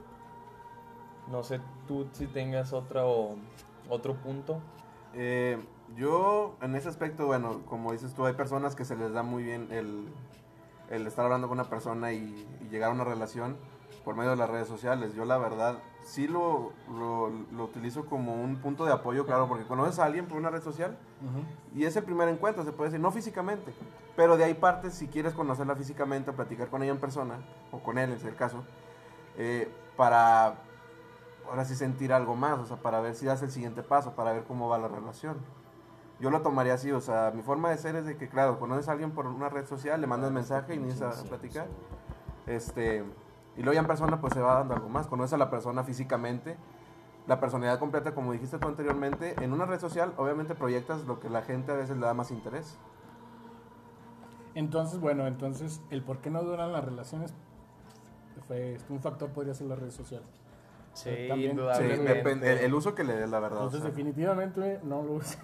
No 1.31 1.41
sé 1.43 1.59
tú 1.87 2.07
si 2.11 2.27
tengas 2.27 2.73
otro, 2.73 3.35
otro 3.89 4.15
punto. 4.15 4.61
Eh, 5.13 5.57
yo, 5.95 6.55
en 6.61 6.75
ese 6.75 6.89
aspecto, 6.89 7.25
bueno, 7.25 7.61
como 7.65 7.91
dices 7.93 8.13
tú, 8.13 8.25
hay 8.25 8.33
personas 8.33 8.75
que 8.75 8.85
se 8.85 8.95
les 8.95 9.13
da 9.13 9.23
muy 9.23 9.43
bien 9.43 9.67
el, 9.71 10.07
el 10.89 11.07
estar 11.07 11.25
hablando 11.25 11.47
con 11.47 11.59
una 11.59 11.69
persona 11.69 12.11
y, 12.11 12.47
y 12.61 12.69
llegar 12.69 12.91
a 12.91 12.93
una 12.93 13.05
relación. 13.05 13.57
por 14.03 14.15
medio 14.15 14.31
de 14.31 14.37
las 14.37 14.49
redes 14.49 14.67
sociales. 14.67 15.15
Yo 15.15 15.25
la 15.25 15.37
verdad 15.39 15.79
sí 16.05 16.27
lo, 16.27 16.71
lo, 16.87 17.31
lo 17.51 17.63
utilizo 17.63 18.05
como 18.05 18.35
un 18.35 18.57
punto 18.57 18.85
de 18.85 18.93
apoyo, 18.93 19.25
claro, 19.25 19.47
porque 19.47 19.65
conoces 19.65 19.99
a 19.99 20.05
alguien 20.05 20.27
por 20.27 20.37
una 20.37 20.51
red 20.51 20.61
social 20.61 20.97
y 21.75 21.83
es 21.83 21.95
el 21.95 22.03
primer 22.03 22.29
encuentro, 22.29 22.63
se 22.63 22.71
puede 22.71 22.91
decir, 22.91 23.01
no 23.01 23.11
físicamente, 23.11 23.73
pero 24.15 24.37
de 24.37 24.43
ahí 24.43 24.53
parte 24.53 24.91
si 24.91 25.07
quieres 25.07 25.33
conocerla 25.33 25.75
físicamente, 25.75 26.31
platicar 26.31 26.69
con 26.69 26.83
ella 26.83 26.91
en 26.91 26.99
persona, 26.99 27.39
o 27.71 27.79
con 27.79 27.97
él 27.97 28.11
en 28.11 28.17
ese 28.17 28.33
caso, 28.35 28.63
eh, 29.35 29.69
para 29.97 30.59
ahora 31.49 31.65
sí 31.65 31.75
sentir 31.75 32.13
algo 32.13 32.35
más, 32.35 32.59
o 32.59 32.65
sea, 32.65 32.77
para 32.77 33.01
ver 33.01 33.15
si 33.15 33.25
das 33.25 33.41
el 33.41 33.51
siguiente 33.51 33.81
paso, 33.81 34.15
para 34.15 34.31
ver 34.31 34.43
cómo 34.43 34.69
va 34.69 34.77
la 34.77 34.87
relación. 34.87 35.37
Yo 36.19 36.29
lo 36.29 36.41
tomaría 36.41 36.75
así, 36.75 36.91
o 36.91 37.01
sea, 37.01 37.31
mi 37.35 37.41
forma 37.41 37.71
de 37.71 37.77
ser 37.77 37.95
es 37.95 38.05
de 38.05 38.15
que, 38.15 38.29
claro, 38.29 38.59
conoces 38.59 38.87
a 38.87 38.93
alguien 38.93 39.11
por 39.11 39.27
una 39.27 39.49
red 39.49 39.65
social, 39.65 39.99
le 39.99 40.07
mandas 40.07 40.31
mensaje 40.31 40.73
y 40.73 40.77
inicias 40.77 41.19
a 41.19 41.23
platicar. 41.23 41.67
Este, 42.47 43.03
y 43.57 43.61
luego 43.61 43.73
ya 43.73 43.79
en 43.81 43.87
persona 43.87 44.19
pues 44.21 44.33
se 44.33 44.41
va 44.41 44.55
dando 44.55 44.73
algo 44.75 44.89
más, 44.89 45.07
conoces 45.07 45.33
a 45.33 45.37
la 45.37 45.49
persona 45.49 45.83
físicamente, 45.83 46.57
la 47.27 47.39
personalidad 47.39 47.79
completa, 47.79 48.13
como 48.13 48.31
dijiste 48.33 48.57
tú 48.59 48.67
anteriormente, 48.67 49.35
en 49.43 49.51
una 49.53 49.65
red 49.65 49.79
social 49.79 50.13
obviamente 50.17 50.53
proyectas 50.55 51.05
lo 51.05 51.19
que 51.19 51.29
la 51.29 51.41
gente 51.41 51.71
a 51.71 51.75
veces 51.75 51.97
le 51.97 52.05
da 52.05 52.13
más 52.13 52.31
interés. 52.31 52.77
Entonces, 54.53 54.99
bueno, 54.99 55.27
entonces 55.27 55.81
el 55.89 56.01
por 56.01 56.19
qué 56.19 56.29
no 56.29 56.41
duran 56.43 56.71
las 56.71 56.83
relaciones 56.85 57.33
fue 58.47 58.77
un 58.89 58.99
factor 59.01 59.29
podría 59.29 59.53
ser 59.53 59.67
las 59.67 59.79
redes 59.79 59.93
sociales. 59.95 60.27
Sí, 60.93 61.09
También- 61.27 61.39
Sí, 61.39 61.57
indudablemente. 61.57 62.13
depende, 62.13 62.53
el, 62.53 62.57
el 62.59 62.73
uso 62.73 62.95
que 62.95 63.03
le 63.03 63.15
des, 63.17 63.29
la 63.29 63.39
verdad. 63.39 63.57
o 63.57 63.63
Entonces 63.63 63.81
sea. 63.81 63.89
definitivamente 63.89 64.79
no 64.83 65.01
lo 65.03 65.13
uso. 65.13 65.37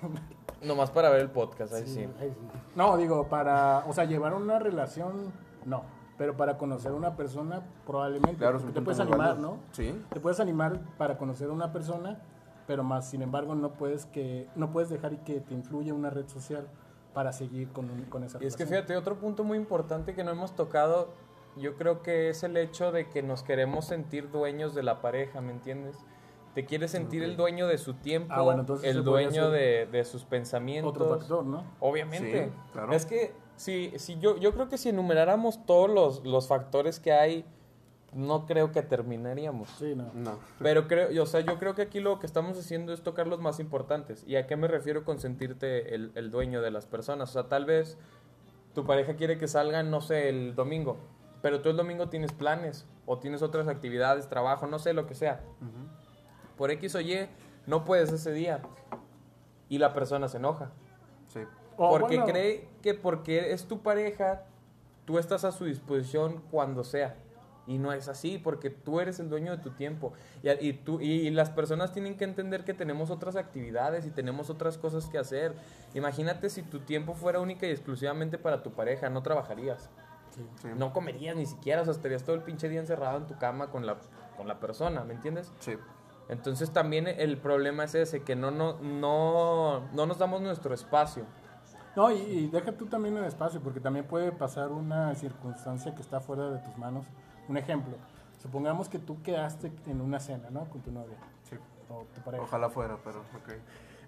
Nomás 0.64 0.92
para 0.92 1.10
ver 1.10 1.22
el 1.22 1.30
podcast, 1.32 1.74
ahí 1.74 1.84
Sí, 1.86 1.94
sí. 1.96 2.00
ahí 2.22 2.30
sí. 2.32 2.48
No, 2.76 2.96
digo, 2.96 3.28
para, 3.28 3.84
o 3.88 3.92
sea, 3.94 4.06
llevar 4.06 4.34
una 4.34 4.60
relación, 4.60 5.34
no. 5.66 5.84
Pero 6.22 6.38
para 6.38 6.56
conocer 6.60 6.92
a 6.92 6.94
una 6.94 7.16
persona, 7.16 7.64
probablemente. 7.84 8.38
Claro, 8.38 8.60
porque 8.60 8.74
te 8.74 8.82
puedes 8.84 9.00
animar. 9.00 9.40
¿no? 9.40 9.58
Sí, 9.72 10.00
Te 10.14 10.20
puedes 10.20 10.40
animar 10.40 10.78
para 11.00 11.18
conocer 11.18 11.50
a 11.50 11.52
una 11.52 11.74
persona, 11.74 12.20
pero 12.68 12.84
más, 12.84 13.10
sin 13.10 13.24
embargo, 13.24 13.56
no 13.56 13.72
puedes 13.72 14.06
que 14.06 14.48
no 14.56 14.72
puedes 14.72 14.92
dejar 14.92 15.24
que 15.24 15.40
te 15.42 15.56
influya 15.56 15.96
una 15.96 16.12
red 16.12 16.28
social 16.28 16.68
para 17.16 17.32
seguir 17.34 17.70
con, 17.70 17.90
un- 17.90 18.04
con 18.04 18.24
esa 18.24 18.38
Y 18.40 18.46
es 18.46 18.56
que 18.56 18.66
relación. 18.66 18.86
fíjate, 18.86 18.98
otro 18.98 19.16
punto 19.20 19.44
muy 19.44 19.58
importante 19.58 20.14
que 20.14 20.24
no 20.24 20.30
hemos 20.30 20.56
tocado, 20.56 21.10
yo 21.58 21.76
creo 21.76 22.04
que 22.04 22.30
es 22.30 22.44
el 22.44 22.56
hecho 22.56 22.92
de 22.92 23.10
que 23.10 23.24
nos 23.24 23.42
queremos 23.42 23.86
sentir 23.86 24.30
dueños 24.30 24.76
de 24.76 24.84
la 24.84 25.02
pareja, 25.02 25.42
¿me 25.42 25.52
entiendes? 25.52 25.98
Te 26.54 26.66
quieres 26.66 26.92
sentir 26.92 27.24
el 27.24 27.36
dueño 27.36 27.66
de 27.66 27.80
su 27.80 27.96
tiempo, 27.96 28.32
Ah, 28.32 28.44
bueno, 28.44 28.64
el 28.84 29.04
dueño 29.04 29.50
de, 29.50 29.88
de 29.92 30.04
sus 30.06 30.24
pensamientos. 30.24 30.92
Otro 30.94 31.18
factor, 31.18 31.46
¿no? 31.46 31.64
Obviamente. 31.80 32.46
Sí, 32.46 32.52
claro. 32.74 32.94
Es 32.94 33.08
que 33.08 33.34
si, 33.62 33.94
si 34.00 34.18
yo, 34.20 34.38
yo 34.38 34.54
creo 34.54 34.70
que 34.70 34.78
si 34.78 34.90
enumeráramos 34.90 35.66
todos 35.66 35.90
los, 35.90 36.26
los 36.26 36.48
factores 36.48 37.00
que 37.00 37.12
hay, 37.14 37.46
no 38.14 38.46
creo 38.46 38.72
que 38.72 38.82
terminaríamos. 38.82 39.70
Sí, 39.78 39.94
no. 39.96 40.12
no. 40.14 40.40
Pero 40.60 40.88
creo, 40.88 41.12
yo- 41.12 41.24
o 41.24 41.26
sea, 41.26 41.42
yo 41.42 41.58
creo 41.60 41.76
que 41.76 41.84
aquí 41.84 42.00
lo 42.00 42.20
que 42.20 42.26
estamos 42.26 42.58
haciendo 42.58 42.92
es 42.92 43.02
tocar 43.04 43.28
los 43.28 43.40
más 43.40 43.60
importantes. 43.60 44.24
¿Y 44.28 44.36
a 44.36 44.48
qué 44.48 44.56
me 44.58 44.68
refiero 44.68 45.06
con 45.06 45.20
sentirte 45.20 45.96
el, 45.96 46.12
el 46.16 46.32
dueño 46.32 46.62
de 46.62 46.72
las 46.72 46.86
personas? 46.88 47.30
O 47.30 47.34
sea, 47.34 47.44
tal 47.50 47.66
vez 47.66 47.98
tu 48.74 48.86
pareja 48.86 49.16
quiere 49.16 49.38
que 49.38 49.48
salgan, 49.48 49.92
no 49.92 50.02
sé, 50.02 50.28
el 50.30 50.56
domingo, 50.56 50.98
pero 51.42 51.62
tú 51.62 51.70
el 51.70 51.78
domingo 51.78 52.10
tienes 52.10 52.32
planes 52.34 52.86
o 53.06 53.18
tienes 53.20 53.42
otras 53.42 53.68
actividades, 53.68 54.28
trabajo, 54.28 54.66
no 54.68 54.80
sé, 54.80 54.94
lo 54.94 55.06
que 55.08 55.16
sea. 55.16 55.42
Por 56.58 56.72
X 56.72 56.96
o 56.96 57.02
Y, 57.02 57.28
no 57.68 57.86
puedes 57.86 58.12
ese 58.12 58.32
día. 58.34 58.62
Y 59.70 59.78
la 59.78 59.94
persona 59.94 60.28
se 60.28 60.38
enoja. 60.38 60.72
Sí. 61.28 61.40
O 61.78 61.90
porque 61.90 62.18
bueno, 62.18 62.32
cree 62.32 62.68
que 62.82 62.94
porque 62.94 63.52
es 63.54 63.66
tu 63.66 63.82
pareja, 63.82 64.44
tú 65.06 65.18
estás 65.18 65.44
a 65.44 65.52
su 65.52 65.66
disposición 65.66 66.42
cuando 66.52 66.84
sea. 66.84 67.16
Y 67.68 67.78
no 67.78 67.94
es 67.94 68.08
así, 68.08 68.38
porque 68.38 68.70
tú 68.70 69.00
eres 69.00 69.20
el 69.20 69.30
dueño 69.30 69.56
de 69.56 69.64
tu 69.64 69.72
tiempo. 69.72 70.14
Y, 70.44 70.50
y 70.68 70.74
tú, 70.74 71.00
y, 71.00 71.30
las 71.30 71.52
personas 71.52 71.94
tienen 71.94 72.18
que 72.18 72.24
entender 72.24 72.66
que 72.66 72.74
tenemos 72.74 73.12
otras 73.12 73.36
actividades 73.36 74.06
y 74.06 74.10
tenemos 74.10 74.50
otras 74.50 74.78
cosas 74.78 75.06
que 75.08 75.18
hacer. 75.18 75.54
Imagínate 75.94 76.50
si 76.50 76.64
tu 76.64 76.80
tiempo 76.80 77.14
fuera 77.14 77.40
única 77.40 77.68
y 77.68 77.70
exclusivamente 77.70 78.38
para 78.38 78.64
tu 78.64 78.72
pareja, 78.72 79.10
no 79.10 79.22
trabajarías. 79.22 79.90
sí. 80.36 80.42
Sí. 80.62 80.70
No 80.76 80.92
comerías 80.92 81.36
ni 81.36 81.46
siquiera, 81.46 81.82
o 81.82 81.86
sea, 81.86 81.94
estarías 81.94 82.24
todo 82.24 82.36
el 82.36 82.42
pinche 82.42 82.68
día 82.68 82.80
encerrado 82.80 83.18
en 83.18 83.28
tu 83.28 83.38
cama 83.38 83.70
con 83.70 83.86
la, 83.86 83.98
con 84.36 84.48
la 84.48 84.60
persona, 84.60 85.04
¿me 85.04 85.14
entiendes? 85.14 85.52
Sí. 85.60 85.78
Entonces 86.30 86.72
también 86.72 87.08
el 87.08 87.38
problema 87.38 87.84
es 87.84 87.94
ese, 87.94 88.24
que 88.24 88.36
no, 88.36 88.52
no, 88.52 88.80
no, 88.80 89.82
no 89.94 90.06
nos 90.06 90.18
damos 90.18 90.42
nuestro 90.42 90.74
espacio. 90.74 91.26
No, 91.96 92.12
y, 92.12 92.16
y 92.20 92.48
deja 92.48 92.72
tú 92.72 92.86
también 92.86 93.18
el 93.18 93.26
espacio, 93.26 93.60
porque 93.62 93.80
también 93.80 94.06
puede 94.06 94.32
pasar 94.32 94.70
una 94.72 95.14
circunstancia 95.16 95.94
que 95.94 96.02
está 96.02 96.20
fuera 96.22 96.50
de 96.50 96.60
tus 96.60 96.78
manos. 96.78 97.06
Un 97.50 97.58
ejemplo, 97.58 97.94
supongamos 98.42 98.88
que 98.88 98.98
tú 99.00 99.22
quedaste 99.22 99.72
en 99.88 100.00
una 100.02 100.20
cena, 100.20 100.50
¿no? 100.50 100.66
Con 100.66 100.82
tu 100.82 100.92
novia 100.92 101.18
Sí. 101.50 101.56
o 101.90 102.06
tu 102.16 102.22
pareja. 102.22 102.44
Ojalá 102.44 102.70
fuera, 102.70 102.98
pero 103.04 103.20
ok. 103.20 103.54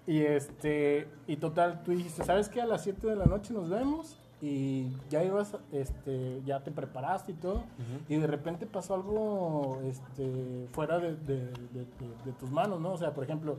Y 0.06 0.20
este, 0.20 1.08
y 1.26 1.36
total, 1.36 1.82
tú 1.82 1.90
dijiste, 1.92 2.24
¿sabes 2.24 2.48
qué? 2.48 2.60
A 2.62 2.66
las 2.66 2.82
7 2.82 3.06
de 3.06 3.16
la 3.16 3.24
noche 3.26 3.52
nos 3.54 3.68
vemos 3.70 4.18
y 4.42 4.94
ya 5.08 5.22
ibas, 5.24 5.56
este, 5.72 6.42
ya 6.44 6.60
te 6.62 6.70
preparaste 6.70 7.32
y 7.32 7.34
todo, 7.34 7.64
y 8.08 8.16
de 8.16 8.26
repente 8.26 8.66
pasó 8.66 8.94
algo, 8.94 9.80
este, 9.84 10.68
fuera 10.72 10.98
de, 10.98 11.16
de- 11.16 11.46
de- 11.46 11.86
de- 11.98 12.14
de 12.24 12.32
tus 12.38 12.50
manos, 12.50 12.80
¿no? 12.80 12.92
O 12.92 12.98
sea, 12.98 13.14
por 13.14 13.24
ejemplo, 13.24 13.56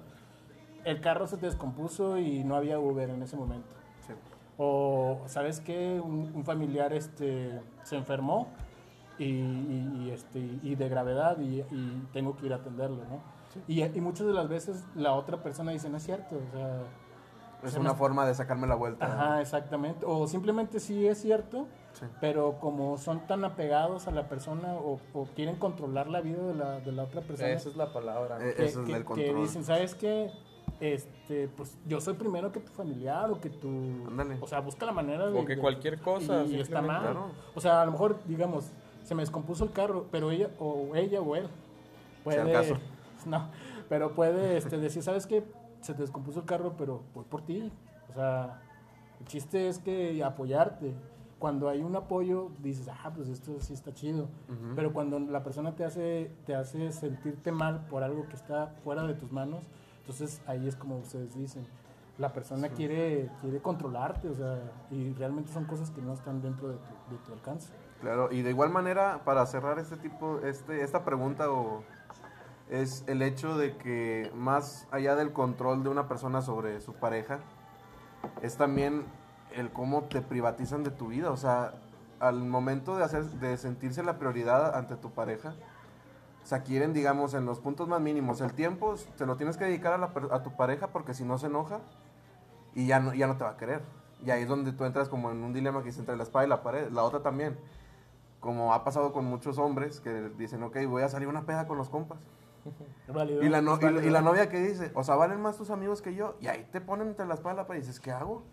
el 0.83 1.01
carro 1.01 1.25
se 1.25 1.37
te 1.37 1.47
descompuso 1.47 2.19
y 2.19 2.43
no 2.43 2.55
había 2.55 2.77
Uber 2.79 3.09
en 3.09 3.23
ese 3.23 3.35
momento. 3.35 3.69
Sí. 4.57 4.63
O, 4.63 5.21
¿sabes 5.25 5.59
qué? 5.59 5.99
Un, 6.03 6.31
un 6.33 6.43
familiar 6.45 6.93
este, 6.93 7.59
se 7.83 7.95
enfermó 7.97 8.47
y, 9.17 9.25
y- 9.25 9.93
y, 10.05 10.11
este, 10.11 10.39
y 10.39 10.75
de 10.75 10.89
gravedad 10.89 11.37
y, 11.39 11.61
y 11.71 12.07
tengo 12.13 12.35
que 12.37 12.45
ir 12.47 12.53
a 12.53 12.57
atenderlo, 12.57 13.03
¿no? 13.05 13.35
Y, 13.67 13.83
y 13.83 14.01
muchas 14.01 14.27
de 14.27 14.33
las 14.33 14.49
veces 14.49 14.83
la 14.95 15.13
otra 15.13 15.41
persona 15.41 15.71
dice, 15.71 15.89
no 15.89 15.97
es 15.97 16.03
cierto, 16.03 16.35
o 16.35 16.51
sea... 16.57 16.81
Es 17.63 17.71
se 17.71 17.79
una 17.79 17.89
nos- 17.89 17.97
forma 17.97 18.25
de 18.27 18.35
sacarme 18.35 18.67
la 18.67 18.75
vuelta. 18.75 19.05
Ajá, 19.05 19.41
exactamente. 19.41 20.05
O 20.05 20.27
simplemente 20.27 20.79
sí 20.79 21.07
es 21.07 21.21
cierto, 21.21 21.67
Sí. 21.93 22.05
pero 22.19 22.59
como 22.59 22.97
son 22.97 23.25
tan 23.25 23.45
apegados 23.45 24.07
a 24.09 24.11
la 24.11 24.27
persona 24.27 24.73
o, 24.73 24.99
o 25.13 25.25
quieren 25.33 25.55
controlar 25.55 26.07
la 26.09 26.19
vida 26.19 26.43
de 26.43 26.53
la, 26.53 26.79
de 26.81 26.91
la 26.91 27.03
otra 27.03 27.21
persona, 27.21 27.49
Esa 27.49 27.69
es 27.69 27.77
la 27.77 27.93
palabra. 27.93 28.37
Eh, 28.45 28.53
que, 28.55 28.65
Eso 28.65 28.81
es 28.81 28.87
que- 28.87 28.93
que 28.97 29.03
control. 29.05 29.41
dicen, 29.41 29.63
¿sabes 29.63 29.95
qué? 29.95 30.29
Este, 30.79 31.47
pues 31.47 31.77
yo 31.87 32.01
soy 32.01 32.15
primero 32.15 32.51
que 32.51 32.59
tu 32.59 32.71
familiar 32.71 33.31
o 33.31 33.39
que 33.39 33.49
tu... 33.49 33.69
Ándale. 34.07 34.37
O 34.41 34.47
sea, 34.47 34.59
busca 34.59 34.85
la 34.85 34.91
manera 34.91 35.29
de... 35.29 35.39
O 35.39 35.45
que 35.45 35.55
de- 35.55 35.61
cualquier 35.61 35.99
cosa, 35.99 36.43
Y, 36.43 36.59
está 36.59 36.79
simplemente. 36.79 36.87
mal. 36.91 37.01
Claro. 37.01 37.25
O 37.53 37.61
sea, 37.61 37.81
a 37.81 37.85
lo 37.85 37.91
mejor, 37.91 38.19
digamos, 38.25 38.71
se 39.03 39.15
me 39.15 39.21
descompuso 39.21 39.63
el 39.63 39.71
carro, 39.71 40.07
pero 40.11 40.31
ella 40.31 40.49
o 40.59 40.95
ella 40.95 41.21
o 41.21 41.35
él 41.35 41.47
puede... 42.23 42.37
Sea 42.37 42.45
el 42.45 42.53
caso. 42.53 42.81
No, 43.25 43.49
pero 43.89 44.13
puede 44.13 44.55
este, 44.55 44.77
decir, 44.77 45.01
¿sabes 45.01 45.25
qué? 45.25 45.43
Se 45.81 45.95
te 45.95 46.03
descompuso 46.03 46.41
el 46.41 46.45
carro, 46.45 46.75
pero 46.77 47.01
voy 47.15 47.25
por 47.27 47.41
ti. 47.41 47.71
O 48.11 48.13
sea, 48.13 48.61
el 49.19 49.25
chiste 49.25 49.67
es 49.67 49.79
que 49.79 50.23
apoyarte. 50.23 50.93
Cuando 51.39 51.67
hay 51.67 51.81
un 51.81 51.95
apoyo, 51.95 52.51
dices, 52.59 52.87
ah, 52.87 53.11
pues 53.15 53.27
esto 53.27 53.59
sí 53.61 53.73
está 53.73 53.93
chido. 53.95 54.27
Pero 54.75 54.93
cuando 54.93 55.17
la 55.19 55.43
persona 55.43 55.75
te 55.75 55.83
hace, 55.85 56.31
te 56.45 56.53
hace 56.53 56.91
sentirte 56.91 57.51
mal 57.51 57.87
por 57.87 58.03
algo 58.03 58.27
que 58.29 58.35
está 58.35 58.67
fuera 58.83 59.01
de 59.07 59.15
tus 59.15 59.31
manos, 59.31 59.63
entonces 60.05 60.39
ahí 60.45 60.67
es 60.67 60.75
como 60.75 60.97
ustedes 60.99 61.35
dicen. 61.35 61.65
La 62.19 62.31
persona 62.31 62.69
quiere, 62.69 63.29
quiere 63.41 63.59
controlarte, 63.59 64.29
o 64.29 64.35
sea, 64.35 64.57
y 64.89 65.11
realmente 65.13 65.51
son 65.51 65.65
cosas 65.65 65.89
que 65.89 66.01
no 66.01 66.13
están 66.13 66.41
dentro 66.41 66.69
de 66.69 66.75
tu, 66.75 67.15
de 67.15 67.17
tu 67.25 67.33
alcance. 67.33 67.73
Claro, 67.99 68.31
y 68.31 68.41
de 68.43 68.51
igual 68.51 68.69
manera, 68.69 69.21
para 69.25 69.45
cerrar 69.47 69.79
este 69.79 69.97
tipo, 69.97 70.39
este, 70.39 70.83
esta 70.83 71.03
pregunta 71.03 71.49
o 71.49 71.83
es 72.69 73.03
el 73.07 73.21
hecho 73.21 73.57
de 73.57 73.75
que 73.77 74.31
más 74.35 74.87
allá 74.91 75.15
del 75.15 75.33
control 75.33 75.83
de 75.83 75.89
una 75.89 76.07
persona 76.07 76.41
sobre 76.41 76.79
su 76.81 76.93
pareja, 76.93 77.39
es 78.41 78.57
también 78.57 79.03
el 79.53 79.71
cómo 79.71 80.03
te 80.03 80.21
privatizan 80.21 80.83
de 80.83 80.91
tu 80.91 81.07
vida. 81.07 81.31
O 81.31 81.37
sea, 81.37 81.73
al 82.19 82.43
momento 82.43 82.95
de 82.95 83.03
hacer, 83.03 83.25
de 83.25 83.57
sentirse 83.57 84.03
la 84.03 84.17
prioridad 84.19 84.75
ante 84.75 84.95
tu 84.95 85.11
pareja, 85.11 85.55
o 86.45 86.47
sea, 86.47 86.61
quieren, 86.61 86.93
digamos, 86.93 87.33
en 87.33 87.47
los 87.47 87.59
puntos 87.59 87.87
más 87.87 87.99
mínimos, 87.99 88.39
el 88.39 88.53
tiempo 88.53 88.93
te 89.17 89.25
lo 89.25 89.35
tienes 89.35 89.57
que 89.57 89.65
dedicar 89.65 89.93
a, 89.93 89.97
la 89.97 90.11
a 90.29 90.43
tu 90.43 90.55
pareja 90.55 90.89
porque 90.89 91.15
si 91.15 91.23
no 91.23 91.39
se 91.39 91.47
enoja 91.47 91.79
y 92.75 92.85
ya 92.85 92.99
no, 92.99 93.15
ya 93.15 93.25
no 93.25 93.35
te 93.35 93.43
va 93.43 93.49
a 93.49 93.57
querer. 93.57 93.81
Y 94.23 94.29
ahí 94.29 94.43
es 94.43 94.47
donde 94.47 94.71
tú 94.71 94.85
entras 94.85 95.09
como 95.09 95.31
en 95.31 95.43
un 95.43 95.53
dilema 95.53 95.81
que 95.81 95.89
es 95.89 95.97
entre 95.97 96.15
la 96.15 96.21
espada 96.21 96.45
y 96.45 96.47
la 96.49 96.61
pared. 96.61 96.91
La 96.91 97.01
otra 97.01 97.21
también, 97.21 97.57
como 98.39 98.75
ha 98.75 98.83
pasado 98.83 99.11
con 99.11 99.25
muchos 99.25 99.57
hombres 99.57 99.99
que 100.01 100.29
dicen, 100.37 100.61
ok, 100.61 100.77
voy 100.87 101.01
a 101.01 101.09
salir 101.09 101.27
una 101.27 101.47
peda 101.47 101.65
con 101.65 101.79
los 101.79 101.89
compas. 101.89 102.19
¿Es 103.07 103.13
válido? 103.15 103.43
Y 103.43 103.49
la, 103.49 103.61
no- 103.63 103.77
¿Es 103.77 104.03
y 104.03 104.07
y 104.07 104.09
la 104.11 104.21
novia 104.21 104.47
que 104.47 104.59
dice, 104.59 104.91
o 104.93 105.03
sea, 105.03 105.15
valen 105.15 105.41
más 105.41 105.57
tus 105.57 105.71
amigos 105.71 106.03
que 106.03 106.13
yo. 106.13 106.35
Y 106.41 106.47
ahí 106.47 106.67
te 106.71 106.79
ponen 106.79 107.07
entre 107.07 107.25
la 107.25 107.33
espada 107.33 107.55
y 107.55 107.57
la 107.57 107.65
pared 107.65 107.79
y 107.79 107.85
dices, 107.87 107.99
¿qué 107.99 108.11
hago? 108.11 108.43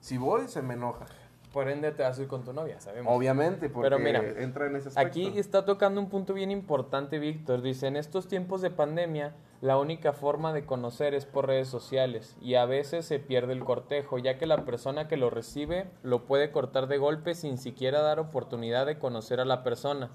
Si 0.00 0.18
voy, 0.18 0.46
se 0.46 0.60
me 0.60 0.74
enoja. 0.74 1.06
Por 1.52 1.68
ende 1.68 1.90
te 1.90 2.02
vas 2.04 2.18
a 2.18 2.22
ir 2.22 2.28
con 2.28 2.44
tu 2.44 2.52
novia, 2.52 2.80
sabemos. 2.80 3.12
Obviamente, 3.14 3.68
porque 3.68 3.90
Pero 3.90 3.98
mira, 3.98 4.22
entra 4.40 4.66
en 4.66 4.76
ese 4.76 4.88
aspecto. 4.88 5.08
Aquí 5.08 5.38
está 5.38 5.64
tocando 5.64 6.00
un 6.00 6.08
punto 6.08 6.32
bien 6.32 6.52
importante, 6.52 7.18
Víctor. 7.18 7.60
Dice, 7.60 7.88
en 7.88 7.96
estos 7.96 8.28
tiempos 8.28 8.60
de 8.60 8.70
pandemia, 8.70 9.34
la 9.60 9.76
única 9.76 10.12
forma 10.12 10.52
de 10.52 10.64
conocer 10.64 11.12
es 11.12 11.26
por 11.26 11.48
redes 11.48 11.68
sociales 11.68 12.36
y 12.40 12.54
a 12.54 12.66
veces 12.66 13.04
se 13.04 13.18
pierde 13.18 13.52
el 13.52 13.64
cortejo, 13.64 14.18
ya 14.18 14.38
que 14.38 14.46
la 14.46 14.64
persona 14.64 15.08
que 15.08 15.16
lo 15.16 15.28
recibe 15.28 15.90
lo 16.02 16.24
puede 16.24 16.52
cortar 16.52 16.86
de 16.86 16.98
golpe 16.98 17.34
sin 17.34 17.58
siquiera 17.58 18.00
dar 18.00 18.20
oportunidad 18.20 18.86
de 18.86 18.98
conocer 18.98 19.40
a 19.40 19.44
la 19.44 19.64
persona. 19.64 20.10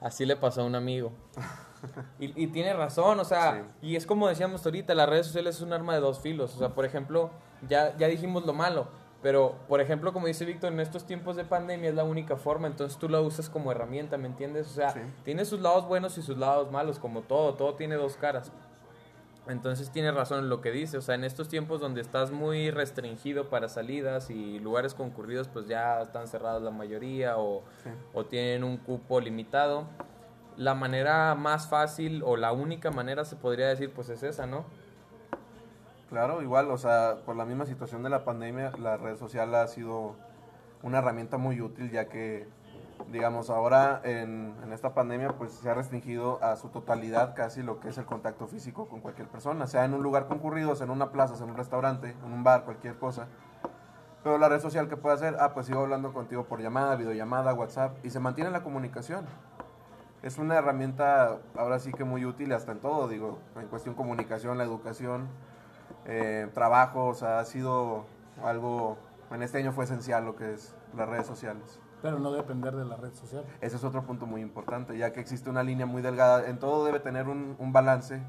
Así 0.00 0.26
le 0.26 0.34
pasó 0.36 0.62
a 0.62 0.64
un 0.64 0.74
amigo. 0.74 1.12
Y, 2.18 2.44
y 2.44 2.48
tiene 2.48 2.74
razón, 2.74 3.20
o 3.20 3.24
sea, 3.24 3.68
y 3.80 3.96
es 3.96 4.04
como 4.04 4.28
decíamos 4.28 4.66
ahorita, 4.66 4.94
las 4.94 5.08
redes 5.08 5.24
sociales 5.24 5.56
es 5.56 5.62
un 5.62 5.72
arma 5.72 5.94
de 5.94 6.00
dos 6.00 6.20
filos. 6.20 6.54
O 6.54 6.58
sea, 6.58 6.74
por 6.74 6.84
ejemplo, 6.84 7.30
ya, 7.68 7.96
ya 7.96 8.06
dijimos 8.06 8.44
lo 8.44 8.52
malo, 8.52 8.88
pero 9.22 9.56
por 9.68 9.80
ejemplo, 9.80 10.12
como 10.12 10.26
dice 10.26 10.44
Víctor, 10.44 10.72
en 10.72 10.80
estos 10.80 11.04
tiempos 11.04 11.36
de 11.36 11.44
pandemia 11.44 11.90
es 11.90 11.94
la 11.94 12.04
única 12.04 12.36
forma, 12.36 12.66
entonces 12.66 12.98
tú 12.98 13.08
la 13.08 13.20
usas 13.20 13.50
como 13.50 13.70
herramienta, 13.70 14.16
¿me 14.16 14.26
entiendes? 14.26 14.66
O 14.68 14.74
sea, 14.74 14.94
tiene 15.24 15.44
sus 15.44 15.60
lados 15.60 15.86
buenos 15.86 16.16
y 16.16 16.22
sus 16.22 16.38
lados 16.38 16.70
malos, 16.70 16.98
como 16.98 17.20
todo, 17.22 17.54
todo 17.54 17.74
tiene 17.74 17.96
dos 17.96 18.16
caras. 18.16 18.50
Entonces 19.46 19.90
tiene 19.90 20.12
razón 20.12 20.40
en 20.40 20.48
lo 20.48 20.60
que 20.60 20.70
dice, 20.70 20.96
o 20.96 21.02
sea, 21.02 21.16
en 21.16 21.24
estos 21.24 21.48
tiempos 21.48 21.80
donde 21.80 22.00
estás 22.00 22.30
muy 22.30 22.70
restringido 22.70 23.48
para 23.48 23.68
salidas 23.68 24.30
y 24.30 24.58
lugares 24.58 24.94
concurridos 24.94 25.48
pues 25.48 25.66
ya 25.66 26.02
están 26.02 26.28
cerrados 26.28 26.62
la 26.62 26.70
mayoría 26.70 27.36
o, 27.36 27.64
o 28.14 28.24
tienen 28.26 28.64
un 28.64 28.76
cupo 28.76 29.20
limitado, 29.20 29.86
la 30.56 30.74
manera 30.74 31.34
más 31.34 31.68
fácil 31.68 32.22
o 32.24 32.36
la 32.36 32.52
única 32.52 32.90
manera 32.90 33.24
se 33.24 33.34
podría 33.34 33.68
decir 33.68 33.92
pues 33.92 34.08
es 34.10 34.22
esa, 34.22 34.46
¿no? 34.46 34.66
Claro, 36.10 36.42
igual, 36.42 36.70
o 36.70 36.76
sea, 36.76 37.18
por 37.24 37.36
la 37.36 37.44
misma 37.44 37.66
situación 37.66 38.02
de 38.02 38.10
la 38.10 38.24
pandemia, 38.24 38.72
la 38.78 38.96
red 38.96 39.16
social 39.16 39.54
ha 39.54 39.66
sido 39.68 40.16
una 40.82 40.98
herramienta 40.98 41.38
muy 41.38 41.60
útil 41.60 41.90
ya 41.90 42.08
que 42.08 42.48
digamos, 43.08 43.50
ahora 43.50 44.00
en, 44.04 44.54
esta 44.72 44.94
pandemia 44.94 45.36
pues 45.36 45.52
se 45.52 45.68
ha 45.68 45.74
restringido 45.74 46.42
a 46.42 46.56
su 46.56 46.68
totalidad 46.68 47.34
casi 47.34 47.62
lo 47.62 47.80
que 47.80 47.88
es 47.88 47.98
el 47.98 48.04
contacto 48.04 48.46
físico 48.46 48.88
con 48.88 49.00
cualquier 49.00 49.28
persona, 49.28 49.66
sea 49.66 49.84
en 49.84 49.94
un 49.94 50.02
lugar 50.02 50.26
concurrido, 50.28 50.74
sea 50.76 50.84
en 50.84 50.90
una 50.90 51.10
plaza, 51.10 51.36
sea 51.36 51.44
en 51.44 51.52
un 51.52 51.56
restaurante, 51.56 52.10
en 52.24 52.32
un 52.32 52.44
bar, 52.44 52.64
cualquier 52.64 52.98
cosa. 52.98 53.26
Pero 54.22 54.38
la 54.38 54.48
red 54.48 54.60
social 54.60 54.88
que 54.88 54.96
puede 54.96 55.14
hacer, 55.14 55.36
ah, 55.40 55.54
pues 55.54 55.66
sigo 55.66 55.80
hablando 55.80 56.12
contigo 56.12 56.44
por 56.44 56.60
llamada, 56.60 56.94
videollamada, 56.96 57.54
WhatsApp, 57.54 57.96
y 58.04 58.10
se 58.10 58.20
mantiene 58.20 58.50
la 58.50 58.62
comunicación. 58.62 59.24
Es 60.22 60.36
una 60.36 60.56
herramienta 60.56 61.38
ahora 61.56 61.78
sí 61.78 61.92
que 61.92 62.04
muy 62.04 62.26
útil 62.26 62.52
hasta 62.52 62.72
en 62.72 62.80
todo, 62.80 63.08
digo, 63.08 63.38
en 63.56 63.66
cuestión 63.68 63.94
comunicación, 63.94 64.58
la 64.58 64.64
educación, 64.64 65.28
eh, 66.06 66.48
trabajo, 66.54 67.06
o 67.06 67.14
sea, 67.14 67.38
ha 67.38 67.44
sido 67.44 68.04
algo, 68.42 68.98
en 69.30 69.42
este 69.42 69.58
año 69.58 69.72
fue 69.72 69.84
esencial 69.84 70.24
lo 70.24 70.36
que 70.36 70.54
es 70.54 70.74
las 70.96 71.08
redes 71.08 71.26
sociales. 71.26 71.80
Pero 72.02 72.18
no 72.18 72.32
depender 72.32 72.74
de 72.74 72.84
la 72.86 72.96
red 72.96 73.12
social. 73.12 73.44
Ese 73.60 73.76
es 73.76 73.84
otro 73.84 74.02
punto 74.04 74.26
muy 74.26 74.40
importante, 74.40 74.96
ya 74.96 75.12
que 75.12 75.20
existe 75.20 75.50
una 75.50 75.62
línea 75.62 75.84
muy 75.84 76.00
delgada. 76.00 76.48
En 76.48 76.58
todo 76.58 76.84
debe 76.84 76.98
tener 77.00 77.28
un, 77.28 77.56
un 77.58 77.72
balance 77.72 78.22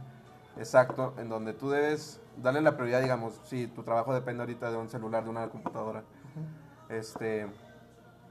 exacto 0.58 1.14
en 1.18 1.30
donde 1.30 1.54
tú 1.54 1.70
debes 1.70 2.20
darle 2.38 2.62
la 2.62 2.76
prioridad, 2.76 3.02
digamos, 3.02 3.40
si 3.46 3.68
tu 3.68 3.84
trabajo 3.84 4.14
depende 4.14 4.42
ahorita 4.42 4.72
de 4.72 4.78
un 4.78 4.90
celular, 4.90 5.24
de 5.24 5.30
una 5.30 5.48
computadora. 5.50 6.04
este 6.90 7.48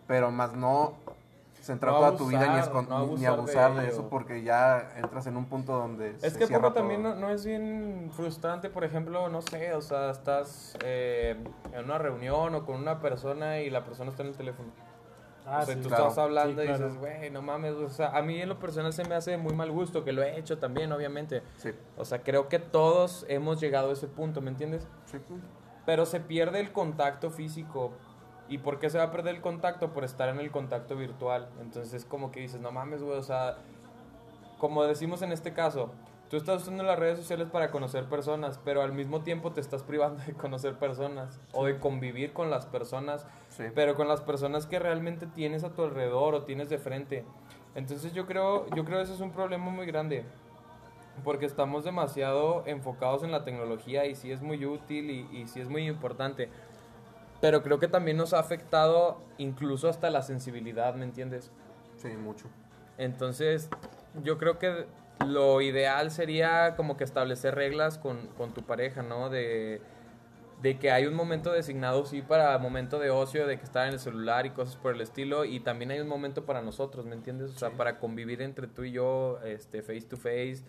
Pero 0.06 0.30
más 0.30 0.54
no 0.54 0.94
centrar 1.60 1.94
toda 1.94 2.16
tu 2.16 2.26
vida 2.26 2.40
ni, 2.40 3.26
abusar, 3.26 3.74
de, 3.74 3.88
eso 3.88 4.08
porque 4.08 4.42
ya 4.42 4.92
entras 4.96 5.26
en 5.26 5.36
un 5.36 5.46
punto 5.46 5.72
donde 5.76 6.16
es 6.22 6.36
que 6.36 6.46
poco 6.46 6.72
también 6.72 7.02
no, 7.02 7.30
es 7.30 7.44
bien 7.44 8.10
frustrante 8.12 8.70
por 8.70 8.84
ejemplo 8.84 9.28
no 9.28 9.42
sé 9.42 9.74
o 9.74 9.80
sea 9.80 10.10
estás 10.10 10.76
eh, 10.84 11.36
en 11.72 11.84
una 11.84 11.98
reunión 11.98 12.54
o 12.54 12.64
con 12.64 12.76
una 12.76 13.00
persona 13.00 13.60
y 13.60 13.70
la 13.70 13.84
persona 13.84 14.10
está 14.10 14.22
en 14.22 14.30
el 14.30 14.36
teléfono 14.36 14.70
Ah, 15.46 15.60
o 15.62 15.66
sea, 15.66 15.74
tú 15.74 15.88
estás 15.88 16.18
hablando 16.18 16.62
y 16.62 16.68
dices, 16.68 16.96
güey, 16.96 17.30
no 17.30 17.42
mames. 17.42 17.72
O 17.74 17.88
sea, 17.88 18.16
a 18.16 18.22
mí 18.22 18.40
en 18.40 18.48
lo 18.48 18.58
personal 18.58 18.92
se 18.92 19.04
me 19.04 19.14
hace 19.14 19.36
muy 19.36 19.54
mal 19.54 19.70
gusto, 19.70 20.04
que 20.04 20.12
lo 20.12 20.22
he 20.22 20.38
hecho 20.38 20.58
también, 20.58 20.92
obviamente. 20.92 21.42
Sí. 21.56 21.70
O 21.96 22.04
sea, 22.04 22.22
creo 22.22 22.48
que 22.48 22.58
todos 22.58 23.24
hemos 23.28 23.60
llegado 23.60 23.90
a 23.90 23.92
ese 23.92 24.06
punto, 24.06 24.40
¿me 24.40 24.50
entiendes? 24.50 24.86
Sí. 25.06 25.18
Pero 25.86 26.06
se 26.06 26.20
pierde 26.20 26.60
el 26.60 26.72
contacto 26.72 27.30
físico. 27.30 27.92
¿Y 28.50 28.58
por 28.58 28.78
qué 28.78 28.90
se 28.90 28.98
va 28.98 29.04
a 29.04 29.10
perder 29.10 29.36
el 29.36 29.40
contacto? 29.40 29.94
Por 29.94 30.04
estar 30.04 30.28
en 30.28 30.40
el 30.40 30.50
contacto 30.50 30.96
virtual. 30.96 31.48
Entonces, 31.62 31.94
es 31.94 32.04
como 32.04 32.30
que 32.30 32.40
dices, 32.40 32.60
no 32.60 32.70
mames, 32.70 33.02
güey, 33.02 33.16
o 33.16 33.22
sea, 33.22 33.56
como 34.58 34.84
decimos 34.84 35.22
en 35.22 35.32
este 35.32 35.54
caso, 35.54 35.90
Tú 36.30 36.36
estás 36.36 36.62
usando 36.62 36.84
las 36.84 36.96
redes 36.96 37.18
sociales 37.18 37.48
para 37.50 37.72
conocer 37.72 38.04
personas, 38.04 38.60
pero 38.64 38.82
al 38.82 38.92
mismo 38.92 39.22
tiempo 39.22 39.50
te 39.50 39.60
estás 39.60 39.82
privando 39.82 40.22
de 40.26 40.32
conocer 40.32 40.78
personas 40.78 41.40
o 41.52 41.66
de 41.66 41.80
convivir 41.80 42.32
con 42.32 42.50
las 42.50 42.66
personas, 42.66 43.26
pero 43.74 43.96
con 43.96 44.06
las 44.06 44.20
personas 44.20 44.64
que 44.64 44.78
realmente 44.78 45.26
tienes 45.26 45.64
a 45.64 45.74
tu 45.74 45.82
alrededor 45.82 46.36
o 46.36 46.44
tienes 46.44 46.70
de 46.70 46.78
frente. 46.78 47.24
Entonces 47.74 48.14
yo 48.14 48.26
creo, 48.26 48.64
yo 48.76 48.84
creo 48.84 48.98
que 48.98 49.02
eso 49.02 49.14
es 49.14 49.20
un 49.20 49.32
problema 49.32 49.70
muy 49.70 49.86
grande, 49.86 50.24
porque 51.24 51.46
estamos 51.46 51.82
demasiado 51.82 52.62
enfocados 52.64 53.24
en 53.24 53.32
la 53.32 53.42
tecnología 53.42 54.06
y 54.06 54.14
sí 54.14 54.30
es 54.30 54.40
muy 54.40 54.64
útil 54.64 55.10
y, 55.10 55.28
y 55.36 55.48
sí 55.48 55.60
es 55.60 55.68
muy 55.68 55.88
importante, 55.88 56.48
pero 57.40 57.62
creo 57.62 57.78
que 57.78 57.88
también 57.88 58.16
nos 58.16 58.34
ha 58.34 58.38
afectado 58.38 59.20
incluso 59.38 59.88
hasta 59.88 60.10
la 60.10 60.22
sensibilidad, 60.22 60.94
¿me 60.94 61.04
entiendes? 61.04 61.50
Sí, 61.96 62.08
mucho. 62.08 62.48
Entonces, 62.98 63.70
yo 64.22 64.36
creo 64.36 64.58
que 64.58 64.86
lo 65.26 65.60
ideal 65.60 66.10
sería 66.10 66.74
como 66.76 66.96
que 66.96 67.04
establecer 67.04 67.54
reglas 67.54 67.98
con, 67.98 68.28
tu 68.54 68.62
pareja, 68.62 69.02
¿no? 69.02 69.30
De, 69.30 69.80
que 70.80 70.90
hay 70.90 71.06
un 71.06 71.14
momento 71.14 71.50
designado, 71.52 72.04
sí, 72.04 72.20
para 72.20 72.56
momento 72.58 72.98
de 72.98 73.08
ocio, 73.08 73.46
de 73.46 73.56
que 73.56 73.64
estar 73.64 73.86
en 73.86 73.94
el 73.94 74.00
celular 74.00 74.44
y 74.44 74.50
cosas 74.50 74.76
por 74.76 74.94
el 74.94 75.00
estilo, 75.00 75.46
y 75.46 75.60
también 75.60 75.90
hay 75.90 76.00
un 76.00 76.08
momento 76.08 76.44
para 76.44 76.60
nosotros, 76.60 77.06
¿me 77.06 77.14
entiendes? 77.14 77.52
O 77.52 77.58
sea, 77.58 77.70
para 77.70 77.98
convivir 77.98 78.42
entre 78.42 78.66
tú 78.66 78.84
y 78.84 78.92
yo, 78.92 79.40
este, 79.42 79.82
face 79.82 80.02
to 80.02 80.18
face, 80.18 80.62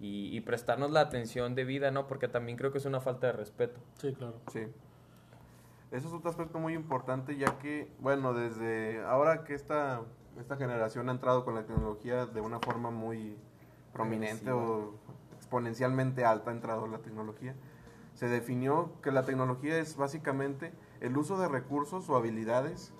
y, 0.00 0.34
y 0.34 0.40
prestarnos 0.40 0.90
la 0.90 1.00
atención 1.00 1.54
debida, 1.54 1.90
¿no? 1.90 2.06
Porque 2.06 2.28
también 2.28 2.56
creo 2.56 2.72
que 2.72 2.78
es 2.78 2.86
una 2.86 3.00
falta 3.00 3.26
de 3.28 3.34
respeto. 3.34 3.80
Sí, 3.98 4.14
claro. 4.14 4.40
Sí. 4.50 4.66
Eso 5.90 6.08
es 6.08 6.14
otro 6.14 6.30
aspecto 6.30 6.58
muy 6.58 6.74
importante, 6.74 7.36
ya 7.36 7.58
que, 7.58 7.90
bueno, 8.00 8.34
desde 8.34 9.04
ahora 9.04 9.44
que 9.44 9.54
esta, 9.54 10.02
esta 10.38 10.56
generación 10.56 11.08
ha 11.08 11.12
entrado 11.12 11.44
con 11.44 11.54
la 11.54 11.64
tecnología 11.64 12.26
de 12.26 12.40
una 12.40 12.58
forma 12.58 12.90
muy 12.90 13.36
prominente 13.92 14.50
o 14.50 14.94
exponencialmente 15.36 16.24
alta 16.24 16.50
ha 16.50 16.54
entrado 16.54 16.86
la 16.86 16.98
tecnología. 16.98 17.54
Se 18.14 18.28
definió 18.28 18.92
que 19.02 19.12
la 19.12 19.24
tecnología 19.24 19.78
es 19.78 19.96
básicamente 19.96 20.72
el 21.00 21.16
uso 21.16 21.38
de 21.38 21.48
recursos 21.48 22.08
o 22.08 22.16
habilidades 22.16 22.92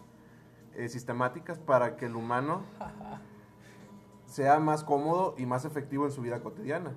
eh, 0.74 0.88
sistemáticas 0.88 1.58
para 1.58 1.96
que 1.96 2.06
el 2.06 2.16
humano 2.16 2.62
sea 4.26 4.58
más 4.60 4.84
cómodo 4.84 5.34
y 5.38 5.46
más 5.46 5.64
efectivo 5.64 6.04
en 6.04 6.12
su 6.12 6.22
vida 6.22 6.40
cotidiana. 6.40 6.92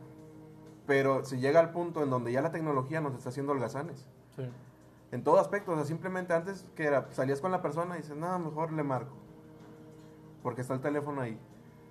Pero 0.85 1.25
se 1.25 1.39
llega 1.39 1.59
al 1.59 1.71
punto 1.71 2.03
en 2.03 2.09
donde 2.09 2.31
ya 2.31 2.41
la 2.41 2.51
tecnología 2.51 3.01
nos 3.01 3.13
está 3.13 3.29
haciendo 3.29 3.51
holgazanes. 3.51 4.07
En 5.11 5.23
todo 5.23 5.39
aspecto, 5.39 5.71
o 5.71 5.75
sea, 5.75 5.85
simplemente 5.85 6.33
antes 6.33 6.65
que 6.75 6.85
era, 6.85 7.07
salías 7.11 7.39
con 7.39 7.51
la 7.51 7.61
persona 7.61 7.95
y 7.95 8.01
dices, 8.01 8.15
no, 8.15 8.39
mejor 8.39 8.73
le 8.73 8.83
marco. 8.83 9.15
Porque 10.43 10.61
está 10.61 10.73
el 10.73 10.81
teléfono 10.81 11.21
ahí 11.21 11.39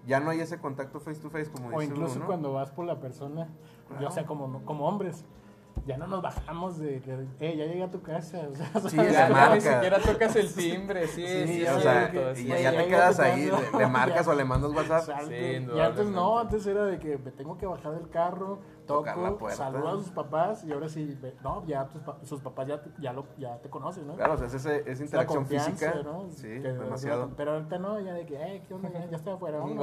ya 0.07 0.21
no 0.21 0.31
hay 0.31 0.41
ese 0.41 0.59
contacto 0.59 1.01
face 1.01 1.21
to 1.21 1.31
face 1.31 1.51
como 1.51 1.77
O 1.77 1.83
incluso 1.83 2.21
cuando 2.25 2.53
vas 2.53 2.71
por 2.71 2.87
la 2.87 3.01
persona, 3.01 3.49
yo, 4.01 4.09
o 4.09 4.11
sea, 4.11 4.25
como, 4.25 4.65
como 4.65 4.87
hombres, 4.87 5.25
ya 5.85 5.97
no 5.97 6.07
nos 6.07 6.23
bajamos 6.23 6.79
de, 6.79 6.97
eh, 7.41 7.57
ya 7.57 7.65
llegué 7.67 7.83
a 7.83 7.91
tu 7.91 8.01
casa. 8.03 8.49
O 8.51 8.55
sea, 8.55 8.89
sí, 8.89 8.97
ya 9.13 9.55
ni 9.55 9.61
siquiera 9.61 10.01
tocas 10.01 10.37
el 10.37 10.53
timbre, 10.53 11.07
sí, 11.09 11.27
sí, 11.47 11.67
o 11.67 11.81
sea, 11.81 12.11
y 12.37 12.47
ya, 12.47 12.71
te 12.71 12.87
quedas 12.87 13.19
ahí, 13.19 13.51
le, 13.77 13.87
marcas 13.89 14.27
o 14.29 14.35
le 14.35 14.45
mandas 14.45 14.73
WhatsApp. 14.73 15.23
Sí, 15.29 15.67
y 15.75 15.81
antes 15.81 16.07
no, 16.07 16.39
antes 16.39 16.67
era 16.67 16.85
de 16.85 16.99
que 16.99 17.19
me 17.19 17.33
tengo 17.33 17.59
que 17.59 17.67
bajar 17.67 17.93
del 17.93 18.09
carro, 18.09 18.61
toco, 18.87 19.51
saludo 19.51 19.89
a 19.89 19.93
sus 19.97 20.11
papás 20.11 20.65
y 20.65 20.73
ahora 20.73 20.89
sí, 20.89 21.19
no, 21.43 21.67
ya 21.67 21.89
sus 22.23 22.41
papás 22.41 22.67
ya, 22.69 22.83
ya, 22.99 23.13
lo, 23.13 23.27
ya 23.37 23.59
te 23.59 23.69
conocen, 23.69 24.07
¿no? 24.07 24.15
Claro, 24.15 24.35
o 24.35 24.37
sea, 24.37 24.47
es 24.47 24.55
esa, 24.55 24.75
esa 24.77 25.03
interacción 25.03 25.47
física. 25.47 25.95
¿no? 26.05 26.29
Sí, 26.31 26.49
demasiado. 26.49 27.31
Pero 27.37 27.53
ahorita 27.55 27.79
no, 27.79 28.01
ya 28.01 28.15
de 28.15 28.27
que, 28.27 28.37
eh, 28.37 28.63
¿qué 28.67 28.75
onda? 28.75 28.91
Ya, 28.93 29.17
estoy 29.17 29.35
afuera. 29.35 29.61
Un 29.61 29.77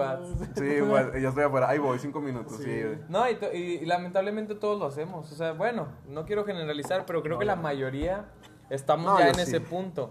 Sí, 0.56 0.64
igual, 0.64 1.12
ya 1.22 1.30
estoy 1.30 1.44
afuera, 1.44 1.70
ahí 1.70 1.80
voy, 1.80 2.00
cinco 2.00 2.22
minutos, 2.22 2.58
sí. 2.58 2.84
No, 3.10 3.24
y, 3.30 3.38
y, 3.58 3.86
lamentablemente 3.86 4.56
todos 4.56 4.80
lo 4.80 4.86
hacemos, 4.86 5.32
o 5.32 5.36
sea, 5.36 5.54
bueno, 5.54 5.88
no 6.08 6.26
quiero 6.26 6.46
generalizar, 6.46 7.06
pero 7.06 7.22
creo 7.22 7.38
que 7.38 7.46
la 7.46 7.56
mayoría 7.56 8.26
estamos 8.70 9.20
ya 9.20 9.30
en 9.30 9.40
ese 9.40 9.60
punto. 9.62 10.10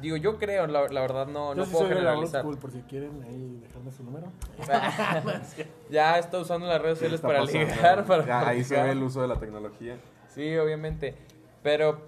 Digo, 0.00 0.16
yo 0.16 0.38
creo, 0.38 0.66
la, 0.66 0.88
la 0.88 1.00
verdad 1.00 1.26
no, 1.26 1.54
no 1.54 1.64
puedo 1.66 1.88
generalizar. 1.88 2.42
School, 2.42 2.58
por 2.58 2.70
si 2.70 2.80
quieren 2.82 3.22
ahí 3.22 3.58
dejarme 3.62 3.92
su 3.92 4.02
número. 4.02 4.26
ya 5.90 6.18
está 6.18 6.38
usando 6.38 6.66
las 6.66 6.82
redes 6.82 6.98
sociales 6.98 7.20
para 7.20 7.44
ligar, 7.44 8.04
para 8.04 8.48
ahí 8.48 8.64
se 8.64 8.80
ve 8.82 8.90
el 8.90 9.02
uso 9.02 9.22
de 9.22 9.28
la 9.28 9.38
tecnología. 9.38 9.96
Sí, 10.28 10.56
obviamente. 10.56 11.14
Pero 11.62 12.02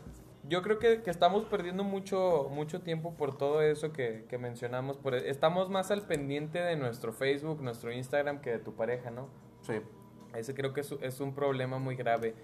yo 0.49 0.63
creo 0.63 0.79
que, 0.79 1.03
que, 1.03 1.11
estamos 1.11 1.45
perdiendo 1.45 1.85
mucho, 1.85 2.49
mucho 2.51 2.81
tiempo 2.81 3.15
por 3.15 3.37
todo 3.37 3.63
eso 3.63 3.93
que, 3.93 4.27
que 4.29 4.37
mencionamos. 4.37 4.97
Por, 4.97 5.15
estamos 5.15 5.71
más 5.71 5.91
al 5.91 6.03
pendiente 6.03 6.59
de 6.59 6.77
nuestro 6.77 7.13
Facebook, 7.13 7.63
nuestro 7.63 7.93
Instagram 7.93 8.41
que 8.41 8.51
de 8.51 8.59
tu 8.59 8.75
pareja, 8.75 9.11
¿no? 9.11 9.29
Sí. 9.63 9.75
Ese 10.35 10.55
creo 10.55 10.73
que 10.73 10.83
es, 10.83 10.93
es 11.01 11.21
un 11.21 11.35
problema 11.35 11.79
muy 11.79 11.97
grave 11.97 12.35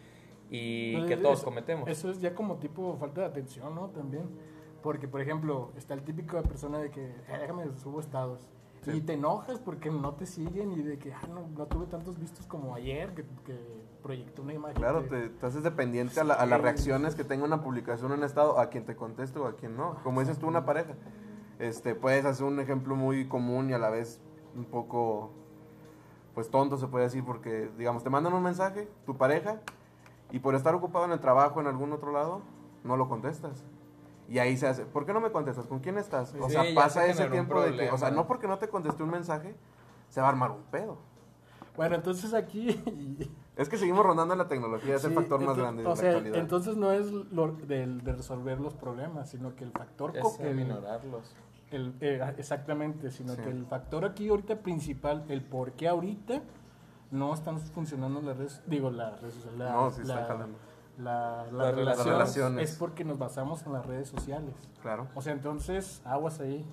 y 0.51 1.07
que 1.07 1.17
todos 1.17 1.43
cometemos. 1.43 1.89
Eso 1.89 2.11
es 2.11 2.21
ya 2.21 2.35
como 2.35 2.57
tipo 2.57 2.97
falta 2.99 3.23
de 3.23 3.27
atención, 3.27 3.75
¿no? 3.75 3.89
También 3.89 4.29
porque, 4.83 5.09
por 5.09 5.21
ejemplo, 5.21 5.71
está 5.77 5.95
el 5.95 6.03
típico 6.03 6.37
de 6.37 6.43
persona 6.43 6.79
de 6.79 6.91
que, 6.91 7.07
eh, 7.07 7.39
déjame, 7.41 7.65
subo 7.79 8.01
estados. 8.01 8.49
Y 8.85 9.01
te 9.03 9.13
enojas 9.13 9.61
porque 9.61 9.91
no 9.91 10.15
te 10.15 10.27
siguen 10.27 10.73
y 10.73 10.83
de 10.83 10.99
que, 10.99 11.13
ah, 11.13 11.29
no, 11.29 11.47
no 11.57 11.67
tuve 11.67 11.87
tantos 11.87 12.19
vistos 12.19 12.47
como 12.49 12.75
ayer 12.75 13.15
que, 13.15 13.23
que 13.45 13.57
proyectó 14.03 14.43
una 14.43 14.55
imagen. 14.55 14.77
Claro, 14.77 15.05
te, 15.05 15.29
te, 15.29 15.47
haces 15.47 15.63
dependiente 15.63 16.19
a, 16.19 16.25
las 16.25 16.61
reacciones 16.61 17.15
que 17.15 17.23
tenga 17.23 17.45
una 17.45 17.63
publicación 17.63 18.13
en 18.13 18.25
estado, 18.25 18.59
a 18.59 18.71
quien 18.71 18.85
te 18.85 18.97
conteste 18.97 19.39
o 19.39 19.47
a 19.47 19.55
quien 19.55 19.77
no. 19.77 19.97
Como 20.03 20.19
dices 20.19 20.39
tú, 20.39 20.49
una 20.49 20.65
pareja. 20.65 20.95
Este, 21.61 21.95
puedes 21.95 22.25
hacer 22.25 22.45
un 22.45 22.59
ejemplo 22.59 22.97
muy 22.97 23.29
común 23.29 23.71
y 23.71 23.73
a 23.73 23.79
la 23.79 23.89
vez 23.89 24.21
un 24.57 24.65
poco, 24.65 25.31
pues 26.35 26.51
tonto 26.51 26.77
se 26.77 26.89
puede 26.89 27.05
decir, 27.05 27.25
porque, 27.25 27.71
digamos, 27.79 28.03
te 28.03 28.11
mandan 28.11 28.33
un 28.33 28.43
mensaje, 28.43 28.89
tu 29.07 29.17
pareja, 29.17 29.61
y 30.33 30.41
por 30.41 30.57
estar 30.57 30.75
ocupado 30.75 31.05
en 31.05 31.13
el 31.13 31.21
trabajo 31.21 31.61
en 31.61 31.69
algún 31.69 31.93
otro 31.93 32.11
lado, 32.11 32.43
no 32.83 32.97
lo 32.97 33.09
contestas. 33.09 33.65
Y 34.29 34.39
ahí 34.39 34.57
se 34.57 34.67
hace, 34.67 34.85
¿por 34.87 35.05
qué 35.05 35.13
no 35.13 35.21
me 35.21 35.31
contestas? 35.31 35.67
¿Con 35.67 35.81
quién 35.81 35.99
estás? 35.99 36.35
O 36.41 36.47
Sí, 36.47 36.53
sea, 36.53 36.63
pasa 36.75 37.03
se 37.03 37.11
ese 37.11 37.29
tiempo 37.29 37.61
de 37.61 37.77
que, 37.77 37.91
o 37.91 37.99
sea, 37.99 38.11
no 38.11 38.27
porque 38.27 38.47
no 38.49 38.59
te 38.59 38.69
contesté 38.69 39.03
un 39.03 39.11
mensaje, 39.11 39.55
se 40.09 40.21
va 40.21 40.27
a 40.29 40.31
armar 40.31 40.51
un 40.51 40.63
pedo. 40.65 40.99
Bueno, 41.77 41.95
entonces 41.97 42.33
aquí... 42.35 42.81
Es 43.57 43.69
que 43.69 43.77
seguimos 43.77 44.05
rondando 44.07 44.33
en 44.33 44.39
la 44.39 44.49
tecnología, 44.49 44.97
es 44.97 45.05
el 45.05 45.13
factor 45.13 45.39
más 45.45 45.57
grande 45.59 45.83
de 45.83 45.87
O 45.89 45.91
la 45.91 45.97
sea, 45.97 46.09
actualidad. 46.11 46.37
entonces 46.39 46.77
no 46.77 46.91
es 46.93 47.11
lo 47.11 47.53
del- 47.53 48.03
de, 48.03 48.13
resolver 48.13 48.59
los 48.61 48.73
problemas, 48.75 49.29
sino 49.31 49.55
que 49.55 49.65
el 49.65 49.73
factor... 49.73 50.17
Es 50.17 50.41
el- 50.41 50.55
minorarlos. 50.57 51.35
el- 51.71 51.95
eh, 52.01 52.21
exactamente, 52.39 53.11
sino 53.11 53.35
Sí. 53.35 53.43
que 53.43 53.51
el 53.51 53.67
factor 53.67 54.05
aquí 54.07 54.29
ahorita 54.29 54.57
principal, 54.61 55.25
el 55.29 55.43
por 55.43 55.73
qué 55.73 55.89
ahorita 55.89 56.41
no 57.11 57.35
están 57.35 57.59
funcionando 57.61 58.23
las 58.23 58.37
redes, 58.39 58.63
digo, 58.67 58.91
las 58.91 59.21
redes 59.21 59.35
sociales, 59.35 59.59
la- 59.59 59.73
No, 59.73 59.91
sí 59.91 60.01
está 60.03 60.27
la- 60.99 61.47
la- 61.53 61.73
las 61.73 62.05
relaciones. 62.05 62.71
es 62.71 62.77
porque 62.77 63.05
nos 63.05 63.19
basamos 63.19 63.65
en 63.67 63.73
las 63.73 63.87
redes 63.87 64.09
sociales. 64.09 64.55
Claro. 64.83 65.09
O 65.15 65.23
sea, 65.23 65.33
entonces, 65.33 66.01
aguas 66.05 66.41
ahí. 66.41 66.65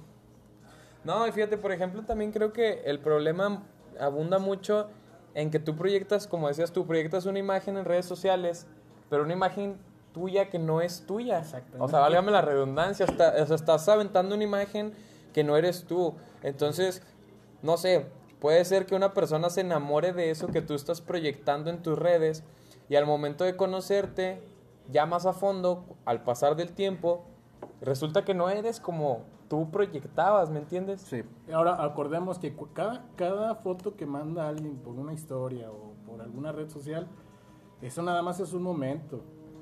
No, 1.04 1.26
y 1.28 1.32
fíjate, 1.32 1.58
por 1.58 1.72
ejemplo, 1.72 2.04
también 2.04 2.32
creo 2.32 2.52
que 2.52 2.82
el 2.86 3.00
problema 3.00 3.64
abunda 4.00 4.38
mucho 4.40 4.90
en 5.34 5.50
que 5.52 5.60
tú 5.60 5.76
proyectas, 5.76 6.28
como 6.28 6.48
decías 6.48 6.72
tú, 6.74 6.86
proyectas 6.86 7.26
una 7.26 7.40
imagen 7.40 7.78
en 7.78 7.86
redes 7.86 8.06
sociales, 8.06 8.68
pero 9.10 9.24
una 9.24 9.34
imagen 9.34 9.78
tuya 10.14 10.50
que 10.50 10.60
no 10.60 10.82
es 10.82 11.06
tuya. 11.06 11.40
Exactamente. 11.40 11.84
O 11.84 11.88
sea, 11.88 12.00
válgame 12.00 12.32
la 12.32 12.42
redundancia, 12.42 13.06
está- 13.06 13.34
o 13.42 13.46
sea, 13.46 13.56
estás 13.56 13.88
aventando 13.88 14.36
una 14.36 14.44
imagen 14.44 14.94
que 15.34 15.44
no 15.44 15.56
eres 15.56 15.86
tú. 15.86 16.16
Entonces, 16.44 17.02
no 17.62 17.78
sé, 17.78 18.08
puede 18.40 18.66
ser 18.66 18.86
que 18.86 18.96
una 18.96 19.14
persona 19.14 19.50
se 19.50 19.62
enamore 19.62 20.12
de 20.12 20.32
eso 20.32 20.48
que 20.48 20.62
tú 20.62 20.74
estás 20.74 21.00
proyectando 21.02 21.70
en 21.70 21.82
tus 21.82 21.98
redes 21.98 22.44
y 22.90 22.96
al 22.96 23.06
momento 23.06 23.44
de 23.44 23.56
conocerte, 23.56 24.42
ya 24.92 25.06
más 25.06 25.26
a 25.26 25.34
fondo, 25.34 25.86
al 26.06 26.24
pasar 26.24 26.56
del 26.56 26.74
tiempo, 26.74 27.24
resulta 27.82 28.26
que 28.26 28.34
no 28.34 28.50
eres 28.50 28.80
como 28.80 29.22
tú 29.48 29.70
proyectabas, 29.72 30.50
¿me 30.50 30.60
entiendes? 30.60 31.02
Sí. 31.02 31.24
Ahora, 31.54 31.84
acordemos 31.84 32.38
que 32.40 32.56
cada, 32.74 33.06
cada 33.16 33.56
foto 33.56 33.96
que 33.96 34.06
manda 34.06 34.48
alguien 34.48 34.78
por 34.78 34.94
una 34.96 35.14
historia 35.14 35.72
o 35.72 35.94
por 36.06 36.22
alguna 36.22 36.52
red 36.52 36.70
social, 36.70 37.08
eso 37.82 38.02
nada 38.02 38.22
más 38.22 38.40
es 38.40 38.54
un 38.54 38.62
momento. 38.64 39.22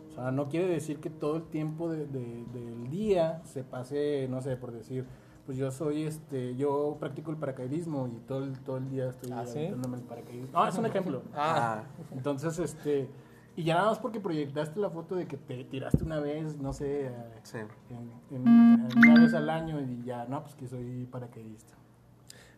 O 0.09 0.11
sea, 0.15 0.31
no 0.31 0.49
quiere 0.49 0.67
decir 0.67 0.99
que 0.99 1.09
todo 1.09 1.35
el 1.37 1.43
tiempo 1.43 1.89
de- 1.89 2.05
de- 2.07 2.45
del 2.53 2.89
día 2.89 3.41
se 3.45 3.63
pase, 3.63 4.27
no 4.29 4.41
sé, 4.41 4.55
por 4.57 4.71
decir, 4.71 5.05
pues 5.47 5.57
yo 5.57 5.71
soy, 5.71 6.03
este, 6.03 6.55
yo 6.57 6.97
practico 6.99 7.31
el 7.31 7.37
paracaidismo 7.37 8.07
y 8.09 8.19
todo 8.27 8.43
el, 8.43 8.59
todo 8.59 8.77
el 8.77 8.89
día 8.89 9.07
estoy 9.09 9.31
¿Ah, 9.33 9.45
sí? 9.47 9.59
el 9.59 10.01
paracaidismo. 10.01 10.49
Ah, 10.61 10.67
es 10.67 10.77
un 10.77 10.85
ejemplo. 10.85 11.23
Ah, 11.33 11.83
Entonces, 12.11 12.59
este, 12.59 13.07
y 13.55 13.63
ya 13.63 13.75
nada 13.75 13.87
más 13.91 13.99
porque 13.99 14.19
proyectaste 14.19 14.77
la 14.77 14.89
foto 14.89 15.15
de 15.15 15.25
que 15.25 15.37
te 15.37 15.63
tiraste 15.63 16.03
una 16.03 16.19
vez, 16.19 16.57
no 16.57 16.73
sé, 16.73 17.09
Sí. 17.43 17.59
en- 17.89 18.35
en- 18.45 18.89
una 18.97 19.21
vez 19.21 19.33
al 19.33 19.49
año 19.49 19.79
y 19.79 20.03
ya, 20.03 20.25
no, 20.25 20.43
pues 20.43 20.53
que 20.53 20.67
soy 20.67 21.07
paracaidista. 21.09 21.75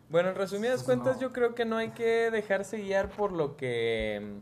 Bueno, 0.08 0.30
en 0.30 0.34
resumidas 0.34 0.82
Pues 0.82 0.86
cuentas, 0.86 1.14
no. 1.14 1.22
yo 1.22 1.32
creo 1.32 1.54
que 1.54 1.64
no 1.64 1.76
hay 1.76 1.90
que 1.90 2.32
dejarse 2.32 2.78
guiar 2.78 3.08
por 3.10 3.30
lo 3.30 3.56
que 3.56 4.40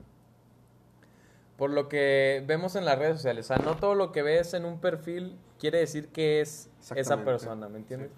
por 1.58 1.70
lo 1.70 1.88
que 1.88 2.42
vemos 2.46 2.76
en 2.76 2.84
las 2.86 2.98
redes 2.98 3.16
sociales. 3.16 3.44
O 3.44 3.48
sea, 3.48 3.58
no 3.58 3.76
todo 3.76 3.94
lo 3.96 4.12
que 4.12 4.22
ves 4.22 4.54
en 4.54 4.64
un 4.64 4.78
perfil 4.80 5.36
quiere 5.58 5.78
decir 5.78 6.08
que 6.08 6.40
es 6.40 6.70
esa 6.94 7.24
persona, 7.24 7.68
¿me 7.68 7.78
entiendes? 7.78 8.10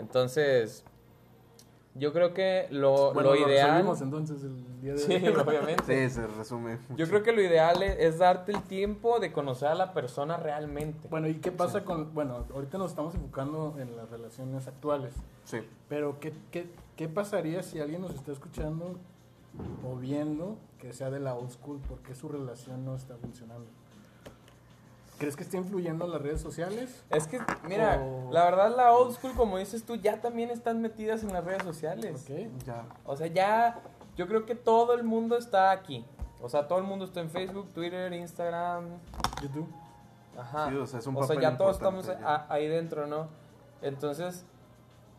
Entonces, 0.00 0.84
yo 1.94 2.12
creo 2.12 2.32
que 2.34 2.66
lo, 2.70 3.12
Bueno, 3.12 3.34
lo 3.34 3.36
ideal. 3.48 3.84
entonces 4.00 4.42
el 4.42 4.80
día 4.80 4.92
de 4.92 4.98
Sí, 4.98 5.12
hoy. 5.14 5.26
obviamente. 5.46 6.08
Sí, 6.08 6.14
se 6.14 6.26
resume. 6.26 6.78
Yo 6.96 7.06
creo 7.08 7.22
que 7.22 7.32
lo 7.32 7.42
ideal 7.42 7.82
es, 7.82 7.96
es 7.98 8.18
darte 8.18 8.52
el 8.52 8.62
tiempo 8.62 9.18
de 9.20 9.32
conocer 9.32 9.68
a 9.68 9.74
la 9.74 9.92
persona 9.92 10.36
realmente. 10.36 11.08
Bueno, 11.08 11.28
¿y 11.28 11.34
qué 11.34 11.52
pasa 11.52 11.84
con, 11.84 12.14
bueno, 12.14 12.46
ahorita 12.54 12.78
nos 12.78 12.90
estamos 12.90 13.14
enfocando 13.14 13.76
en 13.78 13.96
las 13.96 14.08
relaciones 14.10 14.66
actuales, 14.66 15.14
Sí. 15.44 15.58
pero 15.88 16.18
¿qué, 16.20 16.32
qué, 16.50 16.70
qué 16.96 17.08
pasaría 17.08 17.62
si 17.62 17.80
alguien 17.80 18.02
nos 18.02 18.14
está 18.14 18.32
escuchando 18.32 18.96
o 19.84 19.96
viendo 19.96 20.56
que 20.78 20.92
sea 20.92 21.10
de 21.10 21.18
la 21.20 21.34
old 21.34 21.50
school 21.50 21.80
porque 21.88 22.14
su 22.14 22.28
relación 22.28 22.84
no 22.84 22.94
está 22.94 23.16
funcionando? 23.16 23.66
¿Crees 25.20 25.36
que 25.36 25.42
está 25.42 25.58
influyendo 25.58 26.06
las 26.06 26.22
redes 26.22 26.40
sociales? 26.40 27.04
Es 27.10 27.26
que, 27.26 27.38
mira, 27.68 28.00
O- 28.02 28.32
la 28.32 28.42
verdad 28.44 28.74
la 28.74 28.92
old 28.92 29.14
school, 29.14 29.34
como 29.36 29.58
dices 29.58 29.84
tú, 29.84 29.96
ya 29.96 30.20
también 30.22 30.50
están 30.50 30.80
metidas 30.80 31.22
en 31.22 31.32
las 31.34 31.44
redes 31.44 31.62
sociales. 31.62 32.26
¿Ok? 32.28 32.64
Ya. 32.66 32.86
O 33.04 33.14
sea, 33.16 33.26
ya 33.26 33.80
yo 34.16 34.26
creo 34.26 34.46
que 34.46 34.54
todo 34.54 34.94
el 34.94 35.04
mundo 35.04 35.36
está 35.36 35.72
aquí. 35.72 36.06
O 36.40 36.48
sea, 36.48 36.66
todo 36.66 36.78
el 36.78 36.84
mundo 36.84 37.04
está 37.04 37.20
en 37.20 37.28
Facebook, 37.28 37.68
Twitter, 37.74 38.10
Instagram. 38.14 38.86
YouTube. 39.42 39.68
Ajá. 40.38 40.70
Sí, 40.70 40.76
o 40.76 40.86
sea, 40.86 40.98
es 41.00 41.06
un 41.06 41.16
o 41.18 41.22
sea, 41.24 41.38
ya 41.38 41.58
todos 41.58 41.76
estamos 41.76 42.06
ya. 42.06 42.46
ahí 42.48 42.66
dentro, 42.66 43.06
¿no? 43.06 43.28
Entonces, 43.82 44.46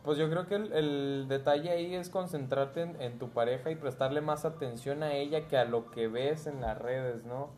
pues 0.02 0.18
yo 0.18 0.28
creo 0.28 0.48
que 0.48 0.56
el, 0.56 0.72
el 0.72 1.26
detalle 1.28 1.70
ahí 1.70 1.94
es 1.94 2.10
concentrarte 2.10 2.82
en, 2.82 3.00
en 3.00 3.20
tu 3.20 3.28
pareja 3.28 3.70
y 3.70 3.76
prestarle 3.76 4.20
más 4.20 4.44
atención 4.44 5.04
a 5.04 5.12
ella 5.12 5.46
que 5.46 5.56
a 5.56 5.64
lo 5.64 5.92
que 5.92 6.08
ves 6.08 6.48
en 6.48 6.60
las 6.60 6.76
redes, 6.76 7.24
¿no? 7.24 7.50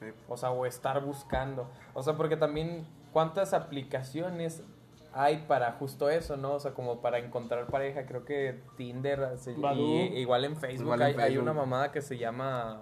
Sí. 0.00 0.06
O 0.28 0.36
sea, 0.36 0.50
o 0.50 0.66
estar 0.66 1.04
buscando. 1.04 1.68
O 1.94 2.02
sea, 2.02 2.16
porque 2.16 2.36
también 2.36 2.86
cuántas 3.12 3.52
aplicaciones 3.54 4.62
hay 5.12 5.44
para 5.48 5.72
justo 5.72 6.08
eso, 6.08 6.36
¿no? 6.36 6.54
O 6.54 6.60
sea, 6.60 6.72
como 6.72 7.00
para 7.00 7.18
encontrar 7.18 7.66
pareja. 7.66 8.06
Creo 8.06 8.24
que 8.24 8.62
Tinder, 8.76 9.36
se- 9.38 9.52
y, 9.52 10.18
igual 10.20 10.44
en 10.44 10.56
Facebook, 10.56 10.84
Igual 10.86 11.02
en 11.02 11.20
hay, 11.20 11.26
hay 11.32 11.38
una 11.38 11.52
mamada 11.52 11.92
que 11.92 12.00
se 12.00 12.16
llama... 12.16 12.80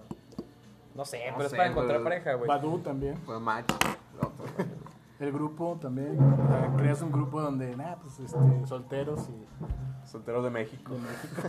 No 0.95 1.05
sé, 1.05 1.31
No 1.31 1.37
pero 1.37 1.47
es 1.49 1.55
para 1.55 1.69
encontrar 1.69 1.99
pero- 1.99 2.05
pareja, 2.05 2.35
güey. 2.35 2.49
Badu 2.49 2.79
también. 2.81 3.16
Fue 3.19 3.39
match. 3.41 3.73
El 5.21 5.33
grupo 5.33 5.77
también. 5.81 6.16
Creas 6.77 7.03
un 7.03 7.11
grupo 7.11 7.41
donde, 7.41 7.75
nada, 7.77 7.97
pues 7.97 8.21
este, 8.21 8.39
solteros 8.66 9.29
y 9.29 10.07
Soltero 10.07 10.43
de 10.43 10.51
México. 10.51 10.93
de 10.95 11.01
México. 11.01 11.43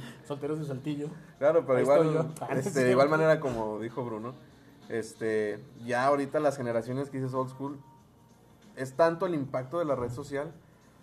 solteros 0.26 0.58
de 0.58 0.64
Saltillo. 0.64 1.08
Claro, 1.38 1.64
pero 1.66 1.76
Ahí 1.78 1.82
igual, 1.84 2.32
este, 2.50 2.80
de 2.84 2.90
igual 2.90 3.08
manera 3.10 3.38
como 3.38 3.78
dijo 3.80 4.02
Bruno, 4.04 4.34
este, 4.88 5.62
ya 5.84 6.06
ahorita 6.06 6.40
las 6.40 6.56
generaciones 6.56 7.10
que 7.10 7.18
dices 7.18 7.34
old 7.34 7.50
school, 7.50 7.78
es 8.76 8.94
tanto 8.94 9.26
el 9.26 9.34
impacto 9.34 9.78
de 9.78 9.84
la 9.84 9.94
red 9.94 10.10
social 10.10 10.52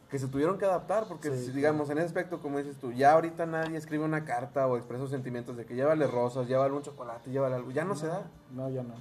que 0.10 0.20
se 0.20 0.28
tuvieron 0.28 0.60
que 0.60 0.66
adaptar, 0.66 1.06
porque 1.08 1.36
Sí, 1.36 1.52
digamos, 1.52 1.90
en 1.90 1.98
ese 1.98 2.06
aspecto, 2.06 2.40
como 2.40 2.60
dices 2.60 2.78
tú, 2.78 2.92
ya 2.92 3.14
ahorita 3.14 3.48
nadie 3.48 3.78
escribe 3.78 4.06
una 4.06 4.26
carta 4.26 4.68
o 4.68 4.78
expresa 4.78 5.02
sus 5.02 5.10
sentimientos 5.12 5.58
de 5.58 5.66
que 5.66 5.74
llévale 5.74 6.06
rosas, 6.06 6.48
llévale 6.48 6.74
un 6.76 6.84
chocolate, 6.84 7.32
llévale 7.32 7.56
algo, 7.56 7.72
ya 7.72 7.84
no 7.84 7.96
se 7.96 8.06
da. 8.08 8.22
No, 8.52 8.70
ya 8.70 8.84
no. 8.84 8.94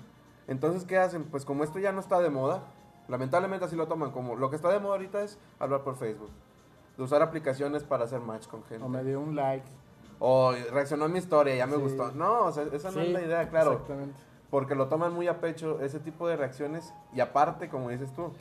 Entonces, 0.48 0.84
¿qué 0.84 0.96
hacen? 0.96 1.24
Pues 1.24 1.44
como 1.44 1.64
esto 1.64 1.78
ya 1.78 1.92
no 1.92 2.00
está 2.00 2.18
de 2.20 2.30
moda, 2.30 2.62
lamentablemente 3.08 3.66
así 3.66 3.76
lo 3.76 3.88
toman, 3.88 4.10
como 4.10 4.36
lo 4.36 4.48
que 4.48 4.56
está 4.56 4.70
de 4.70 4.78
moda 4.80 4.94
ahorita 4.94 5.22
es 5.22 5.38
hablar 5.58 5.82
por 5.82 5.96
Facebook, 5.96 6.30
de 6.96 7.02
usar 7.02 7.20
aplicaciones 7.20 7.84
para 7.84 8.04
hacer 8.04 8.20
match 8.20 8.46
con 8.46 8.64
gente. 8.64 8.82
O 8.82 8.88
me 8.88 9.04
dio 9.04 9.20
un 9.20 9.36
like. 9.36 9.66
O 10.18 10.52
reaccionó 10.72 11.04
a 11.04 11.08
mi 11.08 11.18
historia, 11.18 11.54
ya 11.56 11.66
me 11.66 11.76
Sí. 11.76 11.82
gustó. 11.82 12.10
No, 12.12 12.44
o 12.46 12.52
sea, 12.52 12.64
esa 12.72 12.90
no 12.90 13.00
es 13.00 13.12
la 13.12 13.20
idea, 13.20 13.48
claro. 13.50 13.72
Exactamente. 13.72 14.18
Porque 14.52 14.74
lo 14.74 14.88
toman 14.88 15.14
muy 15.14 15.28
a 15.28 15.40
pecho 15.40 15.80
ese 15.80 15.98
tipo 15.98 16.28
de 16.28 16.36
reacciones. 16.36 16.92
Y 17.14 17.20
aparte, 17.20 17.70
como 17.70 17.88
dices 17.88 18.12
tú, 18.12 18.34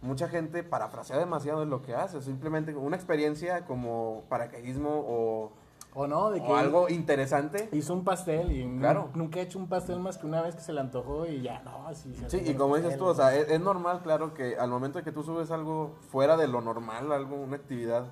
mucha 0.00 0.28
gente 0.28 0.62
parafrasea 0.62 1.18
demasiado 1.18 1.64
en 1.64 1.70
lo 1.70 1.82
que 1.82 1.92
hace. 1.92 2.22
Simplemente 2.22 2.72
una 2.76 2.94
experiencia 2.94 3.64
como 3.64 4.22
paracaidismo 4.28 4.88
o, 4.88 5.50
O 5.92 6.06
no, 6.06 6.30
de 6.30 6.40
que 6.40 6.46
o 6.46 6.54
algo 6.54 6.88
interesante. 6.88 7.68
hizo 7.72 7.94
un 7.94 8.04
pastel 8.04 8.52
y 8.52 8.78
Claro. 8.78 9.08
nunca 9.14 9.40
he 9.40 9.42
hecho 9.42 9.58
un 9.58 9.66
pastel 9.66 9.98
más 9.98 10.18
que 10.18 10.26
una 10.26 10.40
vez 10.40 10.54
que 10.54 10.60
se 10.60 10.72
le 10.72 10.78
antojó 10.78 11.26
y 11.26 11.42
ya, 11.42 11.60
no, 11.64 11.88
así 11.88 12.14
se 12.14 12.30
Sí, 12.30 12.42
y 12.46 12.54
como 12.54 12.76
dices 12.76 12.96
tú, 12.96 13.06
o 13.06 13.14
sea, 13.14 13.34
es, 13.34 13.48
es 13.48 13.60
normal, 13.60 14.02
claro, 14.04 14.34
que 14.34 14.56
al 14.56 14.70
momento 14.70 14.98
de 14.98 15.04
que 15.04 15.10
tú 15.10 15.24
subes 15.24 15.50
algo 15.50 15.96
fuera 16.12 16.36
de 16.36 16.46
lo 16.46 16.60
normal, 16.60 17.10
algo, 17.10 17.34
una 17.34 17.56
actividad 17.56 18.04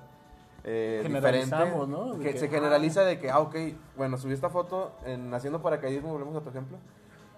eh, 0.65 1.03
diferente, 1.07 1.55
¿no? 1.87 2.17
Que 2.17 2.31
que, 2.31 2.39
se 2.39 2.47
ah. 2.47 2.49
generaliza 2.49 3.03
de 3.03 3.19
que, 3.19 3.29
ah, 3.29 3.39
ok, 3.39 3.55
bueno, 3.95 4.17
subí 4.17 4.33
esta 4.33 4.49
foto 4.49 4.91
en 5.05 5.31
haciendo 5.33 5.61
paracaidismo, 5.61 6.09
volvemos 6.11 6.35
a 6.35 6.41
tu 6.41 6.49
ejemplo, 6.49 6.79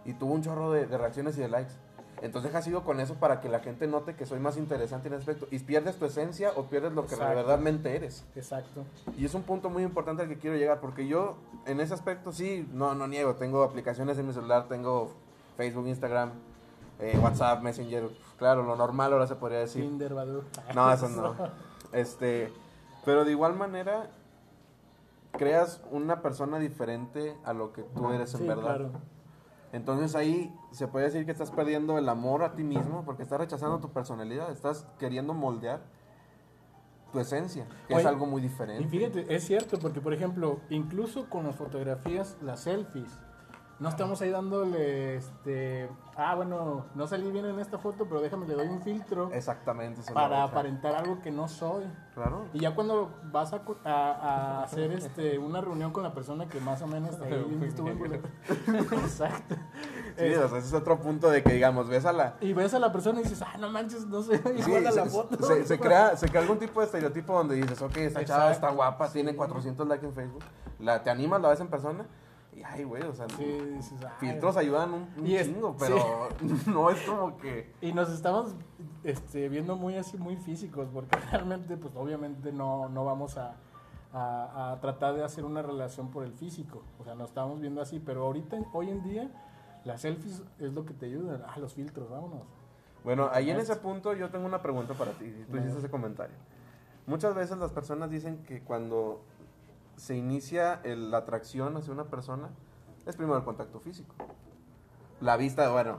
y 0.06 0.14
tuvo 0.14 0.34
un 0.34 0.42
chorro 0.44 0.72
de, 0.72 0.86
de 0.86 0.98
reacciones 0.98 1.38
y 1.38 1.42
de 1.42 1.50
likes. 1.50 1.74
Entonces 2.22 2.56
has 2.56 2.66
ido 2.66 2.84
con 2.84 3.00
eso 3.00 3.14
para 3.14 3.42
que 3.42 3.48
la 3.48 3.60
gente 3.60 3.86
note 3.86 4.16
que 4.16 4.26
soy 4.26 4.40
más 4.40 4.58
interesante 4.58 5.08
en 5.08 5.14
ese 5.14 5.22
aspecto. 5.22 5.48
Y 5.52 5.60
pierdes 5.60 5.98
tu 5.98 6.06
esencia 6.06 6.52
o 6.56 6.64
pierdes 6.64 6.94
lo 6.94 7.06
que 7.06 7.14
Exacto. 7.14 7.36
verdaderamente 7.36 7.96
eres. 7.96 8.26
Exacto. 8.36 8.86
Y 9.20 9.26
es 9.26 9.36
un 9.36 9.44
punto 9.44 9.70
muy 9.70 9.84
importante 9.84 10.24
al 10.24 10.28
que 10.30 10.40
quiero 10.40 10.58
llegar, 10.58 10.80
porque 10.80 11.08
yo 11.08 11.36
en 11.68 11.80
ese 11.80 11.94
aspecto 11.94 12.32
sí, 12.32 12.68
no, 12.74 12.96
no 12.96 13.08
niego, 13.08 13.36
tengo 13.36 13.62
aplicaciones 13.62 14.18
en 14.18 14.26
mi 14.26 14.34
celular, 14.34 14.68
tengo 14.68 15.12
Facebook, 15.58 15.86
Instagram, 15.88 16.32
eh, 17.00 17.20
WhatsApp, 17.22 17.62
Messenger, 17.62 18.10
claro, 18.40 18.64
lo 18.64 18.76
normal 18.76 19.14
ahora 19.14 19.28
se 19.28 19.36
podría 19.36 19.60
decir. 19.60 19.84
Tinder. 19.84 20.12
No, 20.74 20.92
eso 20.92 21.10
no. 21.10 21.36
Este, 21.92 22.52
pero 23.06 23.26
de 23.26 23.32
igual 23.32 23.56
manera 23.56 24.10
creas 25.34 25.82
una 25.92 26.22
persona 26.24 26.58
diferente 26.58 27.36
a 27.46 27.54
lo 27.54 27.74
que 27.74 27.84
tú 27.84 28.12
eres 28.12 28.34
en 28.34 28.40
Sí, 28.42 28.48
verdad. 28.48 28.64
claro. 28.64 28.90
Entonces 29.74 30.16
ahí 30.16 30.54
se 30.72 30.88
puede 30.88 31.06
decir 31.06 31.26
que 31.26 31.32
estás 31.32 31.52
perdiendo 31.52 31.98
el 31.98 32.08
amor 32.10 32.44
a 32.44 32.54
ti 32.56 32.64
mismo 32.64 33.04
porque 33.06 33.24
estás 33.24 33.40
rechazando 33.40 33.80
tu 33.80 33.90
personalidad, 33.92 34.52
estás 34.52 34.88
queriendo 34.98 35.34
moldear 35.34 35.82
tu 37.12 37.20
esencia, 37.20 37.66
que 37.88 37.94
Oye, 37.94 38.02
es 38.04 38.08
algo 38.08 38.26
muy 38.26 38.42
Y 38.42 38.48
diferente. 38.48 38.88
fíjate, 38.88 39.34
es 39.36 39.46
cierto, 39.46 39.80
porque 39.80 40.02
por 40.02 40.14
ejemplo, 40.14 40.60
incluso 40.70 41.30
con 41.30 41.46
las 41.46 41.56
fotografías, 41.56 42.38
las 42.42 42.62
selfies, 42.62 43.12
no 43.80 43.90
estamos 43.90 44.22
ahí 44.22 44.32
dándole, 44.32 45.18
este, 45.18 45.88
ah, 46.16 46.34
bueno, 46.36 46.86
no 46.96 47.06
salí 47.08 47.32
bien 47.32 47.46
en 47.46 47.60
esta 47.60 47.78
foto, 47.78 48.06
pero 48.08 48.22
déjame, 48.22 48.48
le 48.48 48.56
doy 48.56 48.68
un 48.68 48.82
filtro 48.82 49.32
Exactamente. 49.32 50.02
para 50.14 50.44
aparentar 50.44 50.96
algo 50.96 51.22
que 51.22 51.30
no 51.32 51.48
soy. 51.48 51.84
Claro. 52.16 52.46
Y 52.54 52.60
ya 52.62 52.74
cuando 52.74 53.12
vas 53.32 53.54
a, 53.54 53.62
a- 53.86 53.92
a 54.62 54.64
hacer 54.64 54.92
este, 54.94 55.38
una 55.38 55.62
reunión 55.62 55.92
con 55.92 56.02
la 56.02 56.12
persona 56.14 56.48
que 56.50 56.60
más 56.60 56.82
o 56.82 56.88
menos 56.88 57.12
está 57.12 57.26
ahí 57.26 57.60
estuvo. 57.68 57.90
Exacto. 57.90 59.56
Sí, 60.18 60.26
Es- 60.26 60.38
o 60.40 60.50
sea, 60.50 60.58
ese 60.58 60.68
es 60.68 60.74
otro 60.74 61.00
punto 61.00 61.30
de 61.30 61.44
que, 61.44 61.54
digamos, 61.54 61.88
ves 61.88 62.06
a 62.06 62.14
la... 62.14 62.36
y 62.42 62.54
ves 62.54 62.74
a 62.74 62.80
la 62.80 62.92
persona 62.92 63.20
y 63.20 63.24
dices, 63.24 63.42
ah, 63.44 63.58
no 63.60 63.70
manches, 63.70 64.08
no 64.08 64.24
sé, 64.24 64.38
Sí, 64.38 64.62
igual 64.68 64.88
a 64.88 64.92
la 64.92 65.04
se, 65.04 65.10
foto. 65.10 65.46
se- 65.46 65.66
se 65.66 65.80
crea, 65.80 66.18
se 66.18 66.28
crea 66.30 66.42
algún 66.42 66.58
tipo 66.58 66.80
de 66.80 66.88
estereotipo 66.88 67.34
donde 67.34 67.56
dices, 67.56 67.82
ok, 67.82 67.96
esta 67.98 68.26
chava 68.26 68.52
está 68.52 68.70
guapa, 68.72 69.10
tiene 69.12 69.36
400 69.36 69.88
likes 69.88 70.06
en 70.08 70.14
Facebook, 70.14 70.44
la, 70.80 71.04
te 71.04 71.12
animas, 71.12 71.40
la 71.42 71.50
ves 71.50 71.60
en 71.60 71.68
persona, 71.68 72.06
y 72.58 72.64
ay, 72.64 72.84
güey, 72.84 73.04
o 73.04 73.14
sea, 73.14 73.28
Sí, 73.30 73.44
dices, 73.46 74.00
"Ay". 74.04 74.12
filtros 74.32 74.58
ayudan 74.58 74.94
un, 74.94 75.08
un 75.18 75.26
es- 75.28 75.46
chingo, 75.48 75.76
pero 75.78 76.30
no 76.68 76.90
es 76.90 77.02
como 77.02 77.38
que... 77.38 77.72
Y 77.82 77.94
nos 77.94 78.10
estamos 78.10 78.56
este, 79.04 79.48
viendo 79.50 79.76
muy 79.76 79.96
así, 79.96 80.18
muy 80.18 80.36
físicos, 80.38 80.88
porque 80.94 81.18
realmente, 81.32 81.78
pues 81.78 81.96
obviamente 81.96 82.52
no, 82.52 82.90
no 82.90 83.06
vamos 83.06 83.38
a, 83.38 83.56
a- 84.14 84.72
a 84.74 84.80
tratar 84.82 85.16
de 85.16 85.24
hacer 85.24 85.46
una 85.46 85.62
relación 85.62 86.10
por 86.10 86.24
el 86.24 86.34
físico. 86.34 86.84
O 87.00 87.04
sea, 87.04 87.16
nos 87.16 87.30
estamos 87.30 87.60
viendo 87.60 87.82
así, 87.82 88.00
pero 88.00 88.24
ahorita, 88.26 88.58
hoy 88.74 88.90
en 88.90 89.04
día, 89.04 89.30
las 89.86 90.02
selfies 90.02 90.42
es 90.60 90.74
lo 90.74 90.86
que 90.86 90.94
te 90.94 91.06
ayudan. 91.06 91.44
Ah, 91.48 91.60
los 91.60 91.74
filtros, 91.74 92.10
vámonos. 92.10 92.42
Bueno, 93.04 93.30
ahí 93.32 93.50
en 93.52 93.58
ese 93.60 93.76
punto 93.78 94.14
yo 94.14 94.30
tengo 94.30 94.46
una 94.46 94.62
pregunta 94.62 94.94
para 94.96 95.12
ti, 95.12 95.32
tú 95.50 95.58
hiciste 95.58 95.78
ese 95.80 95.90
comentario. 95.90 96.36
Muchas 97.06 97.34
veces 97.36 97.58
las 97.58 97.72
personas 97.72 98.10
dicen 98.10 98.44
que 98.44 98.62
cuando 98.64 99.22
se 99.98 100.16
inicia 100.16 100.80
el- 100.84 101.12
la 101.12 101.18
atracción 101.18 101.76
hacia 101.76 101.92
una 101.92 102.06
persona, 102.06 102.50
es 103.06 103.16
primero 103.18 103.38
el 103.38 103.44
contacto 103.44 103.80
físico. 103.82 104.16
La 105.20 105.36
vista, 105.38 105.70
bueno, 105.70 105.98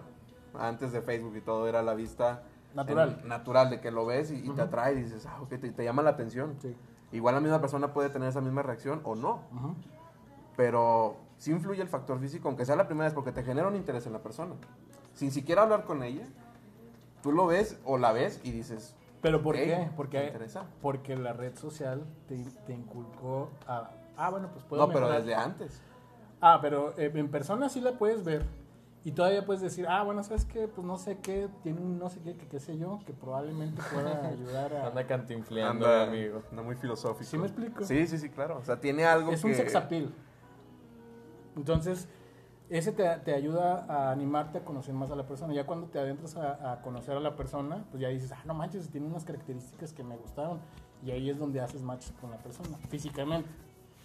antes 0.59 0.93
de 0.93 1.03
Facebook 1.03 1.37
y 1.37 1.41
todo 1.43 1.69
era 1.69 1.83
la 1.83 1.95
vista 1.95 2.43
Natural. 2.75 3.21
en- 3.23 3.29
natural, 3.29 3.69
de 3.71 3.81
que 3.81 3.91
lo 3.91 4.07
ves 4.07 4.31
y, 4.31 4.37
y 4.37 4.51
te 4.51 4.63
atrae 4.63 4.95
y 4.95 5.03
dices, 5.03 5.27
ah, 5.27 5.41
ok, 5.43 5.49
te, 5.51 5.71
te 5.73 5.85
llama 5.85 6.03
la 6.03 6.11
atención. 6.11 6.57
Sí. 6.63 6.75
Igual 7.13 7.35
la 7.35 7.41
misma 7.41 7.61
persona 7.61 7.93
puede 7.93 8.09
tener 8.11 8.29
esa 8.29 8.41
misma 8.41 8.63
reacción 8.63 9.01
o 9.05 9.15
no, 9.15 9.41
pero 10.57 11.17
sí 11.39 11.51
influye 11.53 11.81
el 11.83 11.89
factor 11.89 12.19
físico, 12.21 12.49
aunque 12.49 12.65
sea 12.65 12.77
la 12.77 12.87
primera 12.87 13.07
vez, 13.07 13.15
porque 13.15 13.33
te 13.33 13.43
genera 13.43 13.69
un 13.69 13.77
interés 13.77 14.07
en 14.07 14.13
la 14.13 14.19
persona. 14.23 14.55
Sin 15.15 15.31
siquiera 15.31 15.63
hablar 15.63 15.85
con 15.85 16.03
ella, 16.03 16.27
tú 17.23 17.33
lo 17.33 17.47
ves 17.47 17.79
o 17.85 17.99
la 17.99 18.13
ves 18.13 18.41
y 18.45 18.51
dices, 18.51 18.95
¿Pero 19.21 19.43
por 19.43 19.55
Ok, 19.57 19.61
qué? 19.63 19.77
me 19.77 19.91
Porque, 19.97 20.27
interesa. 20.27 20.67
porque 20.81 21.17
la 21.17 21.33
red 21.33 21.57
social 21.57 22.05
te, 22.29 22.37
te 22.67 22.73
inculcó 22.73 23.51
a... 23.67 23.91
Ah, 24.17 24.31
bueno, 24.31 24.49
pues 24.53 24.65
puedo 24.65 24.87
no, 24.87 24.93
pero 24.93 25.09
desde 25.11 25.35
antes. 25.35 25.81
Ah, 26.41 26.59
pero 26.61 26.95
eh, 26.99 27.11
en 27.15 27.29
persona 27.31 27.69
sí 27.69 27.81
la 27.81 27.93
puedes 27.93 28.25
ver. 28.25 28.45
Y 29.05 29.13
todavía 29.13 29.47
puedes 29.47 29.63
decir, 29.63 29.87
ah, 29.89 30.03
bueno, 30.03 30.23
¿sabes 30.23 30.45
qué? 30.45 30.69
Pues 30.69 30.87
no 30.87 30.99
sé 30.99 31.19
qué, 31.19 31.49
tiene 31.63 31.81
un 31.81 31.99
no 31.99 32.11
sé 32.11 32.21
qué, 32.21 32.37
que 32.37 32.47
qué 32.47 32.61
sé 32.61 32.77
yo, 32.77 32.99
que 33.07 33.13
probablemente 33.13 33.81
pueda 33.93 34.27
ayudar 34.29 34.75
a... 34.75 34.87
Anda 34.89 35.07
cantinfleando, 35.07 35.87
Anda, 35.87 36.03
amigo. 36.05 36.43
anda 36.51 36.63
muy 36.63 36.75
filosófico. 36.77 37.25
¿Sí 37.31 37.39
me 37.39 37.47
explico? 37.47 37.85
Sí, 37.85 38.07
sí, 38.07 38.19
sí, 38.19 38.29
claro. 38.29 38.59
O 38.59 38.65
sea, 38.65 38.81
tiene 38.81 39.05
algo 39.05 39.33
es 39.33 39.41
que... 39.41 39.47
un 39.49 39.55
sex 39.55 39.75
appeal. 39.75 40.13
Entonces, 41.57 42.09
ese 42.71 42.93
te, 42.93 43.09
te 43.25 43.35
ayuda 43.35 43.87
a 43.89 44.11
animarte 44.11 44.59
a 44.59 44.65
conocer 44.65 44.95
más 44.95 45.11
a 45.11 45.17
la 45.17 45.27
persona. 45.27 45.55
Ya 45.55 45.65
cuando 45.65 45.87
te 45.87 45.99
adentras 45.99 46.37
a, 46.37 46.73
a 46.73 46.83
conocer 46.83 47.17
a 47.17 47.21
la 47.21 47.35
persona, 47.37 47.85
pues 47.91 48.01
ya 48.01 48.09
dices, 48.09 48.33
ah, 48.33 48.43
no 48.45 48.55
manches, 48.55 48.89
tiene 48.91 49.07
unas 49.07 49.25
características 49.25 49.93
que 49.93 50.03
me 50.03 50.17
gustaron. 50.17 50.61
Y 51.05 51.11
ahí 51.11 51.31
es 51.31 51.39
donde 51.39 51.61
haces 51.61 51.83
match 51.83 52.11
con 52.21 52.31
la 52.31 52.39
persona, 52.39 52.77
físicamente. 52.89 53.49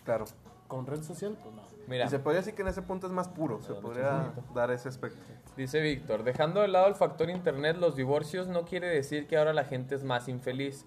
Claro. 0.06 0.26
Con 0.68 0.86
red 0.86 1.04
social, 1.04 1.38
pues 1.42 1.56
no. 1.56 1.62
Mira, 1.88 2.06
Y 2.06 2.10
se 2.10 2.20
podría 2.20 2.40
decir 2.40 2.56
que 2.56 2.62
en 2.62 2.70
ese 2.70 2.82
punto 2.82 3.08
es 3.08 3.14
más 3.14 3.28
puro. 3.28 3.62
Se 3.62 3.74
podría 3.74 4.34
dar 4.56 4.72
ese 4.72 4.90
aspecto. 4.90 5.20
dice 5.58 5.82
Víctor, 5.82 6.24
dejando 6.24 6.62
de 6.62 6.68
lado 6.68 6.88
el 6.88 6.96
factor 6.96 7.30
internet, 7.30 7.78
los 7.78 7.96
divorcios 7.96 8.48
no 8.48 8.64
quiere 8.64 8.88
decir 8.88 9.28
que 9.28 9.38
ahora 9.38 9.54
la 9.54 9.66
gente 9.66 9.96
es 9.96 10.04
más 10.04 10.28
infeliz, 10.30 10.86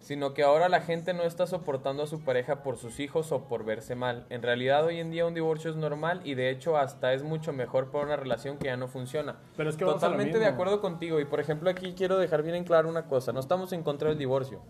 sino 0.00 0.32
que 0.32 0.42
ahora 0.42 0.68
la 0.68 0.80
gente 0.80 1.12
no 1.12 1.22
está 1.22 1.46
soportando 1.46 2.02
a 2.02 2.06
su 2.06 2.20
pareja 2.20 2.62
por 2.62 2.76
sus 2.78 3.00
hijos 3.00 3.32
o 3.32 3.44
por 3.44 3.64
verse 3.64 3.94
mal. 3.94 4.26
En 4.30 4.42
realidad 4.42 4.84
hoy 4.84 5.00
en 5.00 5.10
día 5.10 5.26
un 5.26 5.34
divorcio 5.34 5.70
es 5.70 5.76
normal 5.76 6.20
y 6.24 6.34
de 6.34 6.50
hecho 6.50 6.76
hasta 6.76 7.12
es 7.12 7.22
mucho 7.22 7.52
mejor 7.52 7.90
para 7.90 8.04
una 8.04 8.16
relación 8.16 8.58
que 8.58 8.66
ya 8.66 8.76
no 8.76 8.88
funciona. 8.88 9.36
Pero 9.56 9.70
es 9.70 9.76
que 9.76 9.84
Totalmente 9.84 10.38
de 10.38 10.46
acuerdo 10.46 10.80
contigo 10.80 11.20
y 11.20 11.24
por 11.24 11.40
ejemplo 11.40 11.68
aquí 11.68 11.94
quiero 11.94 12.18
dejar 12.18 12.42
bien 12.42 12.54
en 12.54 12.64
claro 12.64 12.88
una 12.88 13.06
cosa, 13.06 13.32
no 13.32 13.40
estamos 13.40 13.72
en 13.72 13.82
contra 13.82 14.08
del 14.08 14.18
divorcio. 14.18 14.60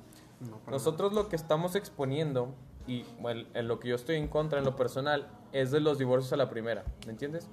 No, 0.41 0.61
Nosotros 0.70 1.12
lo 1.12 1.29
que 1.29 1.37
estamos 1.37 1.74
exponiendo 1.74 2.55
y 2.87 3.05
bueno, 3.20 3.45
en 3.55 3.68
lo 3.68 3.79
que 3.81 3.89
yo 3.89 3.97
estoy 3.97 4.16
en 4.16 4.29
contra 4.29 4.59
en 4.59 4.64
lo 4.64 4.76
personal 4.76 5.29
es 5.53 5.70
de 5.70 5.81
los 5.81 5.99
divorcios 5.99 6.33
a 6.33 6.37
la 6.37 6.49
primera, 6.49 6.85
¿me 7.07 7.12
entiendes? 7.12 7.49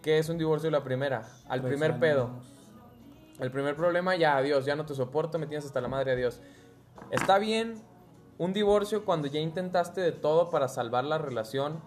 ¿Qué 0.00 0.18
es 0.18 0.28
un 0.28 0.38
divorcio 0.38 0.68
a 0.68 0.72
la 0.72 0.82
primera? 0.82 1.28
Al 1.48 1.60
Tres 1.60 1.72
primer 1.72 1.90
años. 1.92 2.00
pedo. 2.00 2.30
El 3.40 3.50
primer 3.50 3.76
problema, 3.76 4.14
ya, 4.16 4.36
adiós, 4.36 4.64
ya 4.64 4.76
no 4.76 4.84
te 4.86 4.94
soporto, 4.94 5.38
me 5.38 5.46
tienes 5.46 5.64
hasta 5.64 5.80
la 5.80 5.88
madre, 5.88 6.12
adiós. 6.12 6.40
Está 7.10 7.38
bien 7.38 7.74
un 8.38 8.52
divorcio 8.52 9.04
cuando 9.04 9.28
ya 9.28 9.40
intentaste 9.40 10.00
de 10.00 10.12
todo 10.12 10.50
para 10.50 10.68
salvar 10.68 11.04
la 11.04 11.18
relación, 11.18 11.80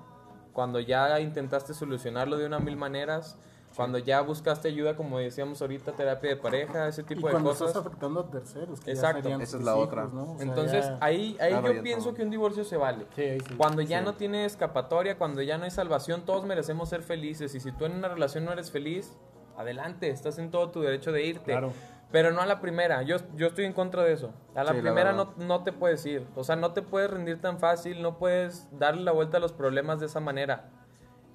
cuando 0.54 0.80
ya 0.80 1.20
intentaste 1.20 1.74
solucionarlo 1.74 2.38
de 2.38 2.46
una 2.46 2.60
mil 2.60 2.78
maneras, 2.78 3.38
cuando 3.76 3.98
ya 3.98 4.22
buscaste 4.22 4.70
ayuda, 4.70 4.96
como 4.96 5.20
decíamos 5.20 5.62
ahorita, 5.62 5.92
terapia 5.92 6.30
de 6.30 6.36
pareja, 6.38 6.88
ese 6.88 7.02
Y 7.02 7.04
tipo 7.04 7.28
de 7.28 7.32
cuando 7.34 7.50
cosas. 7.50 7.68
estás 7.70 7.86
afectando 7.86 8.22
a 8.22 8.32
terceros, 8.32 8.80
que 8.80 8.92
Exacto. 8.92 9.28
ya 9.28 9.36
Esa 9.36 9.58
es 9.58 9.64
la 9.64 9.72
hijos, 9.74 9.88
otra. 9.88 10.06
¿no? 10.06 10.32
O 10.32 10.38
sea, 10.38 10.46
Entonces, 10.48 10.86
ya- 10.86 10.98
ahí, 11.02 11.36
ahí 11.42 11.50
Claro, 11.52 11.74
yo 11.74 11.84
pienso 11.84 12.06
todo. 12.06 12.14
que 12.16 12.24
un 12.24 12.30
divorcio 12.30 12.64
se 12.64 12.78
vale. 12.78 13.06
Sí, 13.18 13.22
ahí 13.24 13.40
sí. 13.42 13.56
Cuando 13.58 13.82
ya 13.82 14.00
Sí. 14.00 14.06
no 14.06 14.14
tiene 14.14 14.46
escapatoria, 14.46 15.18
cuando 15.18 15.42
ya 15.42 15.58
no 15.58 15.66
hay 15.66 15.72
salvación, 15.72 16.22
todos 16.24 16.46
merecemos 16.46 16.88
ser 16.88 17.02
felices. 17.04 17.54
Y 17.54 17.60
si 17.60 17.74
tú 17.74 17.84
en 17.84 17.92
una 17.94 18.08
relación 18.08 18.46
no 18.46 18.54
eres 18.54 18.72
feliz, 18.72 19.12
adelante, 19.58 20.10
estás 20.10 20.38
en 20.40 20.52
todo 20.52 20.70
tu 20.70 20.80
derecho 20.80 21.12
de 21.12 21.26
irte. 21.26 21.52
Claro. 21.52 21.74
Pero 22.12 22.32
no 22.32 22.42
a 22.42 22.46
la 22.46 22.62
primera, 22.62 23.02
yo, 23.02 23.18
yo 23.36 23.48
estoy 23.48 23.66
en 23.66 23.74
contra 23.74 24.04
de 24.04 24.14
eso. 24.14 24.32
A 24.56 24.64
la 24.64 24.72
Sí, 24.72 24.78
la 24.78 24.82
primera 24.84 25.12
no, 25.14 25.34
no 25.38 25.64
te 25.64 25.74
puedes 25.74 26.06
ir. 26.06 26.26
O 26.36 26.44
sea, 26.44 26.56
no 26.56 26.72
te 26.72 26.82
puedes 26.82 27.10
rendir 27.12 27.42
tan 27.42 27.60
fácil, 27.60 28.02
no 28.02 28.18
puedes 28.18 28.68
darle 28.78 29.02
la 29.04 29.12
vuelta 29.12 29.38
a 29.38 29.40
los 29.40 29.52
problemas 29.54 30.00
de 30.00 30.06
esa 30.06 30.20
manera. 30.22 30.70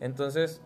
Entonces, 0.00 0.62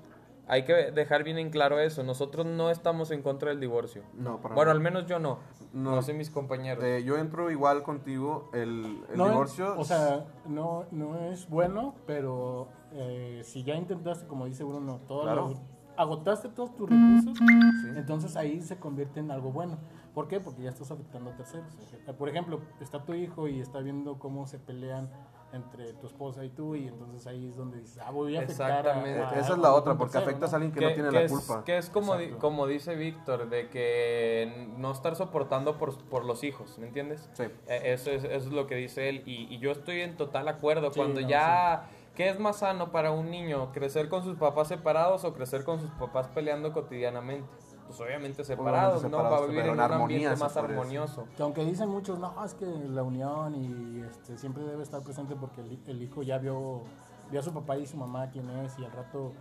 hay 0.47 0.65
que 0.65 0.75
dejar 0.93 1.25
bien 1.25 1.39
en 1.39 1.51
claro 1.51 1.81
eso. 1.81 2.03
Nosotros 2.05 2.47
no 2.47 2.71
estamos 2.71 3.11
en 3.11 3.23
contra 3.23 3.49
del 3.49 3.61
divorcio. 3.61 4.03
No, 4.13 4.41
para 4.41 4.55
Bueno, 4.55 4.71
al 4.71 4.81
menos 4.81 5.07
yo 5.07 5.19
no. 5.19 5.39
No. 5.73 5.97
No, 5.97 6.03
sé 6.03 6.13
mis 6.13 6.31
compañeros. 6.31 6.85
Eh, 6.85 7.03
yo 7.05 7.17
entro 7.17 7.51
igual 7.51 7.83
contigo. 7.83 8.51
El, 8.53 9.03
el 9.11 9.17
no 9.17 9.25
es- 9.25 9.31
divorcio. 9.33 9.75
o 9.79 9.85
sea, 9.85 10.25
no, 10.47 10.85
no 10.93 11.19
es 11.31 11.49
bueno, 11.49 11.95
pero 12.07 12.69
eh, 12.93 13.41
si 13.45 13.65
ya 13.65 13.75
intentaste, 13.75 14.27
como 14.29 14.45
dice 14.47 14.63
Bruno, 14.63 15.01
todos 15.09 15.25
Claro. 15.25 15.49
los- 15.49 15.61
agotaste 15.97 16.49
todos 16.49 16.75
tus 16.77 16.89
recursos, 16.91 17.39
Sí. 17.39 17.89
entonces 17.97 18.37
ahí 18.37 18.61
se 18.61 18.77
convierte 18.79 19.21
en 19.21 19.31
algo 19.31 19.53
bueno. 19.53 19.79
¿Por 20.15 20.29
qué? 20.29 20.39
Porque 20.41 20.63
ya 20.63 20.71
estás 20.71 20.91
afectando 20.91 21.31
a 21.31 21.37
terceros. 21.37 21.77
Por 22.19 22.29
ejemplo, 22.29 22.61
está 22.81 23.05
tu 23.05 23.15
hijo 23.15 23.49
y 23.49 23.61
está 23.61 23.81
viendo 23.81 24.19
cómo 24.19 24.47
se 24.47 24.59
pelean 24.59 25.11
entre 25.53 25.93
tu 25.95 26.09
esposa 26.09 26.45
y 26.45 26.51
tú, 26.51 26.75
y 26.75 26.89
entonces 26.89 27.25
ahí 27.29 27.47
es 27.47 27.57
donde 27.57 27.79
dices, 27.79 27.99
ah, 28.05 28.11
voy 28.11 28.35
a 28.37 28.41
afectar 28.41 28.73
a- 28.73 28.79
Exactamente. 28.81 29.21
a- 29.21 29.31
Esa 29.31 29.39
es 29.41 29.51
a 29.51 29.57
la 29.57 29.73
otra, 29.73 29.97
porque 29.97 30.13
tercero, 30.15 30.31
afectas 30.31 30.53
a 30.53 30.57
alguien 30.57 30.73
que, 30.73 30.81
que, 30.81 30.87
no 30.87 30.93
tiene 30.95 31.09
que 31.11 31.15
la 31.15 31.23
es, 31.23 31.31
culpa. 31.31 31.65
que 31.65 31.79
es 31.79 31.91
como, 31.91 32.17
di- 32.17 32.31
como 32.31 32.67
dice 32.67 32.97
Víctor, 32.97 33.49
de 33.49 33.69
que 33.71 34.69
no 34.79 34.91
estar 34.91 35.15
soportando 35.15 35.79
por, 35.79 35.97
por 36.09 36.25
los 36.25 36.43
hijos, 36.43 36.77
¿me 36.81 36.89
entiendes? 36.89 37.29
Sí. 37.35 37.45
Eh, 37.69 37.83
Eso 37.95 38.11
es, 38.11 38.25
eso 38.25 38.35
es 38.49 38.53
lo 38.53 38.67
que 38.67 38.75
dice 38.75 39.09
él 39.09 39.23
y, 39.27 39.47
y 39.55 39.59
yo 39.61 39.71
estoy 39.71 40.01
en 40.01 40.17
total 40.17 40.49
acuerdo. 40.49 40.93
Sí, 40.93 40.99
Cuando 40.99 41.21
no, 41.21 41.29
ya... 41.29 41.89
¿Qué 42.15 42.29
es 42.29 42.39
más 42.39 42.57
sano 42.59 42.93
para 42.93 43.11
un 43.11 43.31
niño? 43.31 43.73
¿Crecer 43.73 44.09
con 44.09 44.23
sus 44.23 44.37
papás 44.37 44.69
separados 44.69 45.25
o 45.25 45.33
crecer 45.35 45.65
con 45.65 45.81
sus 45.81 45.91
papás 45.91 46.29
peleando 46.29 46.73
cotidianamente? 46.73 47.49
Pues 47.87 48.01
obviamente 48.01 48.45
separados, 48.45 49.03
¿no? 49.03 49.09
separados, 49.11 49.41
Va 49.41 49.45
a 49.45 49.47
vivir 49.49 49.65
en 49.67 49.71
un 49.73 49.81
armonía, 49.81 50.17
ambiente 50.17 50.37
más 50.41 50.57
armonioso. 50.57 51.27
Que 51.37 51.43
aunque 51.43 51.65
dicen 51.65 51.89
muchos, 51.89 52.19
no, 52.19 52.43
es 52.45 52.55
que 52.55 52.65
la 52.67 53.03
unión 53.03 53.55
y 53.57 54.01
este, 54.03 54.39
siempre 54.39 54.63
debe 54.65 54.83
estar 54.83 55.03
presente 55.03 55.35
porque 55.37 55.61
el, 55.61 55.79
el 55.87 56.03
hijo 56.03 56.23
ya 56.23 56.39
vio, 56.39 56.83
vio 57.31 57.41
a 57.41 57.43
su 57.43 57.53
papá 57.53 57.77
y 57.77 57.87
su 57.87 57.97
mamá 57.97 58.31
quién 58.31 58.49
es 58.51 58.79
y 58.79 58.85
al 58.85 58.93
rato 58.93 59.33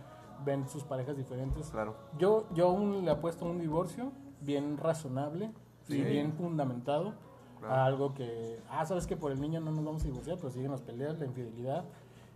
ven 0.44 0.68
sus 0.68 0.82
parejas 0.84 1.16
diferentes. 1.16 1.70
Claro. 1.70 1.94
Yo, 2.18 2.46
yo 2.52 2.66
aún 2.68 3.04
le 3.04 3.10
apuesto 3.10 3.46
a 3.46 3.48
un 3.48 3.60
divorcio 3.60 4.12
bien 4.40 4.76
razonable 4.76 5.52
Sí. 5.84 5.98
y 5.98 6.02
bien 6.02 6.32
fundamentado 6.32 7.12
Claro. 7.60 7.74
a 7.74 7.84
algo 7.86 8.14
que, 8.14 8.58
ah, 8.70 8.84
sabes 8.86 9.06
que 9.06 9.16
por 9.16 9.32
el 9.32 9.40
niño 9.40 9.60
no 9.60 9.70
nos 9.70 9.84
vamos 9.84 10.02
a 10.02 10.06
divorciar, 10.06 10.36
pero 10.38 10.50
siguen 10.50 10.70
las 10.70 10.80
peleas, 10.82 11.18
la 11.18 11.26
infidelidad, 11.26 11.84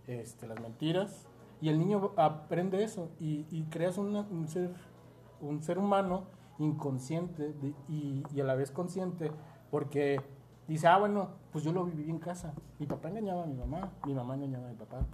este, 0.09 0.47
las 0.47 0.59
mentiras. 0.59 1.27
Y 1.61 1.69
el 1.69 1.77
niño 1.79 2.11
aprende 2.17 2.83
eso 2.83 3.09
y, 3.19 3.63
creas 3.69 3.97
una- 3.97 4.21
un, 4.31 4.47
ser, 4.47 4.73
un 5.41 5.61
ser 5.61 5.77
humano 5.77 6.23
inconsciente 6.57 7.53
y, 7.89 8.23
y 8.33 8.41
a 8.41 8.43
la 8.45 8.55
vez 8.55 8.71
consciente 8.71 9.31
porque 9.71 10.21
dice, 10.67 10.87
ah, 10.87 10.97
bueno, 10.97 11.29
pues 11.51 11.63
yo 11.63 11.71
lo 11.73 11.83
viví 11.85 12.09
en 12.09 12.19
casa. 12.19 12.53
Mi 12.79 12.85
papá 12.85 13.09
engañaba 13.09 13.43
a 13.43 13.45
mi 13.45 13.55
mamá, 13.55 13.91
mi 14.05 14.13
mamá 14.13 14.35
engañaba 14.35 14.67
a 14.67 14.69
mi 14.71 14.75
papá. 14.77 15.05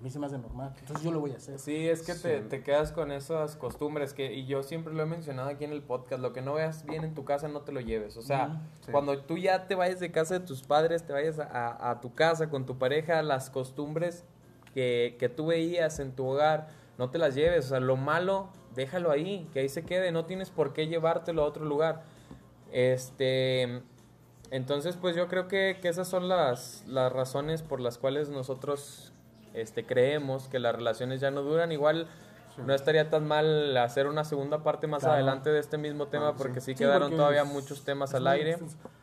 A 0.00 0.02
mí 0.02 0.08
se 0.10 0.18
me 0.18 0.24
hace 0.26 0.38
normal. 0.38 0.72
Entonces 0.80 1.04
yo 1.04 1.12
lo 1.12 1.20
voy 1.20 1.32
a 1.32 1.36
hacer. 1.36 1.58
Sí, 1.58 1.86
es 1.88 2.02
que 2.02 2.14
te, 2.14 2.40
Sí. 2.40 2.48
te 2.48 2.62
quedas 2.62 2.90
con 2.90 3.12
esas 3.12 3.54
costumbres 3.56 4.14
que, 4.14 4.32
y 4.32 4.46
yo 4.46 4.62
siempre 4.62 4.94
lo 4.94 5.02
he 5.02 5.06
mencionado 5.06 5.50
aquí 5.50 5.64
en 5.64 5.72
el 5.72 5.82
podcast, 5.82 6.22
lo 6.22 6.32
que 6.32 6.40
no 6.40 6.54
veas 6.54 6.86
bien 6.86 7.04
en 7.04 7.12
tu 7.14 7.24
casa 7.26 7.48
no 7.48 7.60
te 7.60 7.72
lo 7.72 7.80
lleves. 7.80 8.16
O 8.16 8.22
sea. 8.22 8.62
Sí. 8.80 8.92
cuando 8.92 9.18
tú 9.20 9.36
ya 9.36 9.66
te 9.68 9.74
vayas 9.74 10.00
de 10.00 10.10
casa 10.10 10.38
de 10.38 10.46
tus 10.46 10.62
padres, 10.62 11.04
te 11.06 11.12
vayas 11.12 11.38
a, 11.38 11.44
a- 11.44 11.90
a 11.90 12.00
tu 12.00 12.14
casa 12.14 12.48
con 12.48 12.64
tu 12.64 12.78
pareja, 12.78 13.22
las 13.22 13.50
costumbres 13.50 14.24
que, 14.74 15.16
que 15.18 15.28
tú 15.28 15.46
veías 15.46 15.98
en 16.00 16.12
tu 16.16 16.24
hogar, 16.26 16.68
no 16.96 17.10
te 17.10 17.18
las 17.18 17.34
lleves. 17.34 17.66
O 17.66 17.68
sea, 17.68 17.80
lo 17.80 17.96
malo, 17.96 18.48
déjalo 18.74 19.10
ahí, 19.10 19.48
que 19.52 19.60
ahí 19.60 19.68
se 19.68 19.84
quede, 19.84 20.12
no 20.12 20.24
tienes 20.24 20.48
por 20.48 20.72
qué 20.72 20.86
llevártelo 20.86 21.42
a 21.42 21.46
otro 21.46 21.64
lugar. 21.66 22.04
Este... 22.72 23.82
Entonces, 24.52 24.96
pues 24.96 25.14
yo 25.14 25.28
creo 25.28 25.46
que, 25.46 25.78
que 25.80 25.88
esas 25.88 26.08
son 26.08 26.28
las, 26.28 26.82
las 26.88 27.12
razones 27.12 27.62
por 27.62 27.80
las 27.80 27.98
cuales 27.98 28.30
nosotros 28.30 29.12
este, 29.54 29.84
creemos 29.86 30.48
que 30.48 30.58
las 30.58 30.74
relaciones 30.74 31.20
ya 31.20 31.30
no 31.30 31.42
duran. 31.42 31.72
Igual 31.72 32.06
no 32.66 32.74
estaría 32.74 33.08
tan 33.08 33.26
mal 33.26 33.74
hacer 33.78 34.06
una 34.06 34.22
segunda 34.24 34.62
parte 34.62 34.86
más 34.86 35.00
Claro. 35.00 35.14
adelante 35.14 35.48
de 35.50 35.60
este 35.60 35.78
mismo 35.78 36.08
tema 36.08 36.28
Ah, 36.30 36.34
porque 36.36 36.60
sí, 36.60 36.72
Sí, 36.72 36.78
quedaron 36.78 37.02
porque 37.08 37.16
todavía 37.16 37.42
es- 37.42 37.48
muchos 37.48 37.84
temas 37.84 38.12
al 38.12 38.26
aire. 38.26 38.58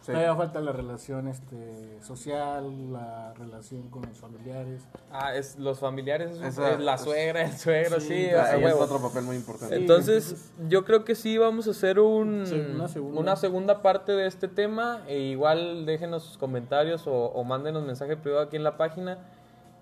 Todavía 0.06 0.36
falta 0.36 0.62
la 0.62 0.74
relación 0.74 1.28
este, 1.28 1.98
social, 2.04 2.94
la 2.94 3.34
relación 3.34 3.90
con 3.90 4.04
los 4.04 4.18
familiares. 4.20 4.84
Ah, 5.12 5.34
es 5.34 5.58
los 5.58 5.80
familiares, 5.80 6.32
es 6.32 6.38
un- 6.38 6.46
Esa- 6.46 6.72
es 6.74 6.80
la 6.82 6.96
es- 6.96 7.02
suegra, 7.02 7.42
el 7.46 7.54
suegro, 7.58 8.00
sí, 8.00 8.28
Ahí 8.28 8.64
es 8.64 8.74
otro 8.74 9.00
papel 9.02 9.24
muy 9.24 9.38
importante. 9.38 9.76
Sí. 9.76 9.82
Entonces, 9.82 10.30
entonces- 10.32 10.54
yo 10.70 10.86
creo 10.86 11.04
que 11.04 11.16
sí 11.16 11.38
vamos 11.40 11.68
a 11.68 11.72
hacer 11.72 12.00
un, 12.00 12.46
Sí, 12.46 12.54
una 12.76 12.88
segunda. 12.88 13.20
una 13.20 13.36
segunda 13.38 13.82
parte 13.82 14.12
de 14.12 14.28
este 14.28 14.48
tema. 14.48 15.02
E 15.08 15.18
igual 15.20 15.86
déjenos 15.88 16.24
sus 16.24 16.38
comentarios 16.38 17.08
o, 17.08 17.12
o 17.14 17.44
mándenos 17.44 17.84
mensaje 17.84 18.18
privado 18.18 18.44
aquí 18.44 18.56
en 18.56 18.64
la 18.64 18.78
página. 18.78 19.18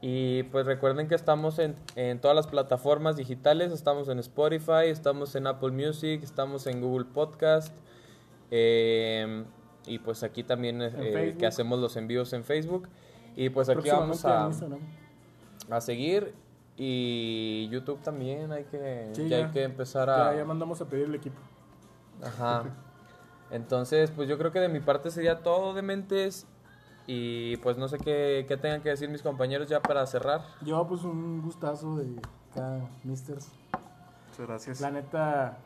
Y 0.07 0.43
pues 0.43 0.67
recuerden 0.67 1.07
que 1.07 1.15
estamos 1.15 1.57
en, 1.57 1.75
en 1.95 2.21
todas 2.21 2.35
las 2.35 2.45
plataformas 2.45 3.15
digitales. 3.15 3.71
Estamos 3.71 4.07
en 4.07 4.19
Spotify, 4.19 4.83
estamos 4.85 5.33
en 5.35 5.47
Apple 5.47 5.71
Music, 5.71 6.21
estamos 6.21 6.67
en 6.67 6.79
Google 6.79 7.05
Podcast. 7.05 7.73
eh, 8.51 9.43
y 9.87 9.97
pues 9.97 10.21
aquí 10.21 10.43
también 10.43 10.79
eh, 10.81 10.91
Facebook. 10.91 11.39
que 11.39 11.45
hacemos 11.47 11.79
los 11.79 11.95
envíos 11.97 12.33
en 12.33 12.43
Facebook. 12.43 12.87
Y 13.35 13.49
pues 13.49 13.67
aquí 13.67 13.89
vamos 13.89 14.23
a, 14.25 14.51
a 15.71 15.81
seguir. 15.81 16.35
Y 16.77 17.67
YouTube 17.71 17.99
también 18.03 18.51
hay 18.51 18.65
que, 18.65 19.09
Sí, 19.13 19.23
ya 19.27 19.39
ya. 19.39 19.45
hay 19.47 19.51
que 19.51 19.63
empezar 19.63 20.07
a... 20.11 20.31
Ya, 20.33 20.37
ya 20.37 20.45
mandamos 20.45 20.81
a 20.81 20.85
pedir 20.87 21.05
el 21.05 21.15
equipo. 21.15 21.39
Ajá. 22.21 22.63
Entonces, 23.49 24.11
pues 24.11 24.29
yo 24.29 24.37
creo 24.37 24.51
que 24.51 24.59
de 24.59 24.69
mi 24.69 24.81
parte 24.81 25.09
sería 25.09 25.41
todo 25.41 25.73
de 25.73 25.81
mentes. 25.81 26.45
Y 27.07 27.57
pues 27.57 27.77
no 27.77 27.87
sé 27.87 27.97
qué, 27.99 28.45
qué 28.47 28.57
tengan 28.57 28.81
que 28.81 28.89
decir 28.89 29.09
mis 29.09 29.21
compañeros 29.21 29.69
ya 29.69 29.81
para 29.81 30.05
cerrar. 30.07 30.41
Yo, 30.61 30.87
pues, 30.87 31.03
un 31.03 31.41
gustazo 31.41 31.97
de 31.97 32.19
cada 32.53 32.89
Misters. 33.03 33.49
Muchas 34.31 34.47
gracias. 34.47 34.81
La 34.81 34.91
neta, 34.91 35.57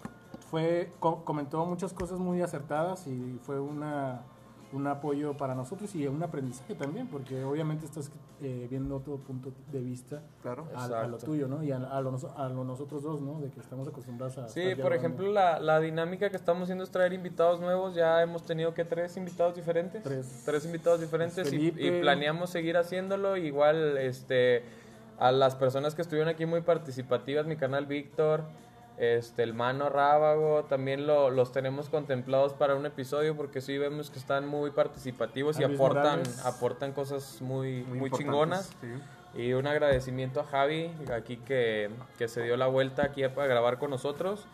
fue, 0.51 0.91
co- 0.99 1.23
comentó 1.23 1.65
muchas 1.65 1.93
cosas 1.93 2.19
muy 2.19 2.41
acertadas 2.41 3.07
y 3.07 3.39
fue 3.43 3.59
una, 3.59 4.21
un 4.71 4.85
apoyo 4.87 5.35
para 5.35 5.55
nosotros 5.55 5.95
y 5.95 6.07
un 6.07 6.21
aprendizaje 6.21 6.75
también, 6.75 7.07
porque 7.07 7.43
obviamente 7.43 7.85
estás 7.85 8.11
eh, 8.41 8.67
viendo 8.69 8.95
otro 8.97 9.17
punto 9.17 9.51
de 9.71 9.79
vista 9.81 10.21
Claro. 10.43 10.67
a, 10.75 10.85
a 10.85 11.07
lo 11.07 11.17
tuyo, 11.17 11.47
¿no? 11.47 11.63
Y 11.63 11.71
a, 11.71 11.77
a 11.77 12.01
lo, 12.01 12.11
nos- 12.11 12.23
a 12.25 12.49
lo 12.49 12.63
nosotros 12.63 13.01
dos, 13.01 13.19
¿no? 13.21 13.39
De 13.41 13.49
que 13.49 13.59
estamos 13.59 13.87
acostumbrados 13.87 14.37
a... 14.37 14.47
Sí, 14.47 14.75
por 14.79 14.93
ejemplo, 14.93 15.31
la, 15.31 15.59
la 15.59 15.79
dinámica 15.79 16.29
que 16.29 16.35
estamos 16.35 16.63
haciendo 16.63 16.83
es 16.83 16.91
traer 16.91 17.13
invitados 17.13 17.59
nuevos. 17.59 17.95
Ya 17.95 18.21
hemos 18.21 18.43
tenido 18.43 18.73
que 18.73 18.85
tres 18.85 19.17
invitados 19.17 19.55
diferentes. 19.55 20.03
Tres. 20.03 20.65
invitados 20.65 21.01
diferentes 21.01 21.51
y, 21.51 21.67
y 21.75 22.01
planeamos 22.01 22.49
seguir 22.51 22.77
haciéndolo. 22.77 23.37
Igual, 23.37 23.97
este, 23.97 24.63
a 25.17 25.31
las 25.31 25.55
personas 25.55 25.95
que 25.95 26.01
estuvieron 26.03 26.29
aquí 26.29 26.45
muy 26.45 26.61
participativas, 26.61 27.45
mi 27.47 27.55
canal 27.55 27.85
Víctor, 27.87 28.43
este, 28.99 29.43
el 29.43 29.53
Mano 29.53 29.89
Rábago, 29.89 30.65
también 30.65 31.07
lo- 31.07 31.29
los 31.29 31.51
tenemos 31.53 31.89
contemplados 31.89 32.53
para 32.53 32.75
un 32.75 32.85
episodio 32.85 33.35
porque 33.37 33.61
sí 33.61 33.77
vemos 33.77 34.09
que 34.11 34.19
están 34.19 34.45
muy 34.45 34.71
participativos 34.71 35.57
y 35.59 35.63
A 35.63 35.67
Luis 35.67 35.79
aportan, 35.79 36.03
Morales. 36.19 36.45
aportan 36.45 36.91
cosas 36.91 37.41
muy, 37.41 37.83
muy, 37.83 37.97
importantes, 37.99 38.17
chingonas. 38.17 38.71
sí. 38.81 38.87
Y 39.35 39.53
un 39.53 39.67
agradecimiento 39.67 40.39
a 40.41 40.43
Javi, 40.43 40.91
aquí 41.15 41.37
que, 41.37 41.89
que 42.17 42.27
se 42.27 42.41
dio 42.43 42.57
la 42.57 42.65
vuelta 42.67 43.03
aquí 43.05 43.21
para 43.29 43.47
grabar 43.47 43.77
con 43.77 43.91
nosotros. 43.91 44.45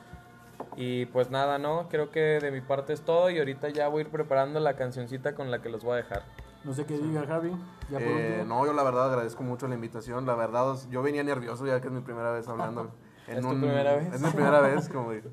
Y 0.75 1.05
pues 1.07 1.31
nada, 1.31 1.57
¿no? 1.57 1.87
Creo 1.89 2.11
que 2.11 2.39
de 2.41 2.51
mi 2.51 2.61
parte 2.61 2.93
es 2.93 3.01
todo 3.01 3.29
y 3.29 3.39
ahorita 3.39 3.69
ya 3.69 3.87
voy 3.87 3.99
a 3.99 4.05
ir 4.05 4.09
preparando 4.11 4.59
la 4.59 4.75
cancioncita 4.75 5.33
con 5.33 5.49
la 5.49 5.61
que 5.61 5.69
los 5.69 5.83
voy 5.83 5.93
a 5.93 5.95
dejar. 5.97 6.23
No 6.65 6.73
sé 6.73 6.85
qué 6.85 6.97
diga 6.97 7.25
Javi. 7.25 7.51
Ya 7.89 7.99
por 7.99 8.07
Eh, 8.07 8.43
no, 8.45 8.65
yo 8.65 8.73
la 8.73 8.83
verdad 8.83 9.09
agradezco 9.09 9.43
mucho 9.43 9.67
la 9.67 9.75
invitación. 9.75 10.25
La 10.25 10.35
verdad, 10.35 10.75
yo 10.89 11.01
venía 11.01 11.23
nervioso 11.23 11.65
ya 11.65 11.79
que 11.79 11.87
es 11.87 11.93
mi 11.93 12.01
primera 12.01 12.31
vez 12.31 12.47
hablando. 12.47 12.91
en 13.27 13.37
¿Es 13.37 13.41
tu 13.43 13.49
primera 13.49 13.95
vez? 13.95 14.13
Es 14.13 14.21
mi 14.21 14.29
primera 14.31 14.61
vez, 14.61 14.89
como 14.89 15.11
digo. 15.11 15.29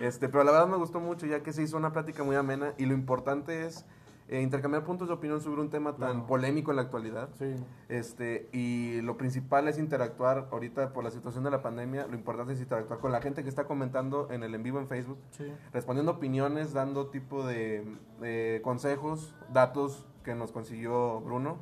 Este, 0.00 0.28
pero 0.28 0.44
la 0.44 0.52
verdad 0.52 0.68
me 0.68 0.76
gustó 0.76 1.00
mucho 1.00 1.26
ya 1.26 1.42
que 1.42 1.52
se 1.52 1.62
hizo 1.62 1.76
una 1.76 1.92
plática 1.92 2.22
muy 2.22 2.36
amena 2.36 2.72
y 2.78 2.86
lo 2.86 2.94
importante 2.94 3.66
es 3.66 3.84
eh, 4.28 4.40
intercambiar 4.40 4.84
puntos 4.84 5.08
de 5.08 5.14
opinión 5.14 5.40
sobre 5.42 5.60
un 5.60 5.68
tema 5.68 5.96
tan 5.96 6.26
polémico 6.26 6.70
en 6.70 6.76
la 6.76 6.82
actualidad. 6.82 7.28
Sí. 7.38 7.54
Este, 7.88 8.48
y 8.52 9.00
lo 9.02 9.18
principal 9.18 9.68
es 9.68 9.78
interactuar 9.78 10.48
ahorita 10.50 10.92
por 10.92 11.04
la 11.04 11.10
situación 11.10 11.44
de 11.44 11.50
la 11.50 11.60
pandemia. 11.60 12.06
Lo 12.06 12.14
importante 12.14 12.54
es 12.54 12.60
interactuar 12.60 13.00
con 13.00 13.12
la 13.12 13.20
gente 13.20 13.42
que 13.42 13.48
está 13.48 13.64
comentando 13.64 14.28
en 14.30 14.42
el 14.42 14.54
en 14.54 14.62
vivo 14.62 14.78
en 14.78 14.86
Facebook 14.88 15.18
Sí. 15.32 15.52
respondiendo 15.72 16.12
opiniones, 16.12 16.72
dando 16.72 17.08
tipo 17.08 17.44
de, 17.44 17.84
de 18.20 18.60
consejos, 18.64 19.34
datos 19.52 20.06
que 20.24 20.34
nos 20.34 20.52
consiguió 20.52 21.20
Bruno, 21.20 21.58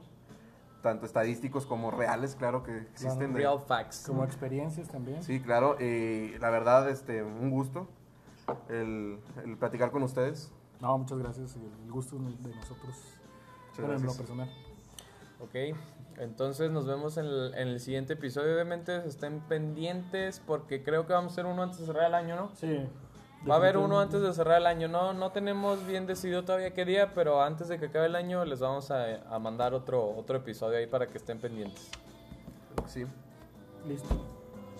tanto 0.83 1.07
estadísticos 1.07 1.67
como 1.67 1.91
reales, 1.91 2.35
claro 2.37 2.63
que 2.63 2.79
existen. 2.79 3.33
de- 3.33 3.41
Real 3.41 3.61
facts. 3.61 4.05
Como 4.07 4.25
experiencias 4.25 4.89
también. 4.89 5.23
Sí, 5.23 5.41
claro, 5.41 5.77
y 5.81 6.39
la 6.39 6.51
verdad, 6.51 6.89
este, 6.89 7.23
un 7.23 7.51
gusto 7.51 7.89
el, 8.69 9.19
el 9.45 9.57
platicar 9.59 9.91
con 9.91 10.03
ustedes. 10.03 10.53
No, 10.81 10.97
muchas 10.99 11.19
gracias. 11.19 11.57
y 11.57 11.85
El 11.85 11.93
gusto 11.93 12.17
de 12.17 12.55
nosotros. 12.55 12.97
Bueno, 13.79 13.95
en 13.95 14.03
lo 14.07 14.15
personal. 14.15 14.51
Ok, 15.41 15.77
entonces 16.19 16.71
nos 16.71 16.87
vemos 16.87 17.17
en 17.17 17.25
el, 17.27 17.55
en 17.55 17.69
el 17.69 17.81
siguiente 17.81 18.15
episodio. 18.15 18.53
Obviamente 18.55 19.07
estén 19.07 19.41
pendientes 19.41 20.41
porque 20.47 20.83
creo 20.83 21.07
que 21.07 21.13
vamos 21.13 21.33
a 21.33 21.35
hacer 21.35 21.47
uno 21.47 21.63
antes 21.63 21.79
de 21.81 21.87
cerrar 21.87 22.07
el 22.07 22.15
año, 22.15 22.37
¿no? 22.37 22.51
Sí. 22.55 22.87
Va 23.49 23.55
a 23.55 23.57
haber 23.57 23.79
uno 23.79 24.01
antes 24.01 24.21
de 24.21 24.33
cerrar 24.35 24.59
el 24.59 24.67
año. 24.67 24.87
No, 24.87 25.15
no 25.15 25.33
tenemos 25.33 25.87
bien 25.87 26.07
decidido 26.07 26.45
todavía 26.45 26.75
qué 26.75 26.85
día, 26.85 27.15
pero 27.15 27.43
antes 27.43 27.69
de 27.69 27.79
que 27.79 27.87
acabe 27.87 28.07
el 28.07 28.17
año 28.17 28.45
les 28.45 28.61
vamos 28.61 28.91
a, 28.91 29.23
a 29.35 29.39
mandar 29.39 29.73
otro, 29.73 30.15
otro 30.17 30.37
episodio 30.37 30.77
ahí 30.77 30.87
para 30.87 31.07
que 31.07 31.17
estén 31.17 31.39
pendientes. 31.39 31.91
Sí. 32.87 33.07
Listo. 33.87 34.09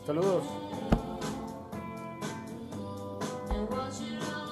Saludos. 0.05 0.45
And 3.51 3.69
what 3.71 3.93
you 4.01 4.50